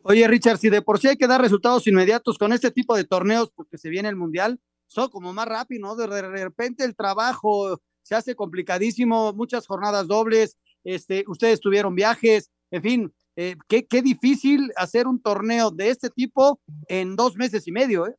Oye, 0.03 0.27
Richard, 0.27 0.57
si 0.57 0.69
de 0.69 0.81
por 0.81 0.99
sí 0.99 1.07
hay 1.07 1.17
que 1.17 1.27
dar 1.27 1.41
resultados 1.41 1.87
inmediatos 1.87 2.37
con 2.37 2.53
este 2.53 2.71
tipo 2.71 2.95
de 2.95 3.03
torneos, 3.03 3.51
porque 3.55 3.77
se 3.77 3.89
viene 3.89 4.09
el 4.09 4.15
Mundial, 4.15 4.59
son 4.87 5.09
como 5.09 5.31
más 5.33 5.47
rápido, 5.47 5.87
¿no? 5.87 5.95
De 5.95 6.07
repente 6.07 6.83
el 6.83 6.95
trabajo 6.95 7.79
se 8.03 8.15
hace 8.15 8.35
complicadísimo, 8.35 9.33
muchas 9.33 9.65
jornadas 9.65 10.07
dobles, 10.07 10.57
este, 10.83 11.23
ustedes 11.27 11.59
tuvieron 11.61 11.95
viajes, 11.95 12.51
en 12.71 12.81
fin, 12.81 13.13
eh, 13.37 13.55
qué, 13.67 13.85
qué 13.87 14.01
difícil 14.01 14.71
hacer 14.75 15.07
un 15.07 15.21
torneo 15.21 15.71
de 15.71 15.89
este 15.89 16.09
tipo 16.09 16.59
en 16.87 17.15
dos 17.15 17.37
meses 17.37 17.67
y 17.67 17.71
medio, 17.71 18.07
¿eh? 18.07 18.15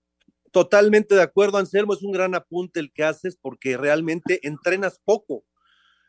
Totalmente 0.52 1.14
de 1.14 1.22
acuerdo, 1.22 1.58
Anselmo, 1.58 1.94
es 1.94 2.02
un 2.02 2.12
gran 2.12 2.34
apunte 2.34 2.78
el 2.78 2.92
que 2.92 3.02
haces 3.04 3.36
porque 3.36 3.76
realmente 3.76 4.38
entrenas 4.46 5.00
poco. 5.04 5.44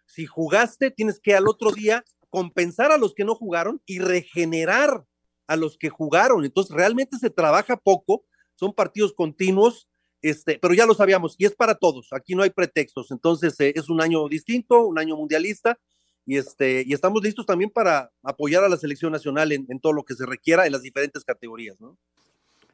Si 0.06 0.26
jugaste, 0.26 0.92
tienes 0.92 1.20
que 1.20 1.34
al 1.34 1.48
otro 1.48 1.72
día 1.72 2.04
compensar 2.30 2.92
a 2.92 2.98
los 2.98 3.16
que 3.16 3.26
no 3.26 3.34
jugaron 3.34 3.82
y 3.86 4.00
regenerar 4.00 5.06
a 5.48 5.56
los 5.56 5.78
que 5.78 5.90
jugaron. 5.90 6.46
Entonces, 6.46 6.76
realmente 6.76 7.18
se 7.18 7.32
trabaja 7.32 7.78
poco, 7.78 8.26
son 8.56 8.74
partidos 8.74 9.14
continuos 9.14 9.88
este, 10.24 10.58
pero 10.58 10.74
ya 10.74 10.86
lo 10.86 10.94
sabíamos, 10.94 11.36
y 11.38 11.46
es 11.46 11.54
para 11.54 11.76
todos, 11.76 12.08
aquí 12.14 12.34
no 12.34 12.44
hay 12.44 12.50
pretextos, 12.50 13.12
entonces 13.12 13.60
eh, 13.60 13.74
es 13.76 13.90
un 13.90 14.02
año 14.02 14.30
distinto, 14.30 14.88
un 14.88 14.98
año 14.98 15.18
mundialista, 15.18 15.78
y, 16.26 16.38
este, 16.38 16.82
y 16.88 16.94
estamos 16.94 17.22
listos 17.22 17.46
también 17.46 17.70
para 17.70 18.10
apoyar 18.24 18.64
a 18.64 18.70
la 18.70 18.78
selección 18.78 19.12
nacional 19.12 19.52
en, 19.52 19.68
todo 19.82 19.92
lo 19.92 20.04
que 20.04 20.16
se 20.16 20.26
requiera 20.26 20.66
en 20.66 20.72
las 20.72 20.82
diferentes 20.82 21.26
categorías, 21.26 21.76
¿no? 21.82 21.98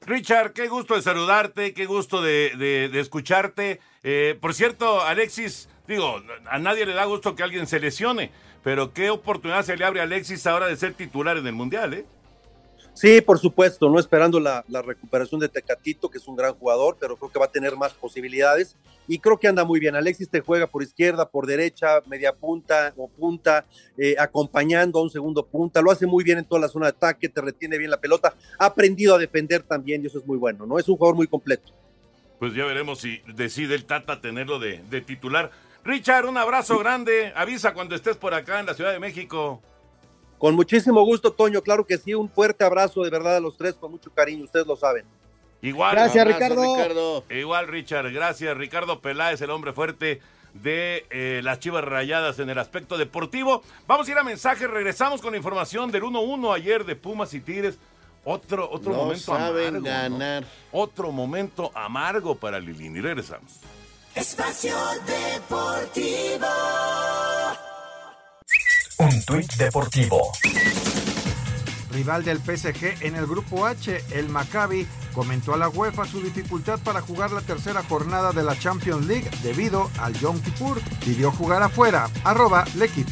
Richard, 0.06 0.54
qué 0.54 0.68
gusto 0.68 0.96
de 0.96 1.02
saludarte, 1.02 1.74
qué 1.74 1.86
gusto 1.86 2.22
de, 2.22 2.90
escucharte. 2.94 3.80
Eh, 4.04 4.38
por 4.40 4.54
cierto, 4.54 5.02
Alexis, 5.02 5.70
digo, 5.88 6.22
a 6.50 6.60
nadie 6.60 6.86
le 6.86 6.94
da 6.94 7.06
gusto 7.06 7.36
que 7.36 7.44
alguien 7.44 7.68
se 7.68 7.80
lesione, 7.80 8.32
pero 8.64 8.94
qué 8.94 9.10
oportunidad 9.10 9.64
se 9.64 9.78
le 9.78 9.86
abre 9.86 10.00
a 10.00 10.04
Alexis 10.04 10.48
ahora 10.48 10.68
de 10.68 10.78
ser 10.78 10.94
titular 10.94 11.38
en 11.38 11.48
el 11.48 11.54
Mundial, 11.54 11.94
¿eh? 11.94 12.06
Sí, 12.94 13.22
por 13.22 13.40
supuesto, 13.40 13.90
no 13.90 13.98
esperando 13.98 14.40
la, 14.40 14.64
recuperación 14.82 15.40
de 15.40 15.48
Tecatito, 15.48 16.10
que 16.10 16.18
es 16.18 16.28
un 16.28 16.36
gran 16.36 16.54
jugador, 16.54 16.98
pero 17.00 17.16
creo 17.16 17.32
que 17.32 17.40
va 17.40 17.46
a 17.46 17.52
tener 17.52 17.76
más 17.78 17.94
posibilidades 17.94 18.76
y 19.08 19.20
creo 19.20 19.40
que 19.40 19.48
anda 19.48 19.64
muy 19.64 19.80
bien. 19.80 19.96
Alexis 19.96 20.30
te 20.30 20.42
juega 20.42 20.68
por 20.68 20.84
izquierda, 20.84 21.30
por 21.30 21.48
derecha, 21.48 22.02
media 22.08 22.34
punta 22.34 22.94
o 22.98 23.08
punta, 23.08 23.66
eh, 23.98 24.16
acompañando 24.20 25.00
a 25.00 25.04
un 25.04 25.10
segundo 25.10 25.46
punta, 25.46 25.82
lo 25.82 25.92
hace 25.92 26.06
muy 26.06 26.24
bien 26.24 26.40
en 26.40 26.46
toda 26.46 26.62
la 26.62 26.68
zona 26.68 26.88
de 26.88 26.90
ataque, 26.90 27.30
te 27.30 27.42
retiene 27.42 27.78
bien 27.78 27.90
la 27.90 28.02
pelota, 28.02 28.36
ha 28.58 28.66
aprendido 28.66 29.16
a 29.16 29.18
defender 29.18 29.64
también 29.64 30.04
y 30.04 30.08
eso 30.08 30.20
es 30.20 30.26
muy 30.26 30.38
bueno, 30.38 30.66
¿no? 30.66 30.78
Es 30.78 30.90
un 30.90 30.98
jugador 30.98 31.16
muy 31.16 31.28
completo. 31.28 31.72
Pues 32.38 32.54
ya 32.54 32.66
veremos 32.66 33.00
si 33.00 33.22
decide 33.34 33.76
el 33.76 33.86
Tata 33.86 34.22
tenerlo 34.22 34.60
de, 34.60 34.82
de 34.90 35.02
titular. 35.02 35.52
Richard, 35.84 36.26
un 36.26 36.38
abrazo 36.38 36.78
grande, 36.80 37.32
avisa 37.36 37.74
cuando 37.74 37.96
estés 37.96 38.18
por 38.18 38.34
acá 38.34 38.60
en 38.60 38.66
la 38.66 38.74
Ciudad 38.74 38.92
de 38.92 39.00
México. 39.00 39.62
Con 40.40 40.56
muchísimo 40.56 41.04
gusto, 41.04 41.32
Toño, 41.34 41.62
claro 41.62 41.86
que 41.86 41.98
sí, 41.98 42.16
un 42.16 42.30
fuerte 42.30 42.64
abrazo 42.64 43.04
de 43.04 43.10
verdad 43.10 43.36
a 43.36 43.40
los 43.42 43.58
tres, 43.58 43.76
con 43.76 43.92
mucho 43.92 44.10
cariño, 44.10 44.46
ustedes 44.46 44.66
lo 44.66 44.76
saben. 44.76 45.06
Igual, 45.62 45.92
gracias 45.92 46.26
Ricardo. 46.26 47.24
Igual 47.30 47.68
Richard, 47.68 48.12
gracias 48.12 48.56
Ricardo 48.58 49.02
Peláez, 49.02 49.42
el 49.42 49.50
hombre 49.50 49.74
fuerte 49.74 50.22
de 50.54 51.06
eh, 51.10 51.42
las 51.44 51.60
Chivas 51.60 51.84
Rayadas 51.84 52.40
en 52.40 52.50
el 52.50 52.58
aspecto 52.58 52.98
deportivo. 52.98 53.62
Vamos 53.86 54.08
a 54.08 54.12
ir 54.12 54.18
a 54.18 54.24
mensajes, 54.24 54.70
regresamos 54.70 55.22
con 55.22 55.36
información 55.36 55.92
del 55.92 56.04
1-1 56.04 56.56
ayer 56.56 56.86
de 56.86 56.96
Pumas 56.96 57.34
y 57.34 57.42
Tigres. 57.42 57.78
Otro, 58.24 58.70
otro 58.70 58.94
momento 58.94 59.34
amargo. 59.34 59.82
ganar. 59.82 60.46
Otro 60.72 61.12
momento 61.12 61.72
amargo 61.74 62.36
para 62.36 62.60
Lilini. 62.60 63.02
Regresamos. 63.02 63.60
Espacio 64.16 64.76
Deportivo. 65.06 66.48
Un 69.00 69.24
tuit 69.24 69.56
deportivo. 69.56 70.34
Rival 71.92 72.26
del 72.26 72.40
PSG 72.40 73.02
en 73.06 73.16
el 73.16 73.26
grupo 73.28 73.66
H, 73.66 74.04
el 74.12 74.28
Maccabi, 74.28 74.86
comentó 75.14 75.54
a 75.54 75.58
la 75.58 75.70
UEFA 75.70 76.06
su 76.06 76.22
dificultad 76.22 76.80
para 76.80 77.00
jugar 77.00 77.32
la 77.32 77.40
tercera 77.40 77.82
jornada 77.84 78.34
de 78.34 78.44
la 78.44 78.60
Champions 78.60 79.06
League 79.06 79.30
debido 79.42 79.90
al 80.00 80.14
Yom 80.20 80.40
Kippur. 80.42 80.82
Pidió 81.06 81.32
jugar 81.32 81.64
afuera. 81.64 82.10
Arroba 82.26 82.66
L'Equipe. 82.76 83.12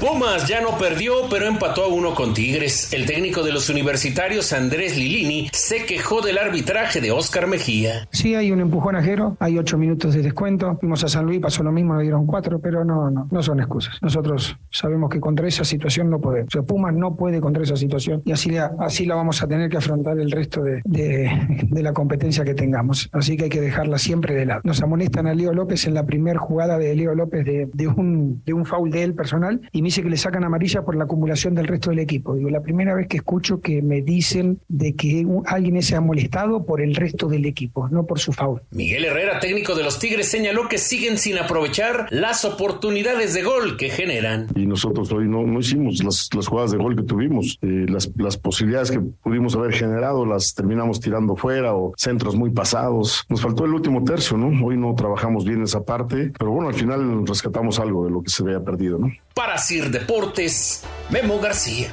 Pumas 0.00 0.46
ya 0.46 0.60
no 0.60 0.78
perdió, 0.78 1.12
pero 1.28 1.46
empató 1.46 1.82
a 1.82 1.88
uno 1.88 2.14
con 2.14 2.32
Tigres. 2.32 2.92
El 2.92 3.04
técnico 3.04 3.42
de 3.42 3.50
los 3.50 3.68
universitarios, 3.68 4.52
Andrés 4.52 4.96
Lilini, 4.96 5.48
se 5.52 5.86
quejó 5.86 6.20
del 6.20 6.38
arbitraje 6.38 7.00
de 7.00 7.10
Oscar 7.10 7.48
Mejía. 7.48 8.06
Sí, 8.12 8.36
hay 8.36 8.52
un 8.52 8.60
empujón 8.60 8.94
ajero, 8.94 9.36
hay 9.40 9.58
ocho 9.58 9.76
minutos 9.76 10.14
de 10.14 10.22
descuento. 10.22 10.76
Fuimos 10.78 11.02
a 11.02 11.08
San 11.08 11.26
Luis, 11.26 11.40
pasó 11.40 11.64
lo 11.64 11.72
mismo, 11.72 11.94
nos 11.94 12.02
dieron 12.02 12.26
cuatro, 12.26 12.60
pero 12.60 12.84
no, 12.84 13.10
no, 13.10 13.26
no 13.28 13.42
son 13.42 13.58
excusas. 13.58 13.96
Nosotros 14.00 14.56
sabemos 14.70 15.10
que 15.10 15.18
contra 15.18 15.48
esa 15.48 15.64
situación 15.64 16.10
no 16.10 16.20
podemos. 16.20 16.46
O 16.46 16.50
sea, 16.52 16.62
Pumas 16.62 16.94
no 16.94 17.16
puede 17.16 17.40
contra 17.40 17.64
esa 17.64 17.76
situación 17.76 18.22
y 18.24 18.30
así, 18.30 18.56
así 18.56 19.04
la 19.04 19.16
vamos 19.16 19.42
a 19.42 19.48
tener 19.48 19.68
que 19.68 19.78
afrontar 19.78 20.20
el 20.20 20.30
resto 20.30 20.62
de, 20.62 20.80
de, 20.84 21.82
la 21.82 21.92
competencia 21.92 22.44
que 22.44 22.54
tengamos. 22.54 23.08
Así 23.12 23.36
que 23.36 23.44
hay 23.44 23.50
que 23.50 23.60
dejarla 23.60 23.98
siempre 23.98 24.34
de 24.36 24.46
lado. 24.46 24.60
Nos 24.62 24.80
amonestan 24.80 25.26
a 25.26 25.34
Leo 25.34 25.52
López 25.52 25.86
en 25.88 25.94
la 25.94 26.06
primera 26.06 26.38
jugada 26.38 26.78
de 26.78 26.94
Leo 26.94 27.16
López 27.16 27.44
de, 27.44 27.68
de, 27.72 27.88
un, 27.88 28.42
de 28.44 28.52
un 28.52 28.64
foul 28.64 28.90
de 28.90 29.02
él 29.02 29.14
personal 29.14 29.60
y 29.72 29.87
dice 29.88 30.02
que 30.02 30.10
le 30.10 30.18
sacan 30.18 30.44
amarilla 30.44 30.82
por 30.82 30.96
la 30.96 31.04
acumulación 31.04 31.54
del 31.54 31.66
resto 31.66 31.90
del 31.90 32.00
equipo. 32.00 32.34
Digo, 32.34 32.50
la 32.50 32.60
primera 32.60 32.94
vez 32.94 33.08
que 33.08 33.18
escucho 33.18 33.60
que 33.60 33.80
me 33.80 34.02
dicen 34.02 34.60
de 34.68 34.94
que 34.94 35.26
alguien 35.46 35.82
se 35.82 35.96
ha 35.96 36.00
molestado 36.00 36.64
por 36.64 36.82
el 36.82 36.94
resto 36.94 37.26
del 37.26 37.46
equipo, 37.46 37.88
no 37.88 38.04
por 38.04 38.18
su 38.18 38.32
foul. 38.32 38.60
Miguel 38.70 39.06
Herrera, 39.06 39.40
técnico 39.40 39.74
de 39.74 39.84
los 39.84 39.98
Tigres, 39.98 40.28
señaló 40.28 40.68
que 40.68 40.76
siguen 40.76 41.16
sin 41.16 41.38
aprovechar 41.38 42.06
las 42.10 42.44
oportunidades 42.44 43.32
de 43.32 43.42
gol 43.42 43.76
que 43.78 43.88
generan. 43.88 44.48
Y 44.54 44.66
nosotros 44.66 45.10
hoy 45.10 45.26
no, 45.26 45.46
no 45.46 45.60
hicimos 45.60 46.04
las, 46.04 46.28
las, 46.34 46.46
jugadas 46.46 46.72
de 46.72 46.76
gol 46.76 46.94
que 46.94 47.02
tuvimos. 47.02 47.58
Eh, 47.62 47.86
las, 47.88 48.10
las 48.16 48.36
posibilidades 48.36 48.90
que 48.90 49.00
pudimos 49.00 49.54
haber 49.56 49.72
generado 49.72 50.26
las 50.26 50.54
terminamos 50.54 51.00
tirando 51.00 51.34
fuera 51.34 51.74
o 51.74 51.94
centros 51.96 52.36
muy 52.36 52.50
pasados. 52.50 53.24
Nos 53.30 53.40
faltó 53.40 53.64
el 53.64 53.72
último 53.72 54.04
tercio, 54.04 54.36
¿no? 54.36 54.66
Hoy 54.66 54.76
no 54.76 54.94
trabajamos 54.94 55.46
bien 55.46 55.62
esa 55.62 55.82
parte, 55.82 56.30
pero 56.38 56.50
bueno, 56.50 56.68
al 56.68 56.74
final 56.74 57.26
rescatamos 57.26 57.78
algo 57.78 58.04
de 58.04 58.10
lo 58.10 58.22
que 58.22 58.30
se 58.30 58.42
había 58.42 58.62
perdido, 58.62 58.98
¿no? 58.98 59.10
Para 59.38 59.56
Sir 59.56 59.92
Deportes, 59.92 60.82
Memo 61.10 61.38
García. 61.38 61.92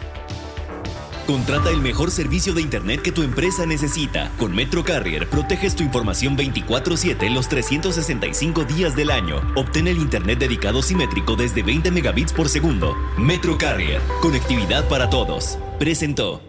Contrata 1.27 1.69
el 1.69 1.79
mejor 1.79 2.09
servicio 2.09 2.55
de 2.55 2.61
Internet 2.63 3.03
que 3.03 3.11
tu 3.11 3.21
empresa 3.21 3.67
necesita. 3.67 4.31
Con 4.39 4.55
Metro 4.55 4.83
Carrier 4.83 5.29
proteges 5.29 5.75
tu 5.75 5.83
información 5.83 6.35
24/7 6.35 7.29
los 7.29 7.47
365 7.47 8.63
días 8.63 8.95
del 8.95 9.11
año. 9.11 9.43
Obtén 9.55 9.87
el 9.87 9.99
Internet 9.99 10.39
dedicado 10.39 10.81
simétrico 10.81 11.35
desde 11.35 11.61
20 11.61 11.91
megabits 11.91 12.33
por 12.33 12.49
segundo. 12.49 12.95
Metro 13.15 13.59
Carrier, 13.59 14.01
conectividad 14.23 14.87
para 14.87 15.11
todos. 15.11 15.59
Presentó. 15.77 16.41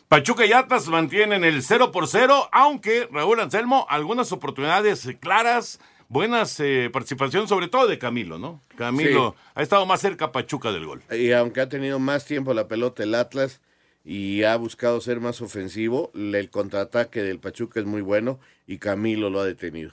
Pachuca 0.08 0.46
y 0.46 0.52
Atlas 0.52 0.86
mantienen 0.88 1.44
el 1.44 1.62
0 1.62 1.90
por 1.90 2.06
0, 2.06 2.48
aunque 2.52 3.08
Raúl 3.10 3.40
Anselmo, 3.40 3.86
algunas 3.88 4.30
oportunidades 4.32 5.08
claras, 5.18 5.80
buenas 6.08 6.60
eh, 6.60 6.90
participación, 6.92 7.48
sobre 7.48 7.68
todo 7.68 7.86
de 7.86 7.98
Camilo, 7.98 8.38
¿no? 8.38 8.62
Camilo 8.76 9.34
ha 9.54 9.62
estado 9.62 9.86
más 9.86 10.00
cerca 10.00 10.30
Pachuca 10.30 10.72
del 10.72 10.86
gol. 10.86 11.02
Y 11.10 11.32
aunque 11.32 11.60
ha 11.62 11.68
tenido 11.68 11.98
más 11.98 12.26
tiempo 12.26 12.54
la 12.54 12.68
pelota 12.68 13.02
el 13.02 13.14
Atlas 13.14 13.60
y 14.04 14.42
ha 14.42 14.54
buscado 14.56 15.00
ser 15.00 15.18
más 15.18 15.40
ofensivo, 15.40 16.12
el 16.14 16.50
contraataque 16.50 17.22
del 17.22 17.40
Pachuca 17.40 17.80
es 17.80 17.86
muy 17.86 18.02
bueno 18.02 18.38
y 18.66 18.78
Camilo 18.78 19.30
lo 19.30 19.40
ha 19.40 19.46
detenido. 19.46 19.92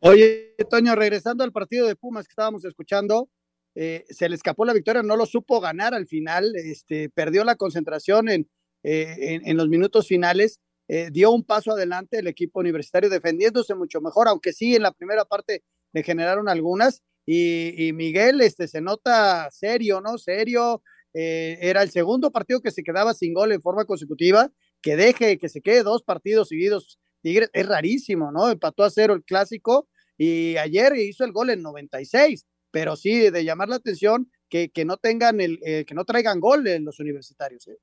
Oye, 0.00 0.54
Toño, 0.68 0.94
regresando 0.96 1.44
al 1.44 1.52
partido 1.52 1.86
de 1.86 1.96
Pumas 1.96 2.26
que 2.26 2.32
estábamos 2.32 2.64
escuchando, 2.64 3.28
eh, 3.74 4.04
se 4.10 4.28
le 4.28 4.34
escapó 4.34 4.64
la 4.64 4.72
victoria, 4.72 5.02
no 5.02 5.16
lo 5.16 5.24
supo 5.24 5.60
ganar 5.60 5.94
al 5.94 6.06
final, 6.06 6.52
este, 6.56 7.10
perdió 7.10 7.44
la 7.44 7.54
concentración 7.54 8.28
en, 8.28 8.48
eh, 8.82 9.40
en, 9.44 9.56
los 9.56 9.68
minutos 9.68 10.08
finales, 10.08 10.60
eh, 10.88 11.10
dio 11.12 11.30
un 11.30 11.44
paso 11.44 11.72
adelante 11.72 12.18
el 12.18 12.26
equipo 12.26 12.60
universitario 12.60 13.10
defendiéndose 13.10 13.74
mucho 13.74 14.00
mejor, 14.00 14.28
aunque 14.28 14.52
sí 14.52 14.74
en 14.74 14.82
la 14.82 14.92
primera 14.92 15.24
parte 15.24 15.62
le 15.92 16.02
generaron 16.02 16.48
algunas, 16.48 17.02
y, 17.30 17.92
Miguel 17.92 18.40
este, 18.40 18.68
se 18.68 18.80
nota 18.80 19.50
serio, 19.50 20.00
¿no? 20.00 20.16
Serio, 20.16 20.82
era 21.12 21.82
el 21.82 21.90
segundo 21.90 22.30
partido 22.30 22.60
que 22.60 22.70
se 22.70 22.82
quedaba 22.82 23.14
sin 23.14 23.34
gol 23.34 23.52
en 23.52 23.62
forma 23.62 23.84
consecutiva, 23.84 24.50
que 24.80 24.96
deje, 24.96 25.38
que 25.38 25.48
se 25.48 25.60
quede 25.60 25.82
dos 25.82 26.02
partidos 26.02 26.48
seguidos 26.48 26.98
Tigres, 27.22 27.50
es 27.52 27.66
rarísimo, 27.66 28.30
¿no? 28.30 28.48
Empató 28.48 28.84
a 28.84 28.90
cero 28.90 29.14
el 29.14 29.24
clásico 29.24 29.88
y 30.16 30.56
ayer 30.56 30.94
hizo 30.96 31.24
el 31.24 31.32
gol 31.32 31.50
en 31.50 31.62
96 31.62 32.46
pero 32.70 32.96
sí 32.96 33.30
de 33.30 33.44
llamar 33.44 33.68
la 33.68 33.76
atención 33.76 34.30
que, 34.48 34.70
que 34.70 34.84
no 34.84 34.96
tengan 34.96 35.40
el, 35.40 35.58
eh, 35.64 35.84
que 35.86 35.94
no 35.94 36.04
traigan 36.04 36.40
gol 36.40 36.66
en 36.66 36.84
los 36.84 37.00
universitarios. 37.00 37.66
¿eh? 37.68 37.78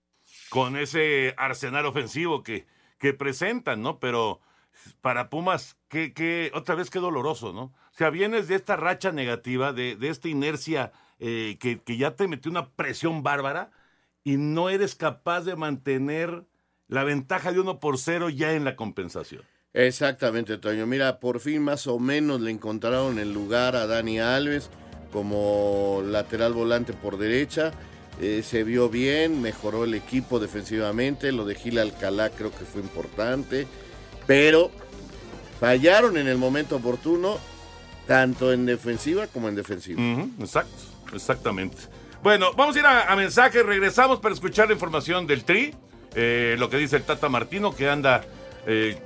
Con 0.49 0.77
ese 0.77 1.33
arsenal 1.37 1.85
ofensivo 1.85 2.43
que, 2.43 2.65
que 2.99 3.13
presentan, 3.13 3.81
¿no? 3.81 3.99
Pero 3.99 4.41
para 5.01 5.29
Pumas, 5.29 5.77
que, 5.87 6.13
que 6.13 6.51
otra 6.53 6.75
vez 6.75 6.89
qué 6.89 6.99
doloroso, 6.99 7.53
¿no? 7.53 7.63
O 7.63 7.97
sea, 7.97 8.09
vienes 8.09 8.47
de 8.47 8.55
esta 8.55 8.75
racha 8.75 9.11
negativa, 9.11 9.73
de, 9.73 9.95
de 9.95 10.09
esta 10.09 10.27
inercia 10.27 10.91
eh, 11.19 11.57
que, 11.59 11.81
que 11.81 11.97
ya 11.97 12.15
te 12.15 12.27
metió 12.27 12.51
una 12.51 12.69
presión 12.69 13.23
bárbara 13.23 13.71
y 14.23 14.37
no 14.37 14.69
eres 14.69 14.95
capaz 14.95 15.41
de 15.41 15.55
mantener 15.55 16.45
la 16.87 17.03
ventaja 17.03 17.51
de 17.51 17.59
uno 17.59 17.79
por 17.79 17.97
cero 17.97 18.29
ya 18.29 18.53
en 18.53 18.65
la 18.65 18.75
compensación. 18.75 19.43
Exactamente, 19.73 20.57
Toño. 20.57 20.87
Mira, 20.87 21.19
por 21.19 21.39
fin 21.41 21.61
más 21.61 21.85
o 21.87 21.99
menos 21.99 22.39
le 22.39 22.51
encontraron 22.51 23.19
el 23.19 23.33
lugar 23.33 23.75
a 23.75 23.87
Dani 23.87 24.19
Alves 24.19 24.69
como 25.11 26.01
lateral 26.05 26.53
volante 26.53 26.93
por 26.93 27.17
derecha. 27.17 27.73
Eh, 28.21 28.41
se 28.43 28.63
vio 28.63 28.89
bien, 28.89 29.41
mejoró 29.41 29.83
el 29.83 29.93
equipo 29.93 30.39
defensivamente. 30.39 31.31
Lo 31.33 31.45
de 31.45 31.55
Gil 31.55 31.77
Alcalá 31.77 32.29
creo 32.29 32.51
que 32.51 32.63
fue 32.63 32.81
importante. 32.81 33.67
Pero 34.25 34.71
fallaron 35.59 36.17
en 36.17 36.27
el 36.27 36.37
momento 36.37 36.77
oportuno, 36.77 37.37
tanto 38.07 38.53
en 38.53 38.65
defensiva 38.65 39.27
como 39.27 39.49
en 39.49 39.55
defensiva. 39.55 40.01
exacto, 40.39 40.83
exactamente. 41.15 41.77
Bueno, 42.21 42.53
vamos 42.55 42.75
a 42.75 42.79
ir 42.79 42.85
a, 42.85 43.15
mensaje. 43.15 43.63
Regresamos 43.63 44.19
para 44.19 44.33
escuchar 44.33 44.67
la 44.67 44.73
información 44.73 45.27
del 45.27 45.43
Tri. 45.43 45.73
Eh, 46.15 46.55
lo 46.57 46.69
que 46.69 46.77
dice 46.77 46.95
el 46.95 47.03
Tata 47.03 47.29
Martino, 47.29 47.75
que 47.75 47.89
anda 47.89 48.23
eh, 48.65 48.97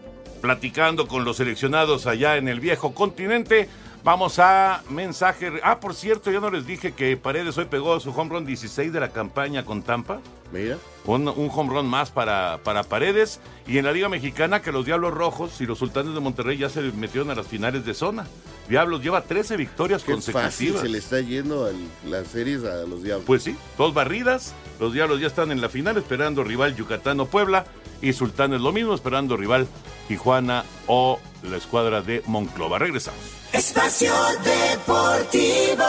platicando 0.42 1.08
con 1.08 1.26
los 1.26 1.38
seleccionados 1.38 2.08
allá 2.08 2.38
en 2.38 2.48
el 2.48 2.60
viejo 2.60 2.94
continente. 2.94 3.68
Vamos 4.04 4.40
a 4.40 4.82
mensaje. 4.90 5.52
Ah, 5.62 5.80
por 5.80 5.94
cierto, 5.94 6.32
ya 6.32 6.40
no 6.40 6.50
les 6.50 6.66
dije 6.66 6.94
que 6.94 7.18
Paredes 7.18 7.58
hoy 7.58 7.66
pegó 7.66 8.00
su 8.00 8.12
home 8.12 8.30
run 8.30 8.46
16 8.46 8.94
de 8.94 9.00
la 9.00 9.10
campaña 9.10 9.66
con 9.66 9.84
Tampa. 9.84 10.22
Mira. 10.54 10.78
Un, 11.06 11.28
un 11.28 11.50
home 11.54 11.70
run 11.74 11.88
más 11.88 12.10
para, 12.10 12.60
para 12.64 12.84
Paredes. 12.84 13.40
Y 13.68 13.78
en 13.78 13.86
la 13.86 13.92
Liga 13.92 14.08
Mexicana, 14.08 14.62
que 14.62 14.72
los 14.72 14.86
Diablos 14.86 15.14
Rojos 15.14 15.60
y 15.60 15.66
los 15.66 15.80
Sultanes 15.80 16.14
de 16.14 16.20
Monterrey 16.22 16.58
ya 16.58 16.70
se 16.70 16.82
metieron 16.82 17.30
a 17.30 17.36
las 17.36 17.48
finales 17.48 17.86
de 17.86 17.94
zona. 17.94 18.26
Diablos 18.70 19.04
lleva 19.04 19.22
13 19.22 19.58
victorias 19.58 20.04
Qué 20.04 20.14
consecutivas. 20.14 20.54
Fácil 20.54 20.78
se 20.78 20.90
le 20.90 20.98
está 20.98 21.20
yendo 21.20 21.66
a 21.66 21.72
las 22.08 22.28
series 22.28 22.64
a 22.64 22.86
los 22.86 23.04
Diablos. 23.04 23.26
Pues 23.28 23.44
sí, 23.44 23.56
dos 23.78 23.94
barridas. 23.94 24.54
Los 24.80 24.94
Diablos 24.94 25.20
ya 25.20 25.28
están 25.28 25.52
en 25.52 25.60
la 25.60 25.70
final 25.70 25.98
esperando 25.98 26.44
rival 26.44 26.76
Yucatán 26.76 27.20
o 27.20 27.26
Puebla. 27.26 27.66
Y 28.02 28.14
Sultanes 28.14 28.62
lo 28.62 28.72
mismo, 28.72 28.94
esperando 28.94 29.36
rival 29.36 29.68
Tijuana 30.08 30.64
o 30.88 31.20
la 31.44 31.58
escuadra 31.58 32.02
de 32.02 32.24
Monclova. 32.26 32.80
Regresamos. 32.80 33.20
Espacio 33.54 34.14
Deportivo. 34.44 35.84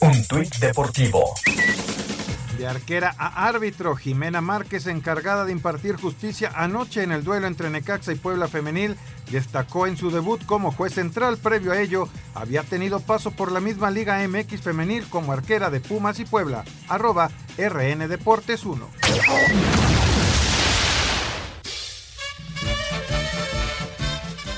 Un 0.00 0.26
tuit 0.26 0.54
deportivo. 0.56 1.34
De 2.56 2.66
arquera 2.66 3.14
a 3.16 3.48
árbitro, 3.48 3.96
Jimena 3.96 4.42
Márquez, 4.42 4.86
encargada 4.86 5.46
de 5.46 5.52
impartir 5.52 5.96
justicia 5.96 6.52
anoche 6.54 7.02
en 7.02 7.10
el 7.10 7.24
duelo 7.24 7.46
entre 7.46 7.70
Necaxa 7.70 8.12
y 8.12 8.16
Puebla 8.16 8.48
Femenil, 8.48 8.96
destacó 9.30 9.86
en 9.86 9.96
su 9.96 10.10
debut 10.10 10.44
como 10.44 10.70
juez 10.70 10.92
central. 10.92 11.38
Previo 11.38 11.72
a 11.72 11.80
ello, 11.80 12.08
había 12.34 12.62
tenido 12.62 13.00
paso 13.00 13.30
por 13.30 13.50
la 13.50 13.60
misma 13.60 13.90
Liga 13.90 14.26
MX 14.28 14.60
Femenil 14.60 15.06
como 15.08 15.32
arquera 15.32 15.70
de 15.70 15.80
Pumas 15.80 16.18
y 16.18 16.26
Puebla. 16.26 16.64
Arroba 16.88 17.30
RN 17.56 18.08
Deportes 18.08 18.64
1. 18.66 18.88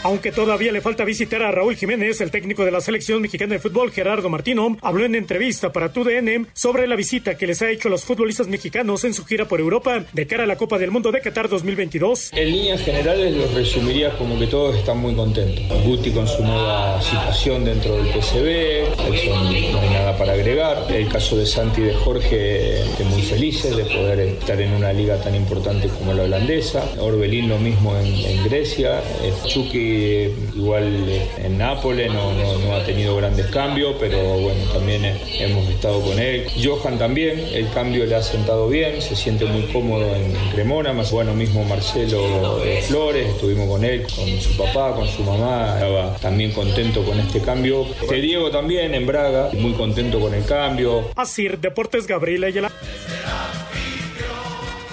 Aunque 0.05 0.33
todavía 0.33 0.73
le 0.73 0.81
falta 0.81 1.05
visitar 1.05 1.43
a 1.43 1.53
Raúl 1.53 1.77
Jiménez, 1.77 2.21
el 2.21 2.33
técnico 2.33 2.65
de 2.65 2.73
la 2.73 2.81
selección 2.81 3.23
mexicana 3.23 3.55
de 3.55 3.61
fútbol, 3.61 3.93
Gerardo 3.93 4.29
Martino, 4.29 4.77
habló 4.83 5.05
en 5.05 5.15
entrevista 5.15 5.73
para 5.73 5.93
TUDN 5.93 6.49
sobre 6.55 6.89
la 6.89 6.97
visita 6.97 7.37
que 7.37 7.47
les 7.47 7.63
ha 7.63 7.71
hecho 7.71 7.87
a 7.87 7.93
los 7.93 8.05
futbolistas 8.05 8.49
mexicanos 8.49 9.05
en 9.05 9.15
su 9.15 9.25
gira 9.25 9.47
por 9.47 9.61
Europa 9.61 10.05
de 10.13 10.27
cara 10.27 10.43
a 10.43 10.47
la 10.47 10.57
Copa 10.57 10.79
del 10.79 10.91
Mundo 10.91 11.13
de 11.13 11.21
Qatar 11.21 11.49
2022. 11.49 12.33
En 12.33 12.51
líneas 12.51 12.83
generales 12.83 13.33
lo 13.33 13.47
resumiría 13.55 14.11
como 14.19 14.37
que 14.41 14.49
todos 14.49 14.77
están 14.77 14.99
muy 14.99 15.15
contentos. 15.15 15.85
Guti 15.85 16.11
con 16.11 16.27
su 16.27 16.43
nueva 16.43 17.01
situación 17.01 17.65
dentro 17.65 17.97
del 17.97 18.09
PCB, 18.09 19.73
no 19.73 19.81
hay 19.81 19.91
nada 19.91 20.19
para 20.19 20.33
agregar. 20.33 20.85
El 20.93 21.09
caso 21.09 21.37
de 21.37 21.47
Santi 21.47 21.81
y 21.81 21.85
de 21.85 21.95
Jorge, 21.95 22.83
que 22.99 23.05
muy 23.05 23.23
felices 23.23 23.77
de 23.77 23.85
poder 23.85 24.19
estar 24.19 24.61
en 24.61 24.73
una 24.73 24.93
liga 24.93 25.17
tan 25.23 25.37
importante 25.37 25.87
como 25.87 26.13
la 26.13 26.25
holandesa. 26.25 26.85
Orbelín 26.99 27.49
lo 27.49 27.59
mismo 27.59 27.97
en, 27.97 28.43
Grecia. 28.43 29.01
Chucky 29.47 29.92
igual 29.93 31.09
en 31.39 31.59
Nápoles 31.59 32.13
no, 32.13 32.75
ha 32.75 32.85
tenido 32.85 33.17
grandes 33.17 33.47
cambios, 33.47 33.97
pero 33.99 34.19
bueno, 34.39 34.65
también 34.73 35.05
hemos 35.05 35.69
estado 35.69 36.01
con 36.01 36.19
él. 36.19 36.47
Johan 36.63 36.99
también, 36.99 37.39
el 37.53 37.69
cambio 37.71 38.07
le 38.07 38.15
ha 38.15 38.23
sentado 38.23 38.69
bien, 38.69 39.01
se 39.03 39.15
siente 39.17 39.45
muy 39.45 39.63
cómodo 39.73 40.15
en 40.15 40.33
Cremona, 40.53 40.93
más 40.93 41.11
bueno 41.11 41.35
mismo 41.35 41.65
Marcelo 41.65 42.61
Flores, 42.87 43.29
estuvimos 43.29 43.69
con 43.69 43.85
él, 43.85 44.03
con 44.03 44.41
su 44.41 44.57
papá, 44.57 44.95
con 44.95 45.09
su 45.09 45.23
mamá, 45.23 45.75
estaba 45.75 46.17
también 46.17 46.53
contento 46.53 47.03
con 47.03 47.19
este 47.19 47.41
cambio. 47.41 47.87
Diego 48.23 48.51
también 48.51 48.95
en 48.95 49.05
Braga, 49.05 49.51
muy 49.53 49.73
contento 49.73 50.21
con 50.21 50.33
el 50.33 50.45
cambio. 50.45 51.11
Así, 51.17 51.49
Deportes 51.49 52.07
Gabriela 52.07 52.49
y 52.49 52.53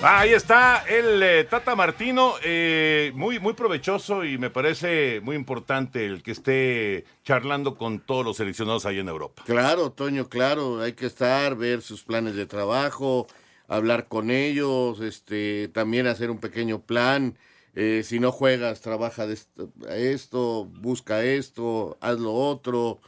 Ahí 0.01 0.31
está 0.31 0.85
el 0.87 1.21
eh, 1.21 1.43
Tata 1.43 1.75
Martino, 1.75 2.35
eh, 2.41 3.11
muy, 3.15 3.37
muy 3.39 3.51
provechoso 3.51 4.23
y 4.23 4.37
me 4.37 4.49
parece 4.49 5.19
muy 5.19 5.35
importante 5.35 6.05
el 6.05 6.23
que 6.23 6.31
esté 6.31 7.03
charlando 7.25 7.75
con 7.75 7.99
todos 7.99 8.23
los 8.23 8.37
seleccionados 8.37 8.85
ahí 8.85 8.99
en 8.99 9.09
Europa. 9.09 9.43
Claro, 9.45 9.91
Toño, 9.91 10.29
claro, 10.29 10.79
hay 10.79 10.93
que 10.93 11.05
estar, 11.05 11.57
ver 11.57 11.81
sus 11.81 12.03
planes 12.03 12.35
de 12.35 12.45
trabajo, 12.45 13.27
hablar 13.67 14.07
con 14.07 14.31
ellos, 14.31 15.01
este, 15.01 15.67
también 15.67 16.07
hacer 16.07 16.31
un 16.31 16.39
pequeño 16.39 16.79
plan. 16.79 17.37
Eh, 17.75 18.03
si 18.05 18.21
no 18.21 18.31
juegas, 18.31 18.79
trabaja 18.79 19.27
de 19.27 19.33
esto, 19.33 19.69
esto, 19.89 20.63
busca 20.63 21.23
esto, 21.23 21.97
haz 21.99 22.17
lo 22.19 22.33
otro, 22.33 23.01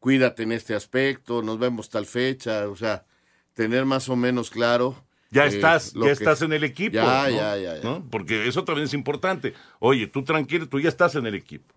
cuídate 0.00 0.44
en 0.44 0.52
este 0.52 0.74
aspecto, 0.74 1.42
nos 1.42 1.58
vemos 1.58 1.90
tal 1.90 2.06
fecha, 2.06 2.70
o 2.70 2.76
sea, 2.76 3.04
tener 3.52 3.84
más 3.84 4.08
o 4.08 4.16
menos 4.16 4.48
claro 4.48 5.07
ya 5.30 5.46
estás, 5.46 5.92
ya 5.92 6.10
estás 6.10 6.42
en 6.42 6.52
el 6.52 6.64
equipo. 6.64 6.94
Ya, 6.94 7.28
ya, 7.28 7.56
ya, 7.56 7.80
¿no? 7.82 8.04
Porque 8.10 8.48
eso 8.48 8.64
también 8.64 8.86
es 8.86 8.94
importante. 8.94 9.54
Oye, 9.78 10.06
tú 10.06 10.24
tranquilo, 10.24 10.68
tú 10.68 10.80
ya 10.80 10.88
estás 10.88 11.14
en 11.16 11.26
el 11.26 11.34
equipo. 11.34 11.74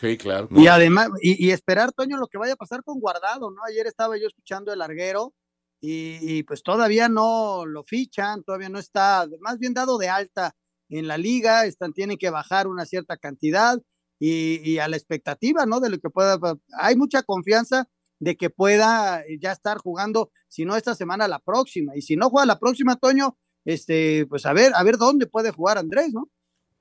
Sí, 0.00 0.16
claro. 0.16 0.48
Y 0.52 0.68
además, 0.68 1.08
y, 1.20 1.50
esperar, 1.50 1.92
Toño, 1.92 2.16
lo 2.16 2.28
que 2.28 2.38
vaya 2.38 2.52
a 2.52 2.56
pasar 2.56 2.84
con 2.84 3.00
Guardado, 3.00 3.50
¿no? 3.50 3.60
Ayer 3.68 3.86
estaba 3.86 4.16
yo 4.16 4.28
escuchando 4.28 4.72
el 4.72 4.78
larguero 4.78 5.34
y, 5.80 6.42
pues 6.44 6.62
todavía 6.62 7.08
no 7.08 7.66
lo 7.66 7.84
fichan, 7.84 8.44
todavía 8.44 8.68
no 8.68 8.78
está, 8.78 9.26
más 9.40 9.58
bien 9.58 9.74
dado 9.74 9.98
de 9.98 10.08
alta 10.08 10.54
en 10.88 11.06
la 11.06 11.18
liga, 11.18 11.66
están, 11.66 11.92
tienen 11.92 12.16
que 12.16 12.30
bajar 12.30 12.66
una 12.66 12.86
cierta 12.86 13.16
cantidad 13.16 13.78
y, 14.18 14.60
y 14.68 14.78
a 14.78 14.88
la 14.88 14.96
expectativa, 14.96 15.66
¿no? 15.66 15.80
De 15.80 15.90
lo 15.90 15.98
que 15.98 16.10
pueda, 16.10 16.38
hay 16.78 16.96
mucha 16.96 17.22
confianza 17.22 17.88
de 18.20 18.36
que 18.36 18.50
pueda 18.50 19.20
eh, 19.22 19.38
ya 19.40 19.52
estar 19.52 19.78
jugando, 19.78 20.30
si 20.48 20.64
no 20.64 20.76
esta 20.76 20.94
semana, 20.94 21.28
la 21.28 21.38
próxima. 21.38 21.96
Y 21.96 22.02
si 22.02 22.16
no 22.16 22.30
juega 22.30 22.46
la 22.46 22.58
próxima, 22.58 22.96
Toño, 22.96 23.36
este, 23.64 24.26
pues 24.26 24.46
a 24.46 24.52
ver, 24.52 24.72
a 24.74 24.82
ver 24.82 24.96
dónde 24.96 25.26
puede 25.26 25.50
jugar 25.50 25.78
Andrés, 25.78 26.12
¿no? 26.12 26.28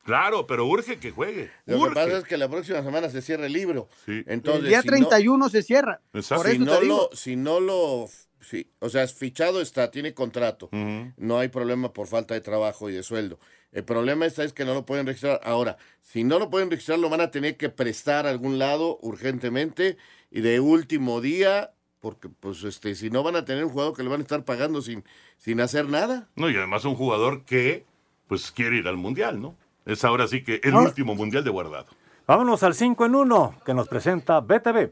Claro, 0.07 0.47
pero 0.47 0.65
urge 0.65 0.99
que 0.99 1.11
juegue. 1.11 1.51
Lo 1.65 1.79
urge. 1.79 1.89
que 1.89 1.95
pasa 1.95 2.17
es 2.19 2.23
que 2.23 2.37
la 2.37 2.47
próxima 2.47 2.81
semana 2.81 3.09
se 3.09 3.21
cierra 3.21 3.45
el 3.45 3.51
libro. 3.51 3.89
Entonces, 4.07 4.63
el 4.63 4.69
día 4.69 4.81
si 4.81 4.87
31 4.87 5.49
se 5.49 5.63
cierra. 5.63 5.99
No, 6.13 6.21
Por 6.21 6.47
si, 6.47 6.55
eso 6.55 6.63
no 6.63 6.77
te 6.77 6.81
digo. 6.81 7.09
lo, 7.11 7.17
si 7.17 7.35
no 7.35 7.59
lo, 7.59 8.07
sí, 8.39 8.71
o 8.79 8.87
sea, 8.87 9.05
fichado 9.07 9.59
está, 9.59 9.91
tiene 9.91 10.13
contrato. 10.13 10.69
No 10.71 11.39
hay 11.39 11.49
problema 11.49 11.91
por 11.91 12.07
falta 12.07 12.35
de 12.35 12.39
trabajo 12.39 12.89
y 12.89 12.93
de 12.93 13.03
sueldo. 13.03 13.37
El 13.73 13.83
problema 13.83 14.25
está 14.25 14.45
es 14.45 14.53
que 14.53 14.63
no 14.63 14.73
lo 14.73 14.85
pueden 14.85 15.05
registrar. 15.05 15.41
Ahora, 15.43 15.75
si 16.01 16.23
no 16.23 16.39
lo 16.39 16.49
pueden 16.49 16.71
registrar, 16.71 16.99
lo 16.99 17.09
van 17.09 17.19
a 17.19 17.29
tener 17.29 17.57
que 17.57 17.67
prestar 17.67 18.27
a 18.27 18.29
algún 18.29 18.59
lado 18.59 18.97
urgentemente 19.01 19.97
y 20.31 20.39
de 20.39 20.61
último 20.61 21.19
día, 21.19 21.73
porque 21.99 22.29
pues 22.29 22.63
este, 22.63 22.95
si 22.95 23.09
no 23.09 23.23
van 23.23 23.35
a 23.35 23.43
tener 23.43 23.65
un 23.65 23.71
jugador 23.71 23.93
que 23.93 24.03
le 24.03 24.09
van 24.09 24.21
a 24.21 24.23
estar 24.23 24.45
pagando 24.45 24.81
sin, 24.81 25.03
sin 25.37 25.59
hacer 25.59 25.89
nada. 25.89 26.29
No, 26.37 26.49
y 26.49 26.55
además 26.55 26.85
un 26.85 26.95
jugador 26.95 27.43
que 27.43 27.85
pues 28.27 28.51
quiere 28.51 28.77
ir 28.77 28.87
al 28.87 28.95
mundial, 28.95 29.41
¿no? 29.41 29.57
Es 29.87 30.03
ahora 30.03 30.27
sí 30.27 30.43
que 30.43 30.59
el 30.63 30.75
último 30.75 31.15
mundial 31.15 31.45
de 31.45 31.49
guardado. 31.49 31.87
Vámonos 32.27 32.61
al 32.63 32.75
5 32.75 33.05
en 33.05 33.15
1 33.15 33.55
que 33.65 33.73
nos 33.73 33.87
presenta 33.87 34.41
BTV. 34.41 34.91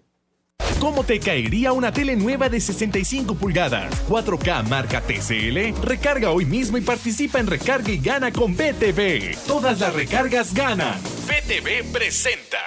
¿Cómo 0.80 1.04
te 1.04 1.20
caería 1.20 1.74
una 1.74 1.92
tele 1.92 2.16
nueva 2.16 2.48
de 2.48 2.62
65 2.62 3.36
pulgadas? 3.36 4.08
4K 4.08 4.70
marca 4.70 5.02
TCL. 5.02 5.84
Recarga 5.86 6.32
hoy 6.32 6.46
mismo 6.46 6.78
y 6.78 6.82
participa 6.82 7.40
en 7.40 7.48
Recarga 7.48 7.92
y 7.92 7.98
Gana 7.98 8.32
con 8.32 8.56
BTV. 8.56 9.36
Todas 9.48 9.82
las 9.82 9.94
recargas 9.94 10.54
ganan. 10.54 10.98
BTV 11.28 11.92
presenta. 11.92 12.60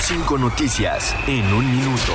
Cinco 0.00 0.36
noticias 0.38 1.14
en 1.28 1.44
un 1.52 1.70
minuto. 1.70 2.12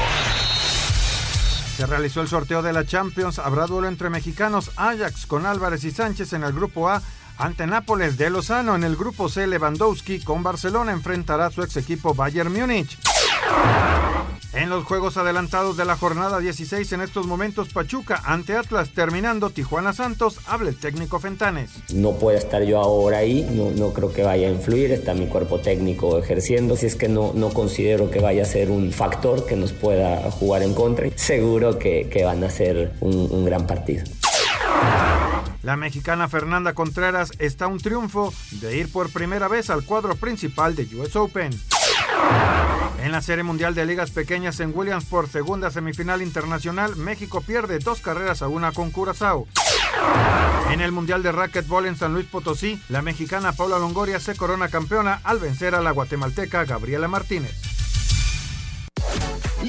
Se 1.77 1.85
realizó 1.85 2.21
el 2.21 2.27
sorteo 2.27 2.61
de 2.61 2.73
la 2.73 2.85
Champions. 2.85 3.39
Habrá 3.39 3.67
duelo 3.67 3.87
entre 3.87 4.09
mexicanos 4.09 4.71
Ajax 4.75 5.25
con 5.25 5.45
Álvarez 5.45 5.85
y 5.85 5.91
Sánchez 5.91 6.33
en 6.33 6.43
el 6.43 6.51
grupo 6.51 6.89
A. 6.89 7.01
Ante 7.39 7.65
Nápoles 7.67 8.17
de 8.17 8.29
Lozano 8.29 8.75
en 8.75 8.83
el 8.83 8.97
grupo 8.97 9.29
C, 9.29 9.47
Lewandowski 9.47 10.19
con 10.19 10.43
Barcelona 10.43 10.91
enfrentará 10.91 11.45
a 11.45 11.51
su 11.51 11.63
ex 11.63 11.77
equipo 11.77 12.13
Bayern 12.13 12.51
Múnich. 12.51 12.97
En 14.51 14.69
los 14.69 14.83
juegos 14.83 15.15
adelantados 15.15 15.77
de 15.77 15.85
la 15.85 15.95
jornada 15.95 16.39
16 16.39 16.91
en 16.91 16.99
estos 16.99 17.27
momentos 17.27 17.69
Pachuca 17.69 18.21
ante 18.25 18.57
Atlas 18.57 18.89
terminando 18.89 19.51
Tijuana 19.51 19.93
Santos, 19.93 20.41
habla 20.47 20.69
el 20.69 20.75
técnico 20.75 21.19
Fentanes. 21.19 21.71
No 21.93 22.11
puedo 22.11 22.37
estar 22.37 22.61
yo 22.63 22.77
ahora 22.81 23.19
ahí, 23.19 23.49
no, 23.49 23.71
no 23.71 23.93
creo 23.93 24.11
que 24.11 24.23
vaya 24.23 24.49
a 24.49 24.51
influir, 24.51 24.91
está 24.91 25.13
mi 25.13 25.27
cuerpo 25.27 25.61
técnico 25.61 26.17
ejerciendo, 26.17 26.75
si 26.75 26.87
es 26.87 26.97
que 26.97 27.07
no, 27.07 27.31
no 27.33 27.51
considero 27.51 28.11
que 28.11 28.19
vaya 28.19 28.43
a 28.43 28.45
ser 28.45 28.69
un 28.69 28.91
factor 28.91 29.45
que 29.45 29.55
nos 29.55 29.71
pueda 29.71 30.29
jugar 30.29 30.61
en 30.61 30.73
contra. 30.73 31.07
Seguro 31.15 31.79
que, 31.79 32.09
que 32.11 32.25
van 32.25 32.43
a 32.43 32.49
ser 32.49 32.91
un, 32.99 33.31
un 33.31 33.45
gran 33.45 33.65
partido. 33.65 34.03
La 35.61 35.75
mexicana 35.75 36.29
Fernanda 36.29 36.73
Contreras 36.73 37.31
está 37.37 37.67
un 37.67 37.79
triunfo 37.79 38.33
de 38.51 38.77
ir 38.77 38.91
por 38.91 39.11
primera 39.11 39.47
vez 39.47 39.69
al 39.69 39.83
cuadro 39.83 40.15
principal 40.15 40.75
de 40.75 40.87
US 40.95 41.15
Open. 41.17 41.51
En 43.03 43.11
la 43.11 43.21
Serie 43.21 43.43
Mundial 43.43 43.75
de 43.75 43.85
Ligas 43.85 44.11
Pequeñas 44.11 44.59
en 44.59 44.71
Williamsport, 44.73 45.29
segunda 45.31 45.69
semifinal 45.71 46.21
internacional, 46.21 46.95
México 46.95 47.41
pierde 47.41 47.79
dos 47.79 48.01
carreras 48.01 48.41
a 48.41 48.47
una 48.47 48.71
con 48.71 48.91
Curazao. 48.91 49.47
En 50.71 50.81
el 50.81 50.91
Mundial 50.91 51.23
de 51.23 51.31
Racquetball 51.31 51.87
en 51.87 51.97
San 51.97 52.13
Luis 52.13 52.25
Potosí, 52.27 52.81
la 52.89 53.01
mexicana 53.01 53.51
Paula 53.51 53.79
Longoria 53.79 54.19
se 54.19 54.35
corona 54.35 54.69
campeona 54.69 55.19
al 55.23 55.39
vencer 55.39 55.75
a 55.75 55.81
la 55.81 55.91
guatemalteca 55.91 56.65
Gabriela 56.65 57.07
Martínez. 57.07 57.78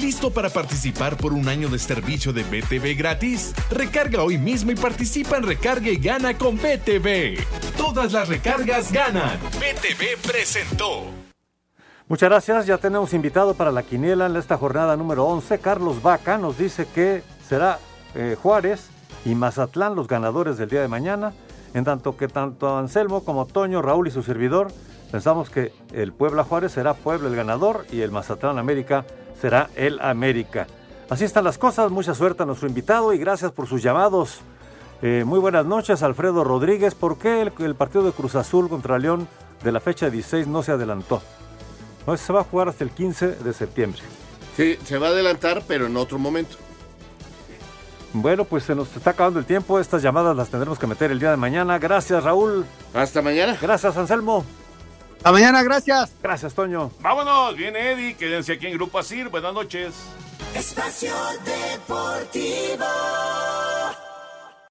¿Listo 0.01 0.31
para 0.31 0.49
participar 0.49 1.15
por 1.15 1.31
un 1.31 1.47
año 1.47 1.69
de 1.69 1.77
servicio 1.77 2.33
de 2.33 2.41
BTV 2.41 2.97
gratis? 2.97 3.53
Recarga 3.69 4.23
hoy 4.23 4.39
mismo 4.39 4.71
y 4.71 4.75
participa 4.75 5.37
en 5.37 5.43
Recarga 5.43 5.89
y 5.89 5.97
Gana 5.97 6.35
con 6.35 6.55
BTV. 6.55 7.37
Todas 7.77 8.11
las 8.11 8.27
recargas 8.27 8.91
ganan. 8.91 9.37
BTV 9.59 10.19
presentó. 10.27 11.03
Muchas 12.07 12.29
gracias, 12.29 12.65
ya 12.65 12.79
tenemos 12.79 13.13
invitado 13.13 13.53
para 13.53 13.71
la 13.71 13.83
quiniela 13.83 14.25
en 14.25 14.35
esta 14.37 14.57
jornada 14.57 14.97
número 14.97 15.25
11. 15.25 15.59
Carlos 15.59 16.01
Vaca 16.01 16.39
nos 16.39 16.57
dice 16.57 16.87
que 16.87 17.21
será 17.47 17.77
eh, 18.15 18.35
Juárez 18.41 18.89
y 19.23 19.35
Mazatlán 19.35 19.95
los 19.95 20.07
ganadores 20.07 20.57
del 20.57 20.69
día 20.69 20.81
de 20.81 20.87
mañana, 20.87 21.31
en 21.75 21.83
tanto 21.83 22.17
que 22.17 22.27
tanto 22.27 22.75
Anselmo 22.75 23.23
como 23.23 23.45
Toño, 23.45 23.83
Raúl 23.83 24.07
y 24.07 24.11
su 24.11 24.23
servidor 24.23 24.73
pensamos 25.11 25.51
que 25.51 25.73
el 25.93 26.11
Puebla 26.11 26.43
Juárez 26.43 26.71
será 26.71 26.95
Puebla 26.95 27.29
el 27.29 27.35
ganador 27.35 27.85
y 27.91 28.01
el 28.01 28.11
Mazatlán 28.11 28.57
América 28.57 29.05
será 29.41 29.69
el 29.75 29.99
América. 29.99 30.67
Así 31.09 31.25
están 31.25 31.43
las 31.43 31.57
cosas, 31.57 31.91
mucha 31.91 32.13
suerte 32.13 32.43
a 32.43 32.45
nuestro 32.45 32.67
invitado 32.67 33.11
y 33.11 33.17
gracias 33.17 33.51
por 33.51 33.67
sus 33.67 33.81
llamados. 33.81 34.39
Eh, 35.01 35.23
muy 35.25 35.39
buenas 35.39 35.65
noches, 35.65 36.03
Alfredo 36.03 36.43
Rodríguez. 36.43 36.93
¿Por 36.93 37.17
qué 37.17 37.41
el, 37.41 37.51
el 37.59 37.75
partido 37.75 38.03
de 38.03 38.11
Cruz 38.11 38.35
Azul 38.35 38.69
contra 38.69 38.99
León 38.99 39.27
de 39.63 39.71
la 39.71 39.79
fecha 39.79 40.09
16 40.09 40.47
no 40.47 40.61
se 40.61 40.71
adelantó? 40.71 41.21
No, 42.05 42.15
se 42.15 42.31
va 42.31 42.41
a 42.41 42.43
jugar 42.43 42.69
hasta 42.69 42.83
el 42.83 42.91
15 42.91 43.27
de 43.35 43.53
septiembre. 43.53 44.01
Sí, 44.55 44.77
se 44.83 44.97
va 44.97 45.07
a 45.07 45.09
adelantar, 45.09 45.63
pero 45.67 45.87
en 45.87 45.97
otro 45.97 46.19
momento. 46.19 46.57
Bueno, 48.13 48.45
pues 48.45 48.63
se 48.63 48.75
nos 48.75 48.95
está 48.95 49.11
acabando 49.11 49.39
el 49.39 49.45
tiempo. 49.45 49.79
Estas 49.79 50.01
llamadas 50.01 50.35
las 50.35 50.49
tendremos 50.49 50.77
que 50.77 50.87
meter 50.87 51.11
el 51.11 51.19
día 51.19 51.31
de 51.31 51.37
mañana. 51.37 51.79
Gracias, 51.79 52.23
Raúl. 52.23 52.65
Hasta 52.93 53.21
mañana. 53.21 53.57
Gracias, 53.59 53.97
Anselmo. 53.97 54.45
Hasta 55.21 55.31
mañana, 55.33 55.61
gracias. 55.61 56.13
Gracias, 56.23 56.55
Toño. 56.55 56.89
Vámonos, 56.99 57.55
viene 57.55 57.91
Eddie, 57.91 58.15
quédense 58.15 58.53
aquí 58.53 58.65
en 58.65 58.73
Grupo 58.73 58.97
Asir. 58.97 59.29
Buenas 59.29 59.53
noches. 59.53 59.93
Espacio 60.55 61.13
Deportivo. 61.45 62.85